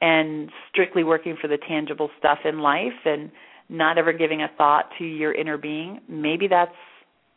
and 0.00 0.50
strictly 0.70 1.04
working 1.04 1.36
for 1.40 1.48
the 1.48 1.58
tangible 1.68 2.10
stuff 2.18 2.38
in 2.44 2.58
life 2.58 2.92
and 3.04 3.30
not 3.68 3.98
ever 3.98 4.12
giving 4.12 4.42
a 4.42 4.48
thought 4.56 4.84
to 4.98 5.04
your 5.04 5.32
inner 5.32 5.58
being, 5.58 6.00
maybe 6.08 6.48
that's 6.48 6.70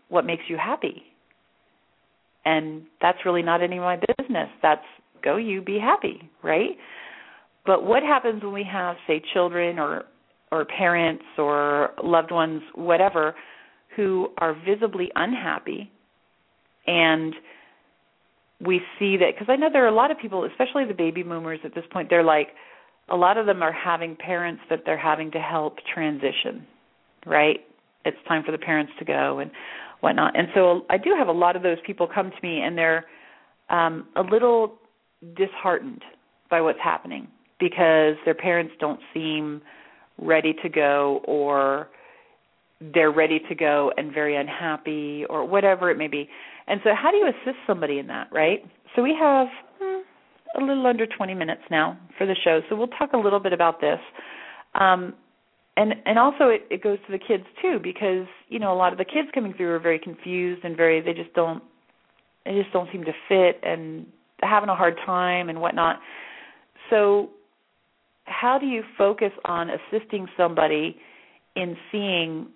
what 0.09 0.25
makes 0.25 0.43
you 0.47 0.57
happy. 0.57 1.03
And 2.45 2.83
that's 3.01 3.19
really 3.25 3.41
not 3.41 3.61
any 3.61 3.77
of 3.77 3.83
my 3.83 3.97
business. 4.17 4.49
That's 4.61 4.85
go 5.23 5.37
you 5.37 5.61
be 5.61 5.79
happy, 5.79 6.29
right? 6.43 6.77
But 7.65 7.85
what 7.85 8.03
happens 8.03 8.43
when 8.43 8.53
we 8.53 8.65
have 8.71 8.95
say 9.07 9.21
children 9.33 9.79
or 9.79 10.03
or 10.51 10.65
parents 10.65 11.23
or 11.37 11.91
loved 12.03 12.31
ones 12.31 12.61
whatever 12.75 13.35
who 13.95 14.29
are 14.37 14.55
visibly 14.65 15.11
unhappy 15.15 15.91
and 16.87 17.35
we 18.65 18.81
see 18.97 19.17
that 19.17 19.31
because 19.33 19.47
I 19.49 19.55
know 19.55 19.69
there 19.71 19.85
are 19.85 19.89
a 19.89 19.95
lot 19.95 20.11
of 20.11 20.19
people, 20.19 20.43
especially 20.45 20.85
the 20.85 20.93
baby 20.93 21.23
boomers 21.23 21.59
at 21.63 21.73
this 21.73 21.85
point, 21.91 22.09
they're 22.09 22.23
like 22.23 22.49
a 23.09 23.15
lot 23.15 23.37
of 23.37 23.45
them 23.45 23.63
are 23.63 23.71
having 23.71 24.15
parents 24.15 24.61
that 24.69 24.81
they're 24.85 24.97
having 24.97 25.31
to 25.31 25.39
help 25.39 25.77
transition, 25.93 26.65
right? 27.25 27.59
It's 28.05 28.17
time 28.27 28.43
for 28.43 28.51
the 28.51 28.57
parents 28.57 28.91
to 28.99 29.05
go 29.05 29.39
and 29.39 29.51
whatnot. 30.01 30.37
And 30.37 30.47
so 30.53 30.85
I 30.89 30.97
do 30.97 31.15
have 31.17 31.27
a 31.27 31.33
lot 31.33 31.55
of 31.55 31.63
those 31.63 31.77
people 31.85 32.07
come 32.13 32.31
to 32.31 32.37
me 32.47 32.61
and 32.61 32.77
they're 32.77 33.05
um 33.69 34.07
a 34.15 34.21
little 34.21 34.75
disheartened 35.35 36.01
by 36.49 36.61
what's 36.61 36.79
happening 36.83 37.27
because 37.59 38.15
their 38.25 38.35
parents 38.35 38.73
don't 38.79 38.99
seem 39.13 39.61
ready 40.21 40.53
to 40.63 40.69
go 40.69 41.21
or 41.25 41.89
they're 42.93 43.11
ready 43.11 43.39
to 43.49 43.55
go 43.55 43.91
and 43.97 44.13
very 44.13 44.35
unhappy 44.35 45.25
or 45.29 45.45
whatever 45.45 45.89
it 45.89 45.97
may 45.97 46.07
be. 46.07 46.29
And 46.67 46.79
so, 46.83 46.91
how 46.95 47.11
do 47.11 47.17
you 47.17 47.27
assist 47.27 47.57
somebody 47.67 47.99
in 47.99 48.07
that, 48.07 48.29
right? 48.31 48.63
So, 48.95 49.01
we 49.01 49.15
have 49.19 49.47
hmm, 49.79 50.01
a 50.61 50.65
little 50.65 50.85
under 50.85 51.05
20 51.05 51.33
minutes 51.33 51.61
now 51.69 51.97
for 52.17 52.25
the 52.25 52.35
show, 52.43 52.61
so 52.69 52.75
we'll 52.75 52.87
talk 52.87 53.13
a 53.13 53.17
little 53.17 53.39
bit 53.39 53.53
about 53.53 53.81
this. 53.81 53.99
Um, 54.75 55.13
and 55.79 55.95
and 56.05 56.19
also 56.19 56.49
it, 56.49 56.67
it 56.69 56.83
goes 56.83 56.97
to 57.07 57.11
the 57.11 57.17
kids 57.17 57.43
too 57.61 57.79
because 57.81 58.27
you 58.49 58.59
know 58.59 58.73
a 58.73 58.75
lot 58.75 58.91
of 58.91 58.97
the 58.97 59.05
kids 59.05 59.29
coming 59.33 59.53
through 59.53 59.71
are 59.73 59.79
very 59.79 59.97
confused 59.97 60.63
and 60.65 60.75
very 60.75 60.99
they 60.99 61.13
just 61.13 61.33
don't 61.33 61.63
they 62.45 62.51
just 62.51 62.71
don't 62.73 62.89
seem 62.91 63.05
to 63.05 63.13
fit 63.27 63.61
and 63.63 64.05
having 64.41 64.69
a 64.69 64.75
hard 64.75 64.97
time 65.05 65.49
and 65.49 65.61
whatnot. 65.61 65.99
So 66.89 67.29
how 68.29 68.57
do 68.57 68.65
you 68.65 68.83
focus 68.97 69.31
on 69.45 69.69
assisting 69.69 70.27
somebody 70.37 70.97
in 71.55 71.75
seeing 71.91 72.47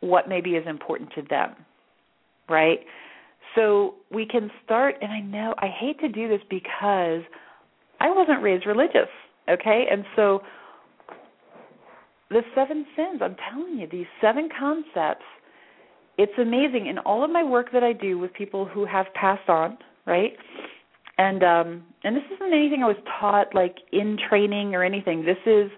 what 0.00 0.28
maybe 0.28 0.50
is 0.50 0.66
important 0.66 1.10
to 1.14 1.22
them, 1.28 1.54
right? 2.48 2.80
So 3.54 3.94
we 4.12 4.26
can 4.26 4.50
start, 4.64 4.96
and 5.00 5.12
I 5.12 5.20
know 5.20 5.54
I 5.58 5.68
hate 5.68 5.98
to 6.00 6.08
do 6.08 6.28
this 6.28 6.40
because 6.48 7.22
I 8.00 8.10
wasn't 8.10 8.42
raised 8.42 8.66
religious, 8.66 9.08
okay? 9.48 9.86
And 9.90 10.04
so 10.16 10.42
the 12.30 12.42
seven 12.54 12.86
sins, 12.96 13.20
I'm 13.22 13.36
telling 13.52 13.78
you, 13.78 13.88
these 13.90 14.06
seven 14.20 14.48
concepts, 14.56 15.24
it's 16.16 16.32
amazing. 16.38 16.86
In 16.86 16.98
all 16.98 17.24
of 17.24 17.30
my 17.30 17.42
work 17.42 17.72
that 17.72 17.82
I 17.82 17.92
do 17.92 18.18
with 18.18 18.32
people 18.34 18.66
who 18.66 18.84
have 18.86 19.06
passed 19.14 19.48
on, 19.48 19.78
right? 20.06 20.32
And 21.20 21.44
um 21.44 21.84
and 22.02 22.16
this 22.16 22.24
isn't 22.34 22.52
anything 22.52 22.82
I 22.82 22.86
was 22.86 22.96
taught 23.20 23.54
like 23.54 23.76
in 23.92 24.16
training 24.28 24.74
or 24.74 24.82
anything. 24.82 25.22
This 25.22 25.36
is 25.44 25.70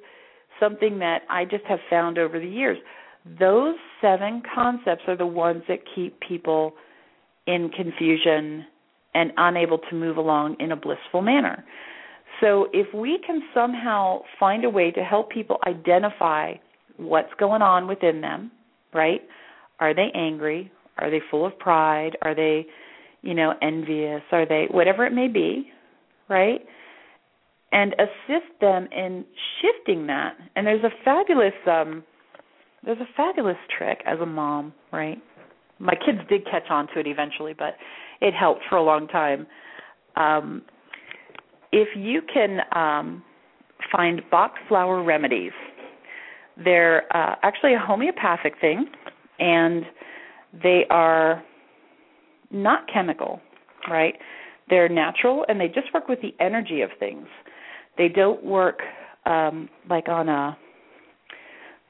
something 0.60 1.00
that 1.00 1.22
I 1.28 1.44
just 1.44 1.64
have 1.64 1.80
found 1.90 2.16
over 2.16 2.38
the 2.38 2.46
years. 2.46 2.78
Those 3.40 3.74
seven 4.00 4.42
concepts 4.54 5.02
are 5.08 5.16
the 5.16 5.26
ones 5.26 5.64
that 5.66 5.78
keep 5.96 6.20
people 6.20 6.74
in 7.48 7.70
confusion 7.70 8.64
and 9.14 9.32
unable 9.36 9.78
to 9.78 9.96
move 9.96 10.16
along 10.16 10.56
in 10.60 10.70
a 10.70 10.76
blissful 10.76 11.22
manner. 11.22 11.64
So, 12.40 12.68
if 12.72 12.92
we 12.94 13.18
can 13.26 13.42
somehow 13.52 14.20
find 14.40 14.64
a 14.64 14.70
way 14.70 14.90
to 14.92 15.02
help 15.04 15.30
people 15.30 15.58
identify 15.66 16.54
what's 16.96 17.32
going 17.38 17.62
on 17.62 17.86
within 17.86 18.20
them, 18.20 18.50
right? 18.94 19.20
Are 19.80 19.94
they 19.94 20.10
angry? 20.14 20.70
Are 20.98 21.10
they 21.10 21.20
full 21.30 21.44
of 21.44 21.58
pride? 21.58 22.16
Are 22.22 22.34
they, 22.34 22.66
you 23.22 23.34
know, 23.34 23.54
envious? 23.62 24.22
Are 24.32 24.46
they 24.46 24.66
whatever 24.70 25.06
it 25.06 25.12
may 25.12 25.28
be, 25.28 25.70
right? 26.28 26.60
And 27.72 27.94
assist 27.94 28.60
them 28.60 28.88
in 28.92 29.24
shifting 29.60 30.06
that. 30.08 30.34
And 30.56 30.66
there's 30.66 30.84
a 30.84 30.90
fabulous 31.04 31.54
um 31.66 32.04
there's 32.84 32.98
a 32.98 33.08
fabulous 33.16 33.56
trick 33.78 34.02
as 34.06 34.18
a 34.20 34.26
mom, 34.26 34.72
right? 34.92 35.22
my 35.82 35.94
kids 35.94 36.18
did 36.28 36.44
catch 36.44 36.70
on 36.70 36.86
to 36.94 37.00
it 37.00 37.06
eventually, 37.06 37.52
but 37.52 37.76
it 38.20 38.32
helped 38.32 38.62
for 38.70 38.76
a 38.76 38.82
long 38.82 39.08
time. 39.08 39.46
Um, 40.16 40.62
if 41.72 41.88
you 41.96 42.22
can 42.32 42.60
um, 42.74 43.22
find 43.90 44.22
Bach 44.30 44.54
flower 44.68 45.02
remedies, 45.02 45.52
they're 46.62 47.04
uh, 47.14 47.34
actually 47.42 47.74
a 47.74 47.78
homeopathic 47.78 48.54
thing, 48.60 48.86
and 49.40 49.84
they 50.62 50.84
are 50.88 51.42
not 52.52 52.86
chemical, 52.92 53.40
right? 53.90 54.14
They're 54.68 54.88
natural, 54.88 55.44
and 55.48 55.60
they 55.60 55.68
just 55.68 55.92
work 55.92 56.08
with 56.08 56.20
the 56.20 56.34
energy 56.40 56.82
of 56.82 56.90
things. 56.98 57.26
They 57.98 58.08
don't 58.08 58.44
work 58.44 58.80
um, 59.26 59.68
like 59.88 60.08
on 60.08 60.28
a 60.28 60.56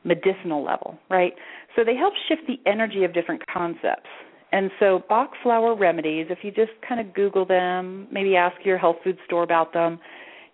medicinal 0.05 0.65
level, 0.65 0.99
right? 1.11 1.33
So 1.77 1.85
they 1.85 1.95
help 1.95 2.15
shift 2.29 2.43
the 2.47 2.59
energy 2.71 3.05
of 3.05 3.15
different 3.15 3.43
concepts. 3.53 4.09
And 4.53 4.71
so 4.79 5.03
Bach 5.09 5.31
flower 5.43 5.75
remedies, 5.75 6.27
if 6.29 6.39
you 6.43 6.51
just 6.51 6.73
kind 6.87 7.01
of 7.01 7.15
Google 7.15 7.47
them, 7.47 8.07
maybe 8.13 8.37
ask 8.37 8.57
your 8.65 8.79
health 8.79 8.97
food 9.03 9.17
store 9.25 9.43
about 9.43 9.73
them, 9.73 9.99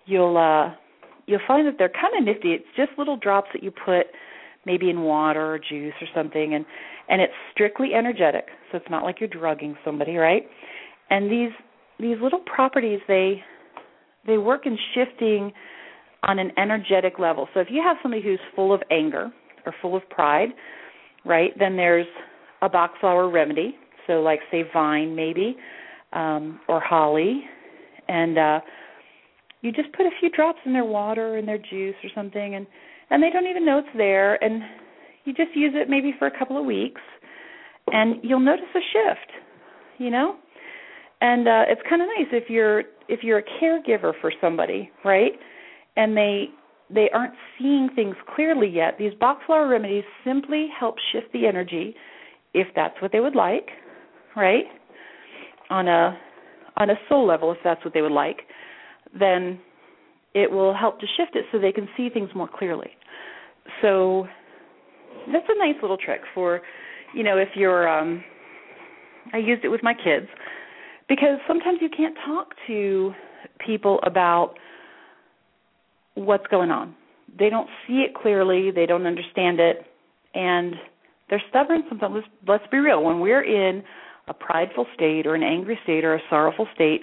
you'll 0.06 0.36
uh 0.36 0.74
you'll 1.26 1.40
find 1.46 1.66
that 1.66 1.74
they're 1.78 1.88
kind 1.90 2.16
of 2.16 2.24
nifty. 2.24 2.52
It's 2.52 2.64
just 2.76 2.90
little 2.96 3.16
drops 3.16 3.48
that 3.52 3.62
you 3.62 3.70
put 3.70 4.06
maybe 4.66 4.90
in 4.90 5.02
water 5.02 5.54
or 5.54 5.58
juice 5.58 5.94
or 6.00 6.08
something 6.14 6.54
and 6.54 6.64
and 7.10 7.22
it's 7.22 7.32
strictly 7.52 7.94
energetic. 7.94 8.48
So 8.70 8.76
it's 8.76 8.90
not 8.90 9.02
like 9.02 9.18
you're 9.18 9.30
drugging 9.30 9.76
somebody, 9.84 10.16
right? 10.16 10.42
And 11.10 11.30
these 11.30 11.50
these 11.98 12.16
little 12.22 12.40
properties 12.40 13.00
they 13.08 13.42
they 14.26 14.38
work 14.38 14.66
in 14.66 14.76
shifting 14.94 15.52
on 16.22 16.38
an 16.38 16.52
energetic 16.58 17.18
level. 17.18 17.48
So 17.54 17.60
if 17.60 17.68
you 17.70 17.82
have 17.82 17.96
somebody 18.02 18.22
who's 18.22 18.40
full 18.54 18.72
of 18.72 18.82
anger 18.90 19.30
or 19.64 19.74
full 19.80 19.96
of 19.96 20.08
pride, 20.10 20.50
right? 21.24 21.52
Then 21.58 21.76
there's 21.76 22.06
a 22.62 22.68
Bach 22.68 22.92
flower 23.00 23.30
remedy, 23.30 23.76
so 24.06 24.14
like 24.14 24.40
say 24.50 24.64
vine 24.72 25.14
maybe, 25.14 25.56
um, 26.12 26.60
or 26.68 26.80
holly, 26.80 27.42
and 28.08 28.38
uh, 28.38 28.60
you 29.60 29.72
just 29.72 29.92
put 29.92 30.06
a 30.06 30.10
few 30.18 30.30
drops 30.30 30.58
in 30.64 30.72
their 30.72 30.84
water 30.84 31.36
and 31.36 31.46
their 31.46 31.58
juice 31.58 31.94
or 32.02 32.10
something, 32.14 32.54
and 32.56 32.66
and 33.10 33.22
they 33.22 33.30
don't 33.30 33.46
even 33.46 33.64
know 33.64 33.78
it's 33.78 33.88
there, 33.96 34.42
and 34.42 34.62
you 35.24 35.32
just 35.32 35.54
use 35.54 35.72
it 35.74 35.88
maybe 35.88 36.14
for 36.18 36.26
a 36.26 36.38
couple 36.38 36.58
of 36.58 36.64
weeks, 36.64 37.00
and 37.88 38.16
you'll 38.22 38.40
notice 38.40 38.66
a 38.74 38.80
shift, 38.92 39.30
you 39.98 40.10
know, 40.10 40.36
and 41.20 41.48
uh, 41.48 41.64
it's 41.68 41.80
kind 41.88 42.02
of 42.02 42.08
nice 42.08 42.28
if 42.32 42.48
you're 42.48 42.80
if 43.08 43.20
you're 43.22 43.38
a 43.38 43.62
caregiver 43.62 44.12
for 44.20 44.32
somebody, 44.40 44.90
right? 45.04 45.32
And 45.96 46.16
they 46.16 46.46
they 46.90 47.08
aren't 47.12 47.34
seeing 47.58 47.90
things 47.94 48.16
clearly 48.34 48.68
yet, 48.68 48.96
these 48.98 49.12
Bach 49.20 49.38
flower 49.46 49.68
remedies 49.68 50.04
simply 50.24 50.68
help 50.78 50.96
shift 51.12 51.32
the 51.32 51.46
energy 51.46 51.94
if 52.54 52.66
that's 52.74 52.94
what 53.02 53.12
they 53.12 53.20
would 53.20 53.36
like, 53.36 53.68
right? 54.36 54.64
On 55.70 55.86
a 55.88 56.18
on 56.76 56.90
a 56.90 56.94
soul 57.08 57.26
level 57.26 57.52
if 57.52 57.58
that's 57.62 57.84
what 57.84 57.92
they 57.92 58.02
would 58.02 58.12
like, 58.12 58.42
then 59.18 59.58
it 60.34 60.50
will 60.50 60.74
help 60.74 61.00
to 61.00 61.06
shift 61.16 61.36
it 61.36 61.44
so 61.50 61.58
they 61.58 61.72
can 61.72 61.88
see 61.96 62.08
things 62.08 62.30
more 62.34 62.48
clearly. 62.48 62.90
So 63.82 64.26
that's 65.32 65.46
a 65.48 65.58
nice 65.58 65.80
little 65.82 65.96
trick 65.96 66.20
for, 66.34 66.60
you 67.14 67.22
know, 67.22 67.36
if 67.38 67.48
you're 67.54 67.88
um 67.88 68.22
I 69.32 69.38
used 69.38 69.64
it 69.64 69.68
with 69.68 69.82
my 69.82 69.94
kids 69.94 70.26
because 71.08 71.38
sometimes 71.46 71.78
you 71.80 71.88
can't 71.94 72.16
talk 72.26 72.54
to 72.66 73.12
people 73.64 74.00
about 74.04 74.54
what's 76.14 76.46
going 76.48 76.70
on. 76.70 76.94
They 77.38 77.50
don't 77.50 77.68
see 77.86 78.04
it 78.08 78.14
clearly, 78.14 78.70
they 78.70 78.86
don't 78.86 79.06
understand 79.06 79.60
it, 79.60 79.84
and 80.34 80.74
they're 81.28 81.42
stubborn 81.50 81.82
sometimes. 81.88 82.14
Let's, 82.14 82.26
let's 82.46 82.70
be 82.70 82.78
real. 82.78 83.02
When 83.02 83.20
we're 83.20 83.44
in 83.44 83.82
a 84.28 84.34
prideful 84.34 84.86
state 84.94 85.26
or 85.26 85.34
an 85.34 85.42
angry 85.42 85.78
state 85.84 86.04
or 86.04 86.14
a 86.14 86.20
sorrowful 86.30 86.66
state 86.74 87.02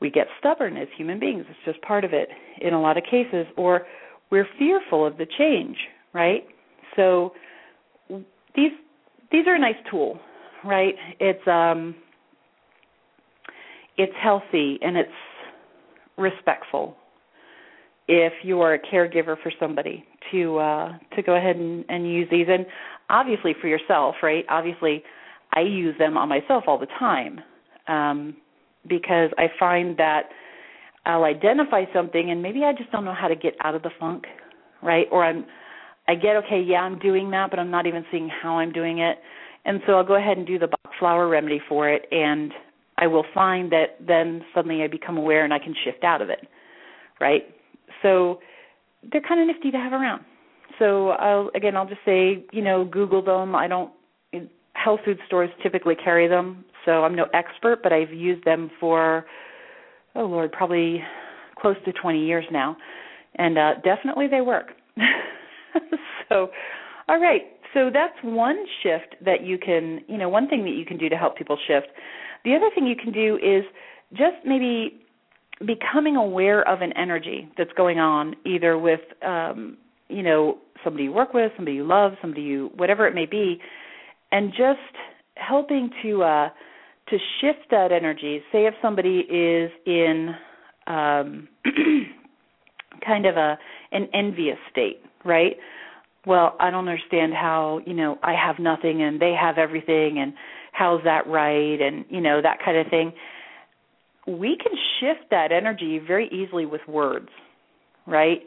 we 0.00 0.10
get 0.10 0.26
stubborn 0.38 0.76
as 0.76 0.88
human 0.96 1.18
beings. 1.18 1.44
It's 1.48 1.58
just 1.64 1.82
part 1.82 2.04
of 2.04 2.12
it 2.12 2.28
in 2.60 2.74
a 2.74 2.80
lot 2.80 2.96
of 2.96 3.04
cases 3.04 3.46
or 3.56 3.86
we're 4.30 4.46
fearful 4.58 5.06
of 5.06 5.16
the 5.16 5.26
change 5.38 5.76
right? 6.12 6.44
So 6.96 7.32
these 8.54 8.72
these 9.30 9.46
are 9.46 9.54
a 9.54 9.58
nice 9.58 9.76
tool 9.90 10.18
right? 10.64 10.94
It's 11.20 11.46
um 11.46 11.94
it's 13.96 14.12
healthy 14.20 14.78
and 14.82 14.96
it's 14.96 15.10
respectful 16.16 16.96
if 18.08 18.32
you 18.42 18.60
are 18.60 18.74
a 18.74 18.78
caregiver 18.78 19.40
for 19.42 19.52
somebody 19.60 20.04
to 20.32 20.58
uh 20.58 20.98
to 21.14 21.22
go 21.22 21.34
ahead 21.34 21.56
and, 21.56 21.84
and 21.88 22.10
use 22.10 22.28
these. 22.30 22.46
And 22.48 22.66
obviously 23.10 23.54
for 23.60 23.68
yourself 23.68 24.16
right? 24.22 24.44
Obviously 24.48 25.02
i 25.54 25.60
use 25.60 25.96
them 25.98 26.16
on 26.16 26.28
myself 26.28 26.64
all 26.66 26.78
the 26.78 26.86
time 26.98 27.40
um 27.86 28.36
because 28.86 29.30
i 29.38 29.46
find 29.58 29.96
that 29.96 30.24
i'll 31.06 31.24
identify 31.24 31.84
something 31.92 32.30
and 32.30 32.42
maybe 32.42 32.64
i 32.64 32.72
just 32.72 32.90
don't 32.92 33.04
know 33.04 33.14
how 33.14 33.28
to 33.28 33.36
get 33.36 33.54
out 33.64 33.74
of 33.74 33.82
the 33.82 33.90
funk 33.98 34.24
right? 34.82 35.06
Or 35.10 35.24
i'm 35.24 35.44
i 36.08 36.14
get 36.14 36.36
okay 36.36 36.60
yeah 36.60 36.80
i'm 36.80 36.98
doing 36.98 37.30
that 37.30 37.50
but 37.50 37.58
i'm 37.58 37.70
not 37.70 37.86
even 37.86 38.04
seeing 38.10 38.28
how 38.28 38.58
i'm 38.58 38.72
doing 38.72 38.98
it 38.98 39.18
and 39.64 39.80
so 39.86 39.92
i'll 39.94 40.06
go 40.06 40.16
ahead 40.16 40.36
and 40.36 40.46
do 40.46 40.58
the 40.58 40.66
Bach 40.66 40.92
flower 40.98 41.28
remedy 41.28 41.60
for 41.68 41.88
it 41.88 42.06
and 42.10 42.52
i 42.96 43.06
will 43.06 43.24
find 43.32 43.70
that 43.70 43.96
then 44.04 44.42
suddenly 44.54 44.82
i 44.82 44.88
become 44.88 45.16
aware 45.16 45.44
and 45.44 45.54
i 45.54 45.58
can 45.58 45.74
shift 45.84 46.02
out 46.02 46.20
of 46.20 46.28
it 46.28 46.48
right 47.20 47.42
so 48.02 48.40
they're 49.10 49.22
kind 49.22 49.40
of 49.40 49.46
nifty 49.46 49.70
to 49.70 49.76
have 49.76 49.92
around. 49.92 50.24
So 50.78 51.10
I'll, 51.10 51.50
again, 51.54 51.76
I'll 51.76 51.88
just 51.88 52.00
say, 52.04 52.44
you 52.52 52.62
know, 52.62 52.84
Google 52.84 53.22
them. 53.22 53.54
I 53.54 53.68
don't. 53.68 53.92
Health 54.74 55.00
food 55.04 55.18
stores 55.26 55.50
typically 55.60 55.96
carry 55.96 56.28
them, 56.28 56.64
so 56.84 57.02
I'm 57.02 57.16
no 57.16 57.26
expert, 57.34 57.80
but 57.82 57.92
I've 57.92 58.12
used 58.12 58.44
them 58.44 58.70
for, 58.78 59.26
oh 60.14 60.24
Lord, 60.24 60.52
probably 60.52 61.02
close 61.60 61.74
to 61.84 61.92
20 61.92 62.24
years 62.24 62.44
now, 62.52 62.76
and 63.34 63.58
uh, 63.58 63.74
definitely 63.82 64.28
they 64.28 64.40
work. 64.40 64.68
so, 66.28 66.50
all 67.08 67.20
right. 67.20 67.42
So 67.74 67.90
that's 67.92 68.14
one 68.22 68.64
shift 68.82 69.16
that 69.24 69.44
you 69.44 69.58
can, 69.58 70.00
you 70.08 70.16
know, 70.16 70.28
one 70.28 70.48
thing 70.48 70.64
that 70.64 70.70
you 70.74 70.84
can 70.84 70.96
do 70.96 71.08
to 71.08 71.16
help 71.16 71.36
people 71.36 71.58
shift. 71.66 71.88
The 72.44 72.54
other 72.54 72.70
thing 72.74 72.86
you 72.86 72.96
can 72.96 73.12
do 73.12 73.36
is 73.36 73.64
just 74.12 74.36
maybe 74.44 75.00
becoming 75.66 76.16
aware 76.16 76.66
of 76.68 76.82
an 76.82 76.92
energy 76.96 77.48
that's 77.58 77.72
going 77.76 77.98
on 77.98 78.36
either 78.46 78.78
with 78.78 79.00
um 79.26 79.76
you 80.08 80.22
know 80.22 80.58
somebody 80.84 81.04
you 81.04 81.12
work 81.12 81.34
with 81.34 81.50
somebody 81.56 81.76
you 81.76 81.84
love 81.84 82.12
somebody 82.22 82.42
you 82.42 82.70
whatever 82.76 83.06
it 83.08 83.14
may 83.14 83.26
be 83.26 83.58
and 84.30 84.50
just 84.50 84.78
helping 85.34 85.90
to 86.02 86.22
uh 86.22 86.48
to 87.08 87.16
shift 87.40 87.70
that 87.70 87.90
energy 87.90 88.40
say 88.52 88.66
if 88.66 88.74
somebody 88.80 89.18
is 89.28 89.70
in 89.84 90.30
um 90.86 91.48
kind 93.04 93.26
of 93.26 93.36
a 93.36 93.58
an 93.90 94.08
envious 94.14 94.58
state 94.70 95.00
right 95.24 95.56
well 96.26 96.56
i 96.60 96.70
don't 96.70 96.88
understand 96.88 97.32
how 97.32 97.80
you 97.86 97.94
know 97.94 98.18
i 98.22 98.32
have 98.32 98.58
nothing 98.58 99.02
and 99.02 99.20
they 99.20 99.34
have 99.38 99.58
everything 99.58 100.18
and 100.18 100.32
how's 100.72 101.02
that 101.04 101.26
right 101.26 101.80
and 101.80 102.04
you 102.08 102.20
know 102.20 102.40
that 102.42 102.58
kind 102.64 102.76
of 102.76 102.86
thing 102.88 103.12
we 104.28 104.58
can 104.62 104.72
shift 105.00 105.30
that 105.30 105.52
energy 105.52 105.98
very 105.98 106.28
easily 106.28 106.66
with 106.66 106.82
words, 106.86 107.28
right? 108.06 108.42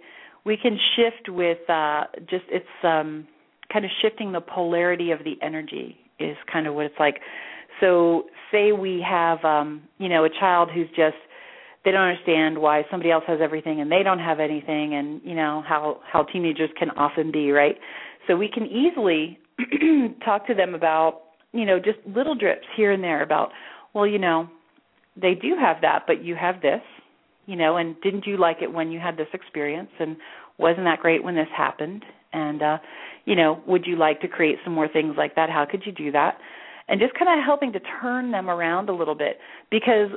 We 0.45 0.55
can 0.55 0.77
shift 0.95 1.29
with 1.29 1.57
uh, 1.69 2.03
just 2.29 2.43
it's 2.49 2.65
um, 2.83 3.27
kind 3.73 3.83
of 3.83 3.91
shifting 4.01 4.31
the 4.31 4.41
polarity 4.41 5.11
of 5.11 5.19
the 5.19 5.33
energy 5.41 5.97
is 6.19 6.37
kind 6.51 6.67
of 6.67 6.75
what 6.75 6.85
it's 6.85 6.99
like. 6.99 7.19
So, 7.79 8.25
say 8.51 8.73
we 8.73 9.03
have 9.07 9.43
um, 9.43 9.81
you 9.97 10.07
know 10.07 10.23
a 10.23 10.29
child 10.29 10.69
who's 10.73 10.89
just 10.89 11.17
they 11.83 11.91
don't 11.91 12.01
understand 12.01 12.59
why 12.59 12.83
somebody 12.91 13.11
else 13.11 13.23
has 13.27 13.39
everything 13.41 13.81
and 13.81 13.91
they 13.91 14.03
don't 14.03 14.19
have 14.19 14.39
anything, 14.39 14.93
and 14.93 15.21
you 15.23 15.35
know 15.35 15.63
how 15.67 15.99
how 16.11 16.23
teenagers 16.23 16.69
can 16.77 16.91
often 16.91 17.31
be, 17.31 17.51
right? 17.51 17.77
So 18.27 18.35
we 18.35 18.49
can 18.49 18.65
easily 18.67 19.39
talk 20.25 20.47
to 20.47 20.53
them 20.53 20.75
about 20.75 21.21
you 21.53 21.65
know 21.65 21.79
just 21.79 21.99
little 22.05 22.35
drips 22.35 22.67
here 22.75 22.91
and 22.91 23.03
there 23.03 23.23
about 23.23 23.49
well 23.93 24.07
you 24.07 24.19
know 24.19 24.49
they 25.15 25.33
do 25.33 25.55
have 25.59 25.81
that, 25.81 26.03
but 26.07 26.23
you 26.23 26.35
have 26.35 26.61
this, 26.61 26.81
you 27.45 27.55
know, 27.55 27.77
and 27.77 27.99
didn't 28.01 28.25
you 28.25 28.37
like 28.37 28.57
it 28.61 28.71
when 28.71 28.91
you 28.91 28.99
had 28.99 29.17
this 29.17 29.27
experience 29.33 29.89
and 29.99 30.15
wasn't 30.57 30.85
that 30.85 30.99
great 30.99 31.23
when 31.23 31.35
this 31.35 31.47
happened? 31.55 32.05
And 32.33 32.61
uh, 32.61 32.77
you 33.25 33.35
know, 33.35 33.61
would 33.67 33.85
you 33.85 33.97
like 33.97 34.21
to 34.21 34.27
create 34.27 34.57
some 34.63 34.73
more 34.73 34.87
things 34.87 35.15
like 35.17 35.35
that? 35.35 35.49
How 35.49 35.65
could 35.69 35.83
you 35.85 35.91
do 35.91 36.11
that? 36.11 36.37
And 36.87 36.99
just 36.99 37.13
kind 37.13 37.39
of 37.39 37.45
helping 37.45 37.71
to 37.73 37.79
turn 38.01 38.31
them 38.31 38.49
around 38.49 38.89
a 38.89 38.93
little 38.93 39.15
bit 39.15 39.37
because 39.69 40.09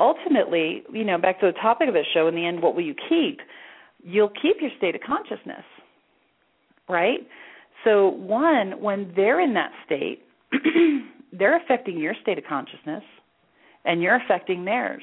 ultimately, 0.00 0.82
you 0.92 1.04
know, 1.04 1.18
back 1.18 1.40
to 1.40 1.46
the 1.46 1.58
topic 1.60 1.88
of 1.88 1.94
the 1.94 2.04
show 2.14 2.28
in 2.28 2.34
the 2.34 2.46
end, 2.46 2.62
what 2.62 2.74
will 2.74 2.82
you 2.82 2.94
keep? 3.08 3.40
You'll 4.02 4.30
keep 4.30 4.56
your 4.60 4.70
state 4.78 4.94
of 4.94 5.00
consciousness. 5.00 5.64
Right? 6.88 7.26
So 7.84 8.08
one, 8.08 8.80
when 8.80 9.12
they're 9.16 9.40
in 9.40 9.54
that 9.54 9.72
state, 9.84 10.22
they're 11.32 11.56
affecting 11.56 11.98
your 11.98 12.14
state 12.22 12.38
of 12.38 12.44
consciousness 12.48 13.02
and 13.84 14.02
you're 14.02 14.16
affecting 14.16 14.64
theirs. 14.64 15.02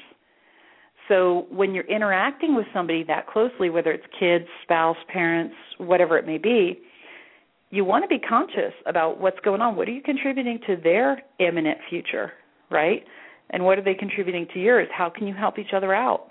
So 1.08 1.46
when 1.50 1.74
you're 1.74 1.84
interacting 1.84 2.54
with 2.54 2.66
somebody 2.72 3.04
that 3.04 3.26
closely, 3.26 3.68
whether 3.70 3.90
it's 3.92 4.04
kids, 4.18 4.46
spouse, 4.62 4.96
parents, 5.12 5.54
whatever 5.78 6.16
it 6.16 6.26
may 6.26 6.38
be, 6.38 6.80
you 7.70 7.84
want 7.84 8.04
to 8.04 8.08
be 8.08 8.18
conscious 8.18 8.72
about 8.86 9.20
what's 9.20 9.38
going 9.40 9.60
on. 9.60 9.76
What 9.76 9.88
are 9.88 9.92
you 9.92 10.02
contributing 10.02 10.60
to 10.66 10.76
their 10.76 11.22
imminent 11.40 11.78
future, 11.90 12.32
right? 12.70 13.04
And 13.50 13.64
what 13.64 13.78
are 13.78 13.82
they 13.82 13.94
contributing 13.94 14.46
to 14.54 14.60
yours? 14.60 14.88
How 14.96 15.10
can 15.10 15.26
you 15.26 15.34
help 15.34 15.58
each 15.58 15.72
other 15.74 15.94
out? 15.94 16.28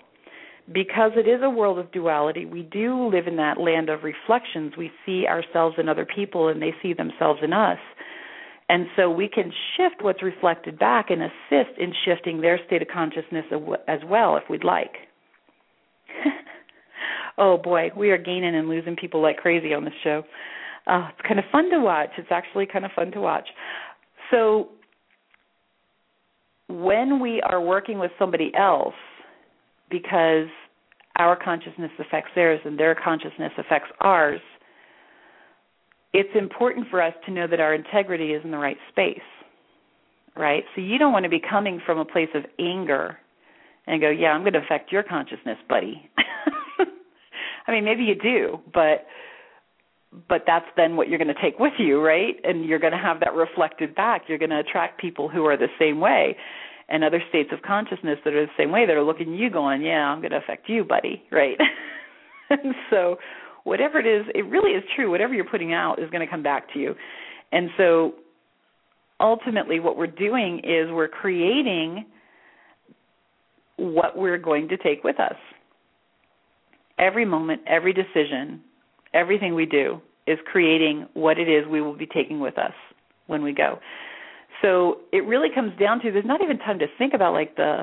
Because 0.72 1.12
it 1.16 1.28
is 1.28 1.40
a 1.42 1.50
world 1.50 1.78
of 1.78 1.92
duality, 1.92 2.46
we 2.46 2.62
do 2.62 3.08
live 3.08 3.26
in 3.26 3.36
that 3.36 3.60
land 3.60 3.90
of 3.90 4.02
reflections. 4.02 4.72
We 4.78 4.90
see 5.04 5.26
ourselves 5.26 5.76
in 5.78 5.88
other 5.88 6.06
people 6.06 6.48
and 6.48 6.60
they 6.60 6.74
see 6.82 6.94
themselves 6.94 7.40
in 7.42 7.52
us. 7.52 7.78
And 8.68 8.86
so 8.96 9.10
we 9.10 9.28
can 9.28 9.52
shift 9.76 10.02
what's 10.02 10.22
reflected 10.22 10.78
back 10.78 11.10
and 11.10 11.22
assist 11.22 11.78
in 11.78 11.92
shifting 12.04 12.40
their 12.40 12.58
state 12.66 12.80
of 12.80 12.88
consciousness 12.88 13.44
as 13.86 14.00
well 14.06 14.36
if 14.36 14.44
we'd 14.48 14.64
like. 14.64 14.92
oh 17.38 17.58
boy, 17.58 17.90
we 17.94 18.10
are 18.10 18.18
gaining 18.18 18.54
and 18.54 18.68
losing 18.68 18.96
people 18.96 19.20
like 19.20 19.36
crazy 19.36 19.74
on 19.74 19.84
this 19.84 19.94
show. 20.02 20.22
Uh, 20.86 21.08
it's 21.10 21.26
kind 21.26 21.38
of 21.38 21.44
fun 21.52 21.70
to 21.70 21.80
watch. 21.80 22.10
It's 22.16 22.28
actually 22.30 22.66
kind 22.66 22.86
of 22.86 22.90
fun 22.92 23.10
to 23.12 23.20
watch. 23.20 23.48
So 24.30 24.68
when 26.68 27.20
we 27.20 27.40
are 27.42 27.60
working 27.60 27.98
with 27.98 28.10
somebody 28.18 28.52
else, 28.56 28.94
because 29.90 30.48
our 31.16 31.36
consciousness 31.36 31.90
affects 31.98 32.30
theirs 32.34 32.60
and 32.64 32.78
their 32.78 32.94
consciousness 32.94 33.52
affects 33.58 33.88
ours, 34.00 34.40
it's 36.12 36.30
important 36.34 36.86
for 36.90 37.02
us 37.02 37.12
to 37.26 37.32
know 37.32 37.46
that 37.46 37.60
our 37.60 37.74
integrity 37.74 38.32
is 38.32 38.42
in 38.44 38.50
the 38.50 38.58
right 38.58 38.76
space, 38.90 39.18
right? 40.36 40.64
So 40.74 40.80
you 40.80 40.98
don't 40.98 41.12
want 41.12 41.24
to 41.24 41.28
be 41.28 41.40
coming 41.40 41.80
from 41.84 41.98
a 41.98 42.04
place 42.04 42.28
of 42.34 42.44
anger 42.58 43.18
and 43.86 44.00
go, 44.00 44.10
yeah, 44.10 44.28
I'm 44.28 44.42
going 44.42 44.54
to 44.54 44.60
affect 44.60 44.90
your 44.90 45.02
consciousness, 45.02 45.58
buddy. 45.68 46.08
I 47.66 47.72
mean, 47.72 47.84
maybe 47.84 48.04
you 48.04 48.14
do, 48.14 48.58
but 48.72 49.06
but 50.28 50.42
that's 50.46 50.66
then 50.76 50.96
what 50.96 51.08
you're 51.08 51.18
going 51.18 51.34
to 51.34 51.42
take 51.42 51.58
with 51.58 51.72
you, 51.78 52.00
right? 52.00 52.36
And 52.44 52.64
you're 52.64 52.78
going 52.78 52.92
to 52.92 52.98
have 52.98 53.20
that 53.20 53.34
reflected 53.34 53.94
back. 53.94 54.22
You're 54.28 54.38
going 54.38 54.50
to 54.50 54.60
attract 54.60 55.00
people 55.00 55.28
who 55.28 55.44
are 55.46 55.56
the 55.56 55.68
same 55.78 56.00
way 56.00 56.36
and 56.88 57.02
other 57.02 57.22
states 57.28 57.50
of 57.52 57.62
consciousness 57.62 58.18
that 58.24 58.34
are 58.34 58.46
the 58.46 58.52
same 58.58 58.70
way 58.70 58.86
that 58.86 58.94
are 58.94 59.02
looking 59.02 59.32
at 59.32 59.38
you 59.38 59.50
going, 59.50 59.82
yeah, 59.82 60.06
I'm 60.06 60.20
going 60.20 60.32
to 60.32 60.38
affect 60.38 60.68
you, 60.68 60.84
buddy, 60.84 61.22
right? 61.32 61.56
and 62.50 62.74
so 62.90 63.16
whatever 63.64 63.98
it 63.98 64.06
is, 64.06 64.26
it 64.34 64.42
really 64.46 64.72
is 64.72 64.84
true. 64.94 65.10
Whatever 65.10 65.34
you're 65.34 65.48
putting 65.48 65.72
out 65.72 65.98
is 65.98 66.10
going 66.10 66.24
to 66.24 66.30
come 66.30 66.42
back 66.42 66.72
to 66.74 66.78
you. 66.78 66.94
And 67.52 67.70
so 67.76 68.14
ultimately, 69.20 69.80
what 69.80 69.96
we're 69.96 70.06
doing 70.06 70.58
is 70.58 70.90
we're 70.90 71.08
creating 71.08 72.06
what 73.76 74.16
we're 74.16 74.38
going 74.38 74.68
to 74.68 74.76
take 74.76 75.02
with 75.02 75.18
us. 75.18 75.36
Every 76.98 77.24
moment, 77.24 77.62
every 77.66 77.92
decision, 77.92 78.60
everything 79.14 79.54
we 79.54 79.66
do 79.66 80.00
is 80.26 80.38
creating 80.50 81.06
what 81.14 81.38
it 81.38 81.48
is 81.48 81.66
we 81.68 81.80
will 81.80 81.96
be 81.96 82.06
taking 82.06 82.40
with 82.40 82.58
us 82.58 82.72
when 83.26 83.42
we 83.42 83.52
go. 83.52 83.78
So 84.62 84.98
it 85.12 85.24
really 85.24 85.48
comes 85.54 85.72
down 85.78 86.00
to 86.00 86.12
there's 86.12 86.24
not 86.24 86.42
even 86.42 86.58
time 86.58 86.78
to 86.78 86.86
think 86.98 87.14
about 87.14 87.32
like 87.32 87.56
the 87.56 87.82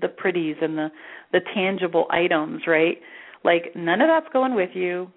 the 0.00 0.08
pretties 0.08 0.56
and 0.60 0.76
the 0.76 0.88
the 1.32 1.40
tangible 1.54 2.06
items, 2.10 2.62
right? 2.66 2.98
Like 3.44 3.72
none 3.74 4.00
of 4.00 4.08
that's 4.08 4.32
going 4.32 4.54
with 4.54 4.70
you. 4.74 5.10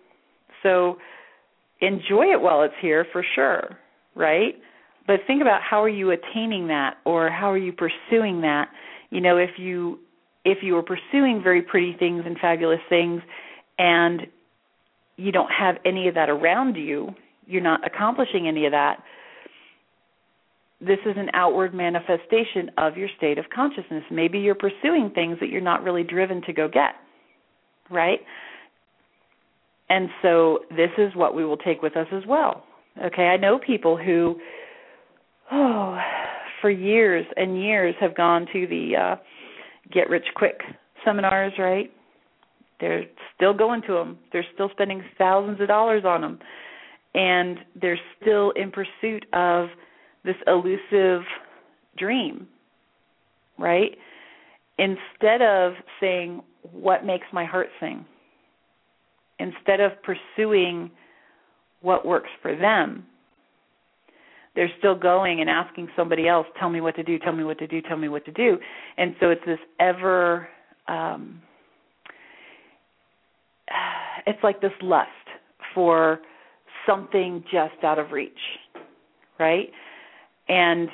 So 0.64 0.98
enjoy 1.82 2.34
it 2.34 2.42
while 2.42 2.64
it's 2.64 2.74
here 2.82 3.06
for 3.12 3.24
sure, 3.36 3.78
right? 4.16 4.56
But 5.06 5.22
think 5.28 5.42
about 5.42 5.62
how 5.62 5.84
are 5.84 5.90
you 5.90 6.12
attaining 6.12 6.68
that 6.68 6.98
or 7.06 7.30
how 7.30 7.52
are 7.52 7.58
you 7.58 7.72
pursuing 7.72 8.42
that? 8.42 8.70
You 9.10 9.22
know, 9.22 9.38
if 9.38 9.52
you 9.58 10.00
if 10.44 10.60
you 10.62 10.76
are 10.78 10.84
pursuing 10.84 11.42
very 11.44 11.62
pretty 11.62 11.96
things 11.98 12.24
and 12.26 12.38
fabulous 12.40 12.80
things 12.90 13.22
and 13.78 14.22
you 15.18 15.32
don't 15.32 15.52
have 15.52 15.76
any 15.86 16.08
of 16.08 16.16
that 16.16 16.30
around 16.30 16.76
you, 16.76 17.10
you're 17.46 17.62
not 17.62 17.86
accomplishing 17.86 18.48
any 18.48 18.66
of 18.66 18.72
that, 18.72 18.98
this 20.80 21.00
is 21.06 21.16
an 21.18 21.30
outward 21.34 21.74
manifestation 21.74 22.70
of 22.78 22.98
your 22.98 23.10
state 23.18 23.40
of 23.40 23.46
consciousness. 23.54 24.04
Maybe 24.12 24.40
you're 24.40 24.56
pursuing 24.56 25.12
things 25.14 25.38
that 25.40 25.50
you're 25.50 25.60
not 25.60 25.84
really 25.84 26.04
driven 26.04 26.42
to 26.44 26.54
go 26.54 26.68
get, 26.68 26.94
right? 27.90 28.20
And 29.90 30.10
so 30.22 30.60
this 30.70 30.92
is 30.98 31.16
what 31.16 31.34
we 31.34 31.46
will 31.46 31.58
take 31.58 31.82
with 31.82 31.98
us 31.98 32.08
as 32.12 32.24
well. 32.28 32.64
Okay, 33.04 33.24
I 33.24 33.38
know 33.38 33.60
people 33.60 33.98
who, 33.98 34.36
oh, 35.52 35.98
for 36.62 36.70
years 36.70 37.26
and 37.36 37.60
years 37.60 37.96
have 38.00 38.16
gone 38.16 38.46
to 38.54 38.68
the 38.68 38.92
uh, 38.96 39.16
get 39.92 40.10
rich 40.10 40.26
quick 40.36 40.62
seminars, 41.04 41.54
right? 41.58 41.92
They're 42.80 43.06
still 43.36 43.54
going 43.54 43.82
to 43.84 43.94
them. 43.94 44.18
They're 44.32 44.46
still 44.54 44.70
spending 44.72 45.04
thousands 45.18 45.60
of 45.62 45.68
dollars 45.68 46.04
on 46.06 46.22
them. 46.22 46.40
And 47.14 47.58
they're 47.80 48.00
still 48.22 48.52
in 48.52 48.72
pursuit 48.72 49.26
of 49.34 49.70
this 50.24 50.36
elusive 50.46 51.24
dream, 51.98 52.48
right? 53.58 53.98
Instead 54.78 55.42
of 55.42 55.74
saying, 56.00 56.42
What 56.72 57.06
makes 57.06 57.26
my 57.34 57.46
heart 57.46 57.68
sing? 57.80 58.06
Instead 59.40 59.80
of 59.80 59.92
pursuing 60.04 60.92
what 61.82 62.06
works 62.06 62.30
for 62.42 62.56
them, 62.56 63.06
they're 64.56 64.72
still 64.80 64.96
going 64.96 65.40
and 65.42 65.50
asking 65.50 65.88
somebody 65.96 66.28
else, 66.28 66.46
Tell 66.60 66.70
me 66.70 66.82
what 66.82 66.96
to 66.96 67.04
do, 67.04 67.18
tell 67.18 67.34
me 67.34 67.44
what 67.44 67.58
to 67.60 67.68
do, 67.68 67.82
tell 67.82 67.98
me 67.98 68.10
what 68.10 68.26
to 68.26 68.32
do. 68.32 68.58
And 68.98 69.16
so 69.20 69.30
it's 69.30 69.46
this 69.46 69.60
ever, 69.80 70.48
um, 70.88 71.42
it's 74.28 74.44
like 74.44 74.62
this 74.62 74.72
lust 74.82 75.10
for 75.74 76.20
something 76.86 77.44
just 77.52 77.84
out 77.84 77.98
of 78.00 78.12
reach, 78.12 78.32
right? 79.40 79.70
and 80.50 80.90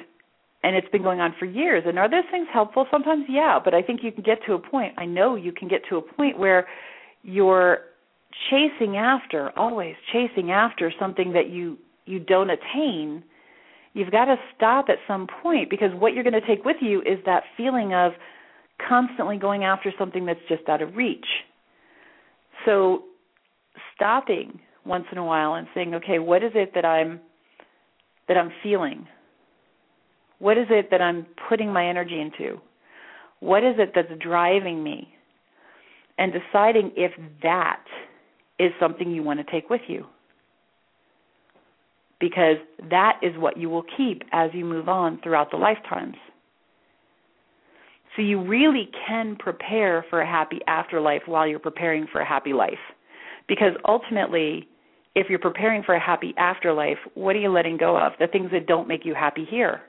and 0.65 0.77
it's 0.77 0.87
been 0.89 1.03
going 1.03 1.19
on 1.19 1.35
for 1.37 1.45
years. 1.45 1.83
And 1.85 1.99
are 1.99 2.09
those 2.09 2.23
things 2.31 2.47
helpful? 2.53 2.87
Sometimes 2.89 3.25
yeah. 3.29 3.59
But 3.63 3.73
i 3.73 3.81
think 3.81 4.01
you 4.03 4.11
can 4.11 4.23
get 4.23 4.39
to 4.45 4.53
a 4.53 4.59
point 4.59 4.93
i 4.97 5.05
know 5.05 5.35
you 5.35 5.51
can 5.51 5.67
get 5.67 5.81
to 5.89 5.97
a 5.97 6.01
point 6.01 6.37
where 6.37 6.67
you're 7.23 7.79
chasing 8.49 8.97
after 8.97 9.51
always 9.57 9.95
chasing 10.11 10.51
after 10.51 10.91
something 10.99 11.33
that 11.33 11.49
you 11.49 11.77
you 12.05 12.19
don't 12.19 12.49
attain. 12.49 13.23
You've 13.93 14.11
got 14.11 14.25
to 14.25 14.35
stop 14.55 14.87
at 14.89 14.97
some 15.07 15.27
point 15.41 15.69
because 15.69 15.91
what 15.93 16.13
you're 16.13 16.23
going 16.23 16.33
to 16.33 16.45
take 16.45 16.65
with 16.65 16.77
you 16.81 16.99
is 17.01 17.19
that 17.25 17.43
feeling 17.55 17.93
of 17.93 18.11
constantly 18.89 19.37
going 19.37 19.63
after 19.63 19.93
something 19.97 20.25
that's 20.25 20.39
just 20.49 20.67
out 20.67 20.81
of 20.81 20.95
reach. 20.95 21.25
So 22.65 23.03
stopping 23.95 24.59
once 24.85 25.05
in 25.11 25.17
a 25.17 25.25
while 25.25 25.55
and 25.55 25.67
saying 25.73 25.93
okay 25.93 26.19
what 26.19 26.43
is 26.43 26.51
it 26.55 26.71
that 26.75 26.85
i'm 26.85 27.19
that 28.27 28.37
i'm 28.37 28.51
feeling 28.61 29.07
what 30.43 30.57
is 30.57 30.67
it 30.69 30.91
that 30.91 31.01
I'm 31.01 31.25
putting 31.47 31.71
my 31.71 31.87
energy 31.87 32.19
into? 32.19 32.59
What 33.39 33.63
is 33.63 33.75
it 33.77 33.93
that's 33.95 34.11
driving 34.21 34.83
me? 34.83 35.07
And 36.17 36.33
deciding 36.33 36.91
if 36.97 37.13
that 37.41 37.85
is 38.59 38.73
something 38.77 39.09
you 39.09 39.23
want 39.23 39.39
to 39.39 39.49
take 39.49 39.69
with 39.69 39.79
you. 39.87 40.05
Because 42.19 42.57
that 42.89 43.21
is 43.21 43.31
what 43.37 43.55
you 43.55 43.69
will 43.69 43.85
keep 43.95 44.23
as 44.33 44.49
you 44.53 44.65
move 44.65 44.89
on 44.89 45.21
throughout 45.23 45.49
the 45.49 45.55
lifetimes. 45.55 46.15
So 48.17 48.21
you 48.21 48.45
really 48.45 48.89
can 49.07 49.37
prepare 49.37 50.05
for 50.09 50.19
a 50.19 50.27
happy 50.27 50.59
afterlife 50.67 51.21
while 51.25 51.47
you're 51.47 51.57
preparing 51.57 52.05
for 52.11 52.19
a 52.19 52.27
happy 52.27 52.51
life. 52.51 52.73
Because 53.47 53.73
ultimately, 53.87 54.67
if 55.15 55.29
you're 55.29 55.39
preparing 55.39 55.83
for 55.83 55.95
a 55.95 55.99
happy 55.99 56.33
afterlife, 56.37 56.97
what 57.13 57.35
are 57.35 57.39
you 57.39 57.49
letting 57.49 57.77
go 57.77 57.97
of? 57.97 58.13
The 58.19 58.27
things 58.27 58.51
that 58.51 58.67
don't 58.67 58.87
make 58.87 59.05
you 59.05 59.13
happy 59.13 59.45
here 59.45 59.81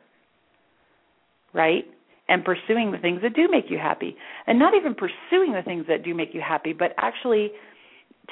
right? 1.55 1.87
And 2.29 2.45
pursuing 2.45 2.93
the 2.93 2.99
things 2.99 3.23
that 3.23 3.35
do 3.35 3.49
make 3.51 3.71
you 3.71 3.79
happy. 3.79 4.17
And 4.47 4.59
not 4.59 4.75
even 4.75 4.95
pursuing 4.95 5.53
the 5.53 5.63
things 5.63 5.87
that 5.89 6.05
do 6.05 6.15
make 6.15 6.35
you 6.35 6.43
happy, 6.43 6.75
but 6.75 6.93
actually 6.99 7.53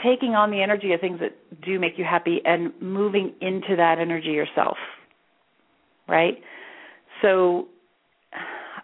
taking 0.02 0.34
on 0.34 0.50
the 0.50 0.60
energy 0.60 0.92
of 0.92 1.00
things 1.00 1.20
that 1.20 1.32
do 1.62 1.78
make 1.78 1.96
you 1.96 2.04
happy 2.04 2.40
and 2.44 2.72
moving 2.80 3.32
into 3.40 3.76
that 3.76 3.98
energy 3.98 4.30
yourself. 4.30 4.76
Right? 6.08 6.38
So 7.22 7.68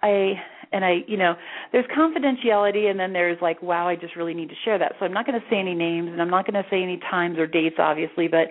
I 0.02 0.34
and 0.72 0.84
I, 0.84 0.98
you 1.06 1.16
know, 1.16 1.34
there's 1.72 1.86
confidentiality 1.86 2.90
and 2.90 2.98
then 2.98 3.12
there's 3.12 3.38
like, 3.40 3.62
wow, 3.62 3.88
I 3.88 3.96
just 3.96 4.16
really 4.16 4.34
need 4.34 4.48
to 4.48 4.54
share 4.64 4.78
that. 4.78 4.92
So 4.98 5.04
I'm 5.04 5.12
not 5.12 5.26
going 5.26 5.40
to 5.40 5.46
say 5.50 5.58
any 5.58 5.74
names 5.74 6.10
and 6.12 6.20
I'm 6.20 6.30
not 6.30 6.46
going 6.50 6.62
to 6.62 6.68
say 6.70 6.82
any 6.82 6.98
times 7.10 7.38
or 7.38 7.46
dates 7.46 7.76
obviously, 7.78 8.28
but 8.28 8.48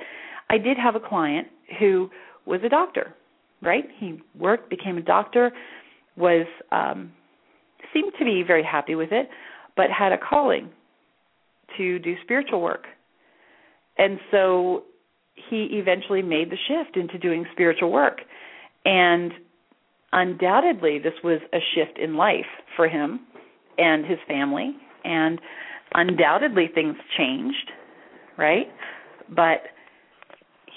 I 0.49 0.57
did 0.57 0.77
have 0.77 0.95
a 0.95 0.99
client 0.99 1.47
who 1.79 2.09
was 2.45 2.61
a 2.65 2.69
doctor, 2.69 3.13
right? 3.61 3.85
He 3.99 4.21
worked, 4.37 4.69
became 4.69 4.97
a 4.97 5.01
doctor, 5.01 5.51
was 6.15 6.47
um, 6.71 7.11
seemed 7.93 8.13
to 8.19 8.25
be 8.25 8.43
very 8.45 8.63
happy 8.63 8.95
with 8.95 9.11
it, 9.11 9.29
but 9.75 9.87
had 9.89 10.11
a 10.11 10.17
calling 10.17 10.69
to 11.77 11.99
do 11.99 12.15
spiritual 12.23 12.61
work. 12.61 12.85
And 13.97 14.19
so 14.31 14.83
he 15.49 15.67
eventually 15.73 16.21
made 16.21 16.49
the 16.49 16.57
shift 16.67 16.97
into 16.97 17.17
doing 17.17 17.45
spiritual 17.51 17.91
work. 17.91 18.19
And 18.85 19.31
undoubtedly, 20.11 20.99
this 20.99 21.13
was 21.23 21.39
a 21.53 21.59
shift 21.75 21.97
in 21.99 22.15
life 22.15 22.45
for 22.75 22.87
him 22.87 23.21
and 23.77 24.05
his 24.05 24.19
family. 24.27 24.75
And 25.03 25.39
undoubtedly, 25.93 26.69
things 26.73 26.95
changed, 27.17 27.71
right? 28.37 28.67
But 29.29 29.63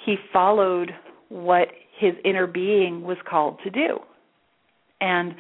he 0.05 0.16
followed 0.33 0.91
what 1.28 1.68
his 1.99 2.14
inner 2.24 2.47
being 2.47 3.03
was 3.03 3.18
called 3.28 3.59
to 3.64 3.70
do. 3.70 3.99
And 5.01 5.35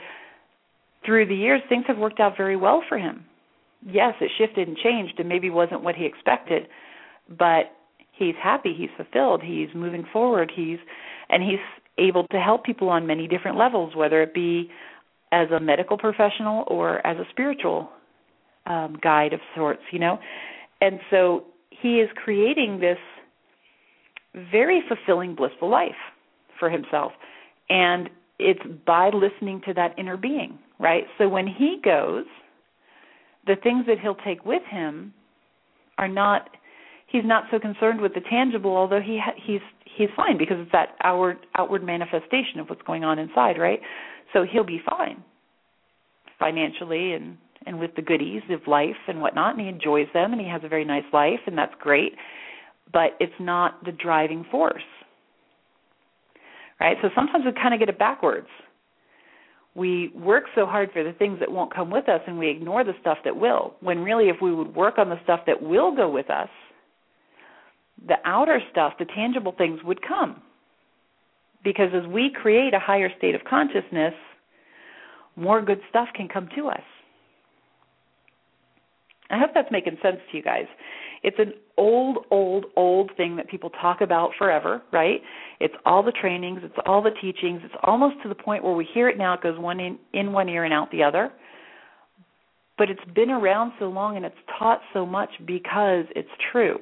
through 1.04 1.26
the 1.26 1.34
years, 1.34 1.60
things 1.68 1.84
have 1.88 1.98
worked 1.98 2.20
out 2.20 2.36
very 2.36 2.56
well 2.56 2.82
for 2.88 2.98
him. 2.98 3.24
Yes, 3.86 4.14
it 4.20 4.30
shifted 4.38 4.68
and 4.68 4.76
changed 4.76 5.14
and 5.18 5.28
maybe 5.28 5.48
wasn't 5.48 5.82
what 5.82 5.94
he 5.94 6.04
expected, 6.04 6.68
but 7.28 7.72
he's 8.12 8.34
happy, 8.42 8.74
he's 8.76 8.90
fulfilled, 8.96 9.42
he's 9.42 9.68
moving 9.74 10.04
forward, 10.12 10.52
he's 10.54 10.78
and 11.30 11.42
he's 11.42 11.58
able 12.00 12.26
to 12.28 12.40
help 12.40 12.64
people 12.64 12.88
on 12.88 13.06
many 13.06 13.28
different 13.28 13.56
levels, 13.56 13.94
whether 13.94 14.22
it 14.22 14.34
be 14.34 14.70
as 15.32 15.50
a 15.50 15.60
medical 15.60 15.96
professional 15.96 16.64
or 16.66 17.04
as 17.06 17.16
a 17.18 17.24
spiritual 17.30 17.90
um, 18.66 18.98
guide 19.02 19.32
of 19.32 19.40
sorts, 19.54 19.82
you 19.92 19.98
know. 19.98 20.18
And 20.80 21.00
so 21.10 21.44
he 21.70 22.00
is 22.00 22.08
creating 22.16 22.80
this 22.80 22.98
very 24.50 24.82
fulfilling, 24.88 25.34
blissful 25.34 25.68
life 25.68 25.90
for 26.58 26.70
himself. 26.70 27.12
And 27.68 28.08
it's 28.38 28.60
by 28.86 29.10
listening 29.10 29.60
to 29.66 29.74
that 29.74 29.98
inner 29.98 30.16
being, 30.16 30.58
right? 30.78 31.04
So 31.18 31.28
when 31.28 31.46
he 31.46 31.78
goes, 31.82 32.24
the 33.46 33.56
things 33.56 33.86
that 33.86 33.98
he'll 34.00 34.14
take 34.14 34.44
with 34.44 34.62
him 34.70 35.12
are 35.98 36.08
not 36.08 36.48
he's 37.10 37.24
not 37.24 37.44
so 37.50 37.58
concerned 37.58 38.00
with 38.00 38.14
the 38.14 38.20
tangible 38.20 38.76
although 38.76 39.00
he 39.00 39.20
ha- 39.22 39.38
he's 39.44 39.60
he's 39.96 40.08
fine 40.16 40.38
because 40.38 40.56
it's 40.60 40.72
that 40.72 40.96
outward 41.02 41.38
outward 41.56 41.82
manifestation 41.82 42.58
of 42.58 42.68
what's 42.68 42.82
going 42.82 43.04
on 43.04 43.18
inside, 43.18 43.58
right? 43.58 43.80
So 44.32 44.44
he'll 44.50 44.64
be 44.64 44.80
fine 44.88 45.22
financially 46.38 47.12
and 47.12 47.36
and 47.66 47.78
with 47.78 47.94
the 47.94 48.02
goodies 48.02 48.42
of 48.50 48.66
life 48.66 48.96
and 49.06 49.20
whatnot 49.20 49.52
and 49.52 49.60
he 49.60 49.68
enjoys 49.68 50.06
them 50.14 50.32
and 50.32 50.40
he 50.40 50.48
has 50.48 50.62
a 50.64 50.68
very 50.68 50.84
nice 50.84 51.04
life 51.12 51.40
and 51.46 51.58
that's 51.58 51.74
great 51.80 52.12
but 52.92 53.10
it's 53.20 53.32
not 53.38 53.84
the 53.84 53.92
driving 53.92 54.44
force 54.50 54.82
right? 56.80 56.96
So 57.02 57.10
sometimes 57.14 57.44
we 57.44 57.52
kind 57.52 57.74
of 57.74 57.80
get 57.80 57.88
it 57.88 57.98
backwards. 57.98 58.48
We 59.74 60.10
work 60.16 60.44
so 60.54 60.66
hard 60.66 60.90
for 60.92 61.04
the 61.04 61.12
things 61.12 61.38
that 61.38 61.52
won't 61.52 61.72
come 61.72 61.90
with 61.90 62.08
us 62.08 62.20
and 62.26 62.38
we 62.38 62.48
ignore 62.50 62.82
the 62.82 62.94
stuff 63.00 63.18
that 63.24 63.36
will. 63.36 63.74
When 63.80 64.00
really, 64.00 64.28
if 64.28 64.36
we 64.42 64.52
would 64.52 64.74
work 64.74 64.98
on 64.98 65.10
the 65.10 65.20
stuff 65.22 65.40
that 65.46 65.62
will 65.62 65.94
go 65.94 66.10
with 66.10 66.28
us, 66.28 66.48
the 68.06 68.16
outer 68.24 68.60
stuff, 68.70 68.94
the 68.98 69.04
tangible 69.04 69.54
things 69.56 69.80
would 69.84 70.00
come. 70.06 70.42
Because 71.62 71.90
as 71.94 72.06
we 72.08 72.30
create 72.30 72.72
a 72.72 72.78
higher 72.78 73.10
state 73.18 73.34
of 73.34 73.42
consciousness, 73.44 74.14
more 75.36 75.62
good 75.62 75.80
stuff 75.88 76.08
can 76.14 76.28
come 76.28 76.48
to 76.56 76.68
us. 76.68 76.82
I 79.30 79.38
hope 79.38 79.50
that's 79.54 79.70
making 79.70 79.96
sense 80.02 80.18
to 80.30 80.36
you 80.36 80.42
guys. 80.42 80.66
It's 81.22 81.38
an 81.38 81.52
old, 81.76 82.24
old, 82.30 82.66
old 82.76 83.10
thing 83.16 83.36
that 83.36 83.48
people 83.48 83.70
talk 83.70 84.00
about 84.00 84.30
forever, 84.38 84.82
right? 84.92 85.20
It's 85.60 85.74
all 85.84 86.02
the 86.02 86.12
trainings, 86.12 86.60
it's 86.64 86.74
all 86.86 87.02
the 87.02 87.10
teachings, 87.20 87.60
it's 87.64 87.74
almost 87.84 88.16
to 88.22 88.28
the 88.28 88.34
point 88.34 88.64
where 88.64 88.74
we 88.74 88.88
hear 88.92 89.08
it 89.08 89.18
now, 89.18 89.34
it 89.34 89.42
goes 89.42 89.58
one 89.58 89.80
in, 89.80 89.98
in 90.12 90.32
one 90.32 90.48
ear 90.48 90.64
and 90.64 90.72
out 90.72 90.90
the 90.90 91.02
other. 91.02 91.30
But 92.76 92.90
it's 92.90 93.04
been 93.14 93.30
around 93.30 93.72
so 93.78 93.86
long 93.86 94.16
and 94.16 94.24
it's 94.24 94.34
taught 94.58 94.80
so 94.94 95.04
much 95.04 95.28
because 95.46 96.06
it's 96.16 96.30
true, 96.50 96.78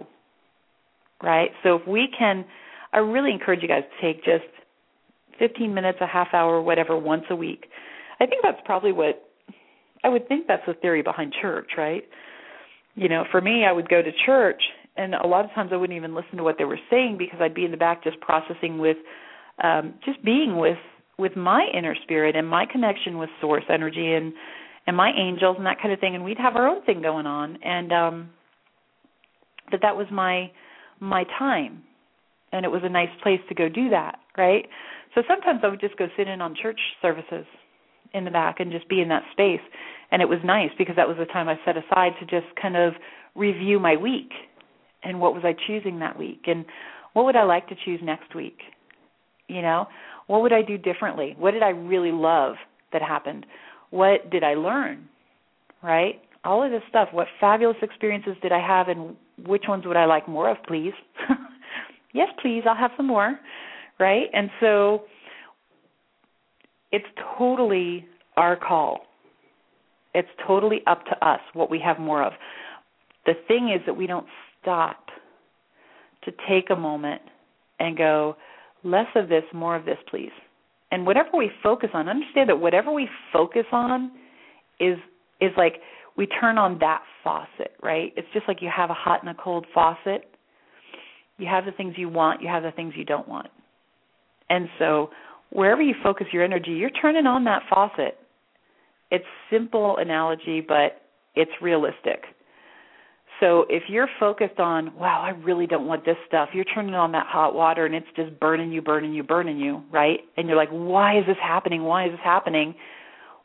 right? 1.22 1.50
So 1.62 1.76
if 1.76 1.86
we 1.86 2.08
can, 2.16 2.44
I 2.92 2.98
really 2.98 3.32
encourage 3.32 3.62
you 3.62 3.68
guys 3.68 3.82
to 3.82 4.06
take 4.06 4.24
just 4.24 4.44
15 5.38 5.72
minutes, 5.72 5.98
a 6.00 6.06
half 6.06 6.28
hour, 6.32 6.60
whatever, 6.60 6.96
once 6.96 7.24
a 7.30 7.36
week. 7.36 7.66
I 8.20 8.26
think 8.26 8.42
that's 8.42 8.60
probably 8.64 8.92
what 8.92 9.24
I 10.04 10.08
would 10.08 10.28
think 10.28 10.46
that's 10.46 10.66
the 10.66 10.74
theory 10.74 11.02
behind 11.02 11.34
church, 11.40 11.70
right? 11.76 12.04
you 12.98 13.08
know, 13.08 13.24
for 13.30 13.40
me, 13.40 13.64
I 13.64 13.70
would 13.72 13.88
go 13.88 14.02
to 14.02 14.10
church 14.26 14.60
and 14.96 15.14
a 15.14 15.26
lot 15.26 15.44
of 15.44 15.52
times 15.52 15.70
I 15.72 15.76
wouldn't 15.76 15.96
even 15.96 16.16
listen 16.16 16.36
to 16.38 16.42
what 16.42 16.56
they 16.58 16.64
were 16.64 16.80
saying 16.90 17.16
because 17.16 17.38
I'd 17.40 17.54
be 17.54 17.64
in 17.64 17.70
the 17.70 17.76
back 17.76 18.02
just 18.02 18.20
processing 18.20 18.78
with 18.78 18.96
um 19.62 19.94
just 20.04 20.22
being 20.24 20.56
with 20.56 20.78
with 21.18 21.36
my 21.36 21.66
inner 21.76 21.94
spirit 22.02 22.34
and 22.34 22.48
my 22.48 22.66
connection 22.66 23.18
with 23.18 23.30
source 23.40 23.64
energy 23.72 24.12
and 24.14 24.32
and 24.86 24.96
my 24.96 25.12
angels 25.16 25.56
and 25.56 25.66
that 25.66 25.80
kind 25.80 25.92
of 25.92 26.00
thing 26.00 26.16
and 26.16 26.24
we'd 26.24 26.38
have 26.38 26.56
our 26.56 26.66
own 26.66 26.84
thing 26.84 27.00
going 27.00 27.26
on 27.26 27.58
and 27.62 27.92
um 27.92 28.30
that 29.70 29.80
that 29.82 29.96
was 29.96 30.06
my 30.10 30.50
my 31.00 31.24
time. 31.38 31.82
And 32.52 32.64
it 32.64 32.70
was 32.70 32.82
a 32.84 32.88
nice 32.88 33.10
place 33.22 33.40
to 33.48 33.54
go 33.54 33.68
do 33.68 33.90
that 33.90 34.18
right? 34.38 34.66
So 35.14 35.22
sometimes 35.28 35.60
i 35.64 35.68
would 35.68 35.80
just 35.80 35.98
go 35.98 36.06
sit 36.16 36.28
in 36.28 36.40
on 36.40 36.54
church 36.54 36.80
services 37.02 37.44
in 38.14 38.24
the 38.24 38.30
back 38.30 38.60
and 38.60 38.72
just 38.72 38.88
be 38.88 39.02
in 39.02 39.08
that 39.08 39.24
space. 39.32 39.60
And 40.10 40.22
it 40.22 40.28
was 40.28 40.38
nice 40.42 40.70
because 40.78 40.96
that 40.96 41.08
was 41.08 41.18
the 41.18 41.26
time 41.26 41.48
i 41.48 41.56
set 41.66 41.76
aside 41.76 42.12
to 42.20 42.24
just 42.24 42.46
kind 42.60 42.76
of 42.76 42.94
review 43.34 43.78
my 43.78 43.96
week 43.96 44.30
and 45.02 45.20
what 45.20 45.34
was 45.34 45.42
i 45.44 45.54
choosing 45.66 45.98
that 45.98 46.18
week. 46.18 46.42
And 46.46 46.64
what 47.12 47.26
would 47.26 47.36
i 47.36 47.42
like 47.42 47.68
to 47.68 47.74
choose 47.84 48.00
next 48.02 48.34
week? 48.34 48.58
You 49.48 49.60
know 49.60 49.86
what 50.28 50.42
would 50.42 50.52
i 50.52 50.62
do 50.62 50.78
differently? 50.78 51.34
What 51.36 51.50
did 51.50 51.62
i 51.62 51.70
really 51.70 52.12
love 52.12 52.54
that 52.92 53.02
happened? 53.02 53.44
What 53.90 54.30
did 54.30 54.44
i 54.44 54.54
learn? 54.54 55.08
Right? 55.82 56.20
All 56.44 56.62
of 56.64 56.70
this 56.70 56.82
stuff. 56.88 57.08
What 57.12 57.26
fabulous 57.40 57.76
experiences 57.82 58.36
did 58.40 58.52
i 58.52 58.64
have 58.64 58.88
and 58.88 59.16
which 59.46 59.64
ones 59.68 59.84
would 59.86 59.96
i 59.96 60.04
like 60.04 60.28
more 60.28 60.50
of 60.50 60.56
please 60.66 60.92
yes, 62.12 62.28
please, 62.40 62.62
I'll 62.68 62.76
have 62.76 62.90
some 62.96 63.06
more, 63.06 63.38
right? 63.98 64.26
And 64.32 64.50
so 64.60 65.04
it's 66.92 67.06
totally 67.38 68.06
our 68.36 68.56
call. 68.56 69.00
It's 70.14 70.28
totally 70.46 70.80
up 70.86 71.04
to 71.06 71.26
us 71.26 71.40
what 71.52 71.70
we 71.70 71.80
have 71.84 71.98
more 71.98 72.22
of. 72.22 72.32
The 73.26 73.34
thing 73.46 73.70
is 73.74 73.84
that 73.86 73.94
we 73.94 74.06
don't 74.06 74.26
stop 74.60 75.06
to 76.24 76.32
take 76.48 76.70
a 76.70 76.76
moment 76.76 77.22
and 77.78 77.96
go, 77.96 78.36
less 78.82 79.06
of 79.14 79.28
this, 79.28 79.44
more 79.52 79.76
of 79.76 79.84
this, 79.84 79.98
please. 80.10 80.32
And 80.90 81.06
whatever 81.06 81.30
we 81.36 81.50
focus 81.62 81.90
on, 81.92 82.08
understand 82.08 82.48
that 82.48 82.58
whatever 82.58 82.90
we 82.90 83.08
focus 83.32 83.66
on 83.72 84.10
is 84.80 84.96
is 85.40 85.50
like 85.56 85.74
we 86.18 86.26
turn 86.26 86.58
on 86.58 86.78
that 86.80 87.02
faucet, 87.24 87.72
right? 87.82 88.12
It's 88.16 88.28
just 88.34 88.46
like 88.46 88.60
you 88.60 88.70
have 88.74 88.90
a 88.90 88.94
hot 88.94 89.22
and 89.22 89.30
a 89.30 89.42
cold 89.42 89.64
faucet 89.72 90.28
you 91.38 91.46
have 91.46 91.64
the 91.64 91.72
things 91.72 91.94
you 91.96 92.08
want, 92.08 92.42
you 92.42 92.48
have 92.48 92.64
the 92.64 92.72
things 92.72 92.94
you 92.96 93.04
don't 93.04 93.28
want. 93.28 93.48
And 94.50 94.68
so 94.78 95.10
wherever 95.50 95.80
you 95.80 95.94
focus 96.02 96.26
your 96.32 96.44
energy, 96.44 96.72
you're 96.72 96.90
turning 96.90 97.26
on 97.26 97.44
that 97.44 97.62
faucet. 97.70 98.18
It's 99.10 99.24
simple 99.50 99.96
analogy, 99.96 100.60
but 100.60 101.02
it's 101.34 101.50
realistic. 101.62 102.24
So 103.40 103.66
if 103.68 103.84
you're 103.88 104.08
focused 104.18 104.58
on, 104.58 104.92
wow, 104.96 105.22
I 105.22 105.30
really 105.30 105.68
don't 105.68 105.86
want 105.86 106.04
this 106.04 106.16
stuff, 106.26 106.48
you're 106.52 106.64
turning 106.64 106.94
on 106.94 107.12
that 107.12 107.26
hot 107.28 107.54
water 107.54 107.86
and 107.86 107.94
it's 107.94 108.06
just 108.16 108.38
burning 108.40 108.72
you, 108.72 108.82
burning 108.82 109.14
you, 109.14 109.22
burning 109.22 109.58
you, 109.58 109.84
right? 109.92 110.18
And 110.36 110.48
you're 110.48 110.56
like, 110.56 110.70
why 110.70 111.18
is 111.18 111.26
this 111.26 111.36
happening? 111.40 111.84
Why 111.84 112.06
is 112.06 112.10
this 112.10 112.20
happening? 112.24 112.74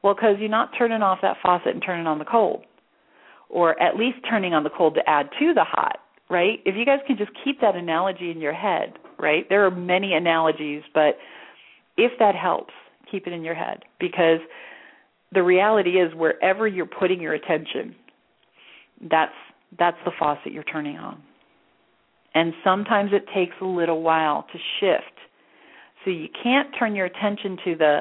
Well, 0.03 0.13
because 0.13 0.35
you're 0.39 0.49
not 0.49 0.71
turning 0.77 1.01
off 1.01 1.19
that 1.21 1.37
faucet 1.41 1.73
and 1.73 1.83
turning 1.83 2.07
on 2.07 2.19
the 2.19 2.25
cold, 2.25 2.65
or 3.49 3.81
at 3.81 3.95
least 3.95 4.17
turning 4.29 4.53
on 4.53 4.63
the 4.63 4.69
cold 4.69 4.95
to 4.95 5.09
add 5.09 5.29
to 5.39 5.53
the 5.53 5.63
hot 5.63 5.99
right? 6.33 6.59
If 6.65 6.75
you 6.75 6.85
guys 6.85 6.99
can 7.05 7.15
just 7.17 7.31
keep 7.43 7.61
that 7.61 7.75
analogy 7.75 8.31
in 8.31 8.41
your 8.41 8.53
head, 8.53 8.93
right? 9.19 9.47
There 9.49 9.65
are 9.65 9.71
many 9.71 10.13
analogies, 10.13 10.81
but 10.93 11.17
if 11.95 12.11
that 12.19 12.35
helps, 12.35 12.73
keep 13.11 13.27
it 13.27 13.33
in 13.33 13.43
your 13.43 13.53
head 13.53 13.83
because 13.99 14.39
the 15.31 15.43
reality 15.43 15.91
is 16.01 16.13
wherever 16.15 16.67
you're 16.67 16.87
putting 16.87 17.21
your 17.21 17.33
attention, 17.33 17.95
that's 19.09 19.33
that's 19.77 19.97
the 20.05 20.11
faucet 20.17 20.51
you're 20.51 20.63
turning 20.63 20.97
on. 20.97 21.21
And 22.35 22.53
sometimes 22.63 23.11
it 23.13 23.25
takes 23.33 23.53
a 23.61 23.65
little 23.65 24.01
while 24.01 24.47
to 24.51 24.59
shift. 24.79 25.13
So 26.03 26.11
you 26.11 26.27
can't 26.41 26.69
turn 26.77 26.95
your 26.95 27.05
attention 27.05 27.57
to 27.65 27.75
the 27.75 27.99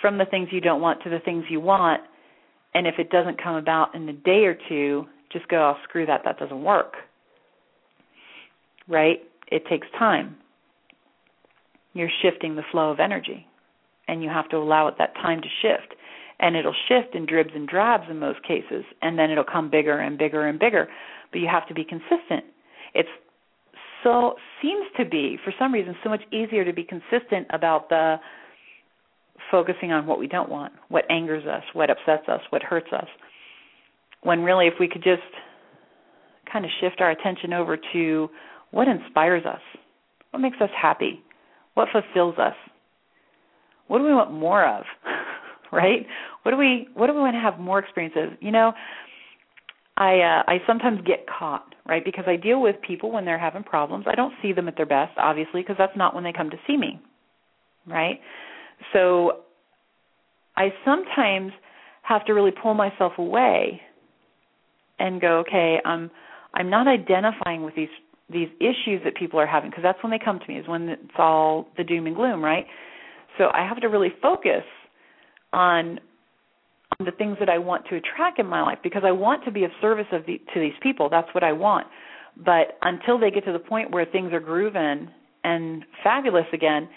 from 0.00 0.18
the 0.18 0.24
things 0.24 0.48
you 0.50 0.60
don't 0.60 0.80
want 0.80 1.02
to 1.02 1.10
the 1.10 1.20
things 1.20 1.44
you 1.50 1.60
want 1.60 2.02
and 2.74 2.86
if 2.86 2.94
it 2.98 3.10
doesn't 3.10 3.42
come 3.42 3.56
about 3.56 3.94
in 3.94 4.08
a 4.08 4.12
day 4.12 4.44
or 4.44 4.56
two, 4.68 5.04
just 5.32 5.48
go, 5.48 5.74
oh, 5.74 5.82
screw 5.88 6.06
that, 6.06 6.22
that 6.24 6.38
doesn't 6.38 6.62
work 6.62 6.94
right? 8.90 9.20
It 9.50 9.64
takes 9.70 9.86
time. 9.98 10.36
You're 11.94 12.10
shifting 12.22 12.56
the 12.56 12.62
flow 12.70 12.90
of 12.90 13.00
energy, 13.00 13.46
and 14.08 14.22
you 14.22 14.28
have 14.28 14.48
to 14.50 14.56
allow 14.56 14.88
it 14.88 14.94
that 14.98 15.14
time 15.14 15.40
to 15.40 15.48
shift. 15.62 15.94
And 16.40 16.56
it'll 16.56 16.74
shift 16.88 17.14
in 17.14 17.26
dribs 17.26 17.50
and 17.54 17.68
drabs 17.68 18.04
in 18.10 18.18
most 18.18 18.42
cases, 18.42 18.84
and 19.02 19.18
then 19.18 19.30
it'll 19.30 19.44
come 19.44 19.70
bigger 19.70 19.98
and 19.98 20.18
bigger 20.18 20.46
and 20.46 20.58
bigger. 20.58 20.88
But 21.32 21.38
you 21.38 21.48
have 21.48 21.66
to 21.68 21.74
be 21.74 21.84
consistent. 21.84 22.44
It's 22.94 23.08
so 24.02 24.34
seems 24.62 24.86
to 24.96 25.04
be 25.04 25.38
for 25.44 25.52
some 25.58 25.72
reason 25.72 25.94
so 26.02 26.08
much 26.08 26.22
easier 26.32 26.64
to 26.64 26.72
be 26.72 26.84
consistent 26.84 27.46
about 27.50 27.90
the 27.90 28.16
focusing 29.50 29.92
on 29.92 30.06
what 30.06 30.18
we 30.18 30.26
don't 30.26 30.50
want, 30.50 30.72
what 30.88 31.04
angers 31.10 31.44
us, 31.46 31.62
what 31.72 31.90
upsets 31.90 32.28
us, 32.28 32.40
what 32.50 32.62
hurts 32.62 32.92
us. 32.92 33.06
When 34.22 34.42
really 34.42 34.66
if 34.66 34.74
we 34.78 34.88
could 34.88 35.02
just 35.02 35.22
kind 36.50 36.64
of 36.64 36.70
shift 36.80 37.00
our 37.00 37.10
attention 37.10 37.52
over 37.52 37.78
to 37.92 38.28
what 38.70 38.88
inspires 38.88 39.44
us? 39.46 39.60
What 40.30 40.40
makes 40.40 40.60
us 40.60 40.70
happy? 40.80 41.22
What 41.74 41.88
fulfills 41.92 42.38
us? 42.38 42.54
What 43.88 43.98
do 43.98 44.04
we 44.04 44.14
want 44.14 44.32
more 44.32 44.64
of? 44.64 44.84
right? 45.72 46.06
What 46.42 46.52
do 46.52 46.56
we 46.56 46.88
what 46.94 47.06
do 47.06 47.14
we 47.14 47.20
want 47.20 47.34
to 47.34 47.40
have 47.40 47.58
more 47.58 47.78
experiences? 47.78 48.36
You 48.40 48.52
know, 48.52 48.72
I 49.96 50.14
uh, 50.20 50.42
I 50.46 50.58
sometimes 50.66 51.00
get 51.06 51.26
caught, 51.26 51.74
right? 51.86 52.04
Because 52.04 52.24
I 52.26 52.36
deal 52.36 52.60
with 52.60 52.76
people 52.86 53.10
when 53.10 53.24
they're 53.24 53.38
having 53.38 53.62
problems. 53.62 54.06
I 54.08 54.14
don't 54.14 54.34
see 54.42 54.52
them 54.52 54.68
at 54.68 54.76
their 54.76 54.86
best, 54.86 55.12
obviously, 55.18 55.62
because 55.62 55.76
that's 55.78 55.96
not 55.96 56.14
when 56.14 56.24
they 56.24 56.32
come 56.32 56.50
to 56.50 56.56
see 56.66 56.76
me. 56.76 57.00
Right? 57.86 58.20
So 58.92 59.42
I 60.56 60.72
sometimes 60.84 61.52
have 62.02 62.24
to 62.26 62.32
really 62.32 62.50
pull 62.50 62.74
myself 62.74 63.12
away 63.18 63.80
and 64.98 65.20
go, 65.20 65.38
okay, 65.38 65.78
I'm 65.84 66.10
I'm 66.54 66.68
not 66.68 66.88
identifying 66.88 67.62
with 67.62 67.74
these 67.74 67.88
these 68.30 68.48
issues 68.60 69.02
that 69.04 69.16
people 69.16 69.40
are 69.40 69.46
having 69.46 69.70
because 69.70 69.82
that's 69.82 70.02
when 70.02 70.10
they 70.10 70.18
come 70.22 70.38
to 70.38 70.46
me 70.46 70.58
is 70.58 70.68
when 70.68 70.88
it's 70.88 71.18
all 71.18 71.66
the 71.76 71.84
doom 71.84 72.06
and 72.06 72.14
gloom 72.14 72.42
right? 72.44 72.66
So 73.38 73.48
i 73.54 73.66
have 73.66 73.80
to 73.80 73.88
really 73.88 74.12
focus 74.22 74.64
on 75.52 75.98
on 76.98 77.06
the 77.06 77.12
things 77.12 77.36
that 77.40 77.48
i 77.48 77.58
want 77.58 77.86
to 77.86 77.96
attract 77.96 78.38
in 78.38 78.46
my 78.46 78.62
life 78.62 78.78
because 78.82 79.02
i 79.04 79.10
want 79.10 79.44
to 79.44 79.50
be 79.50 79.64
of 79.64 79.70
service 79.80 80.06
of 80.12 80.26
the, 80.26 80.40
to 80.54 80.60
these 80.60 80.74
people. 80.82 81.08
That's 81.08 81.32
what 81.34 81.42
i 81.42 81.52
want. 81.52 81.86
But 82.36 82.78
until 82.82 83.18
they 83.18 83.30
get 83.30 83.44
to 83.46 83.52
the 83.52 83.58
point 83.58 83.90
where 83.90 84.04
things 84.04 84.32
are 84.32 84.40
grooving 84.40 85.08
and 85.42 85.84
fabulous 86.04 86.46
again 86.52 86.88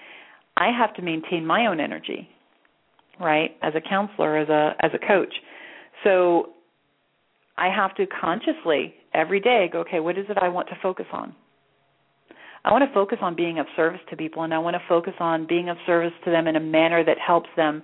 i 0.57 0.69
have 0.71 0.93
to 0.93 1.01
maintain 1.01 1.45
my 1.45 1.67
own 1.67 1.79
energy 1.79 2.27
right 3.19 3.51
as 3.61 3.73
a 3.75 3.81
counselor 3.81 4.37
as 4.37 4.49
a 4.49 4.71
as 4.79 4.91
a 4.93 5.07
coach 5.07 5.33
so 6.03 6.49
i 7.57 7.69
have 7.69 7.95
to 7.95 8.05
consciously 8.07 8.95
every 9.13 9.39
day 9.39 9.69
go, 9.71 9.79
okay, 9.79 9.99
what 9.99 10.17
is 10.17 10.25
it 10.29 10.37
I 10.41 10.49
want 10.49 10.67
to 10.69 10.75
focus 10.81 11.05
on? 11.11 11.35
I 12.65 12.71
want 12.71 12.83
to 12.87 12.93
focus 12.93 13.17
on 13.21 13.35
being 13.35 13.59
of 13.59 13.65
service 13.75 13.99
to 14.09 14.15
people, 14.15 14.43
and 14.43 14.53
I 14.53 14.59
want 14.59 14.75
to 14.75 14.81
focus 14.87 15.13
on 15.19 15.45
being 15.47 15.69
of 15.69 15.77
service 15.85 16.13
to 16.25 16.31
them 16.31 16.47
in 16.47 16.55
a 16.55 16.61
manner 16.61 17.03
that 17.03 17.17
helps 17.19 17.49
them 17.57 17.83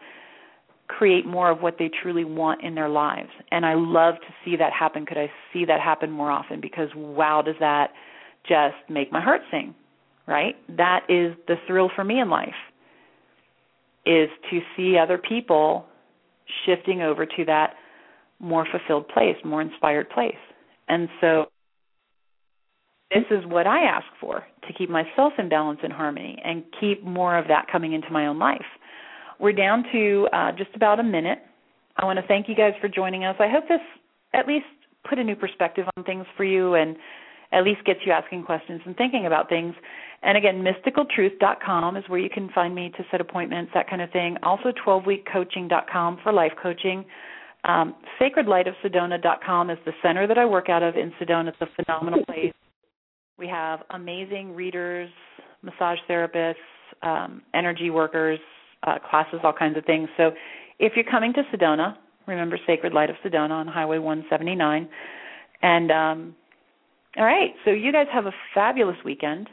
create 0.88 1.26
more 1.26 1.51
of 1.51 1.61
what 1.61 1.76
they 1.78 1.89
truly 2.01 2.24
want 2.24 2.63
in 2.63 2.76
their 2.76 2.89
lives. 2.89 3.30
And 3.51 3.65
I 3.65 3.74
love 3.76 4.15
to 4.15 4.34
see 4.43 4.55
that 4.55 4.72
happen. 4.74 5.05
Could 5.05 5.17
I 5.17 5.30
see 5.53 5.65
that 5.65 5.82
happen 5.82 6.09
more 6.09 6.32
often? 6.32 6.61
Because 6.61 6.88
wow, 6.95 7.41
does 7.45 7.55
that 7.59 7.91
just 8.47 8.76
make 8.89 9.11
my 9.11 9.22
heart 9.22 9.41
sing, 9.51 9.76
right? 10.30 10.56
That 10.78 11.02
is 11.10 11.36
the 11.48 11.56
thrill 11.68 11.90
for 11.94 12.04
me 12.04 12.20
in 12.20 12.30
life, 12.30 12.54
is 14.06 14.30
to 14.52 14.60
see 14.78 14.96
other 14.98 15.18
people 15.18 15.86
shifting 16.66 17.02
over 17.02 17.26
to 17.26 17.46
that 17.46 17.74
more 18.40 18.66
fulfilled 18.72 19.08
place, 19.10 19.36
more 19.44 19.62
inspired 19.62 20.10
place. 20.12 20.38
And 20.88 21.10
so 21.20 21.46
this 23.12 23.26
is 23.32 23.44
what 23.46 23.66
I 23.66 23.84
ask 23.84 24.06
for 24.22 24.46
to 24.68 24.74
keep 24.74 24.90
myself 24.90 25.34
in 25.40 25.50
balance 25.50 25.80
and 25.84 25.92
harmony 25.92 26.38
and 26.46 26.64
keep 26.80 27.04
more 27.04 27.38
of 27.38 27.48
that 27.48 27.66
coming 27.72 27.94
into 27.94 28.10
my 28.12 28.28
own 28.28 28.38
life. 28.38 28.66
We're 29.40 29.54
down 29.54 29.84
to 29.92 30.28
uh, 30.32 30.52
just 30.52 30.76
about 30.76 31.00
a 31.00 31.04
minute. 31.04 31.40
I 31.98 32.06
want 32.06 32.20
to 32.20 32.28
thank 32.28 32.48
you 32.48 32.56
guys 32.56 32.74
for 32.80 32.88
joining 32.88 33.26
us. 33.26 33.36
I 33.40 33.48
hope 33.50 33.68
this 33.68 33.80
at 34.34 34.48
least 34.48 34.66
put 35.10 35.18
a 35.18 35.24
new 35.24 35.36
perspective 35.36 35.86
on 35.98 36.04
things 36.04 36.26
for 36.38 36.44
you 36.44 36.76
and 36.76 36.96
at 37.52 37.64
least 37.64 37.84
gets 37.84 38.02
you 38.06 38.12
asking 38.12 38.44
questions 38.44 38.82
and 38.86 38.96
thinking 38.96 39.26
about 39.26 39.50
things. 39.50 39.74
And 40.22 40.38
again, 40.38 40.63
mysticaltruth.com 40.63 41.95
is 41.95 42.03
where 42.07 42.20
you 42.20 42.30
can 42.30 42.49
find 42.49 42.76
me 42.76 42.91
to 42.97 43.03
set 43.09 43.22
appointments, 43.22 43.72
that 43.74 43.89
kind 43.89 44.01
of 44.01 44.11
thing. 44.11 44.38
Also, 44.43 44.74
12weekcoaching.com 44.86 46.20
for 46.24 46.34
life 46.34 46.51
coaching. 46.61 47.05
Um, 47.63 47.95
SacredLightOfSedona.com 48.20 49.70
is 49.70 49.78
the 49.86 49.93
center 50.01 50.28
that 50.28 50.38
I 50.38 50.45
work 50.45 50.70
out 50.70 50.84
of 50.84 50.95
in 50.95 51.11
Sedona. 51.22 51.49
It's 51.49 51.57
a 51.61 51.84
phenomenal 51.84 52.24
place. 52.26 52.53
We 53.38 53.47
have 53.47 53.82
amazing 53.91 54.53
readers, 54.53 55.09
massage 55.61 55.99
therapists, 56.09 56.55
um, 57.01 57.41
energy 57.53 57.89
workers, 57.89 58.39
uh, 58.84 58.95
classes, 59.09 59.39
all 59.43 59.53
kinds 59.53 59.78
of 59.78 59.86
things. 59.86 60.09
So 60.17 60.32
if 60.80 60.93
you're 60.95 61.09
coming 61.09 61.34
to 61.34 61.43
Sedona, 61.53 61.95
remember 62.28 62.57
Sacred 62.67 62.93
Light 62.93 63.09
of 63.09 63.15
Sedona 63.24 63.51
on 63.51 63.67
Highway 63.67 63.97
179. 63.97 64.89
And 65.61 65.91
um, 65.91 66.36
All 67.17 67.26
right. 67.26 67.51
So 67.65 67.72
you 67.72 67.91
guys 67.91 68.07
have 68.13 68.26
a 68.26 68.34
fabulous 68.53 68.97
weekend. 69.03 69.49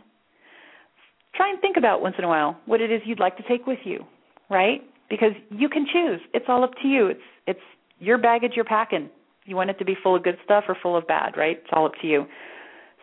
Try 1.37 1.51
and 1.51 1.61
think 1.61 1.77
about 1.77 2.01
once 2.01 2.15
in 2.19 2.25
a 2.25 2.29
while 2.29 2.59
what 2.67 2.81
it 2.81 2.91
is 2.91 3.03
you'd 3.05 3.21
like 3.21 3.37
to 3.37 3.43
take 3.49 3.67
with 3.67 3.79
you, 3.85 4.05
right? 4.49 4.81
Because 5.11 5.33
you 5.51 5.69
can 5.69 5.87
choose. 5.93 6.21
It's 6.33 6.47
all 6.49 6.65
up 6.65 6.73
to 6.83 6.89
you. 6.89 7.09
It's 7.09 7.21
it's 7.47 7.61
your 7.99 8.19
baggage 8.19 8.53
you're 8.57 8.65
packing. 8.65 9.11
You 9.45 9.55
want 9.57 9.71
it 9.71 9.79
to 9.79 9.85
be 9.85 9.95
full 10.03 10.17
of 10.17 10.25
good 10.25 10.39
stuff 10.45 10.65
or 10.69 10.77
full 10.83 10.97
of 10.97 11.07
bad, 11.07 11.37
right? 11.37 11.59
It's 11.59 11.71
all 11.73 11.87
up 11.87 11.93
to 12.03 12.07
you. 12.07 12.27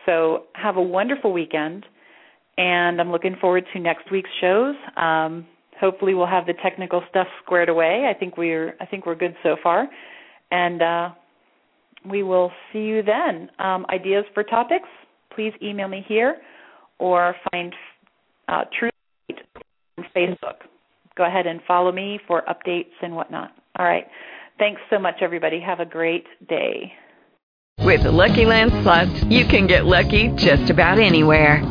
So 0.04 0.44
have 0.54 0.76
a 0.76 0.82
wonderful 0.82 1.32
weekend, 1.32 1.86
and 2.58 3.00
I'm 3.00 3.10
looking 3.10 3.36
forward 3.40 3.64
to 3.72 3.80
next 3.80 4.10
week's 4.10 4.30
shows. 4.40 4.74
Um, 4.96 5.46
hopefully, 5.80 6.14
we'll 6.14 6.26
have 6.26 6.46
the 6.46 6.54
technical 6.62 7.02
stuff 7.08 7.26
squared 7.42 7.68
away. 7.68 8.10
I 8.10 8.18
think 8.18 8.36
we're 8.36 8.74
I 8.80 8.86
think 8.86 9.06
we're 9.06 9.14
good 9.14 9.34
so 9.42 9.56
far, 9.62 9.88
and 10.50 10.82
uh, 10.82 11.10
we 12.08 12.22
will 12.22 12.50
see 12.72 12.80
you 12.80 13.02
then. 13.02 13.48
Um, 13.58 13.86
ideas 13.88 14.24
for 14.34 14.42
topics? 14.42 14.88
Please 15.34 15.52
email 15.62 15.88
me 15.88 16.04
here, 16.06 16.36
or 16.98 17.34
find 17.50 17.72
uh, 18.48 18.64
True 18.78 18.90
on 19.98 20.04
Facebook. 20.14 20.66
Go 21.16 21.24
ahead 21.24 21.46
and 21.46 21.60
follow 21.66 21.92
me 21.92 22.18
for 22.26 22.42
updates 22.42 22.92
and 23.02 23.14
whatnot. 23.14 23.52
All 23.78 23.86
right. 23.86 24.06
Thanks 24.58 24.80
so 24.90 24.98
much, 24.98 25.16
everybody. 25.20 25.60
Have 25.60 25.80
a 25.80 25.86
great 25.86 26.26
day. 26.48 26.92
With 27.80 28.02
the 28.04 28.12
Lucky 28.12 28.46
Land 28.46 28.72
Slots, 28.82 29.24
you 29.24 29.44
can 29.44 29.66
get 29.66 29.84
lucky 29.84 30.28
just 30.36 30.70
about 30.70 30.98
anywhere. 30.98 31.62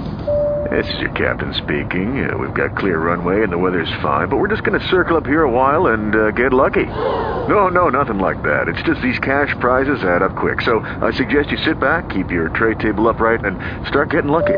This 0.70 0.92
is 0.94 1.00
your 1.02 1.12
captain 1.12 1.54
speaking. 1.54 2.30
Uh, 2.30 2.38
we've 2.38 2.54
got 2.54 2.78
clear 2.78 2.98
runway 3.00 3.44
and 3.44 3.52
the 3.52 3.58
weather's 3.58 3.92
fine, 4.02 4.30
but 4.30 4.38
we're 4.38 4.48
just 4.48 4.64
going 4.64 4.80
to 4.80 4.88
circle 4.88 5.18
up 5.18 5.26
here 5.26 5.44
a 5.44 5.52
while 5.52 5.88
and 5.88 6.16
uh, 6.16 6.32
get 6.32 6.54
lucky. 6.54 6.86
No, 6.86 7.68
no, 7.68 7.90
nothing 7.90 8.18
like 8.18 8.42
that. 8.44 8.68
It's 8.68 8.82
just 8.84 9.02
these 9.02 9.20
cash 9.20 9.54
prizes 9.60 10.04
add 10.04 10.22
up 10.22 10.36
quick. 10.36 10.62
So 10.62 10.80
I 10.80 11.12
suggest 11.12 11.52
you 11.52 11.58
sit 11.58 11.80
back, 11.80 12.10
keep 12.10 12.32
your 12.32 12.50
tray 12.50 12.76
table 12.76 13.08
upright, 13.08 13.44
and 13.44 13.58
start 13.88 14.10
getting 14.10 14.32
lucky. 14.32 14.58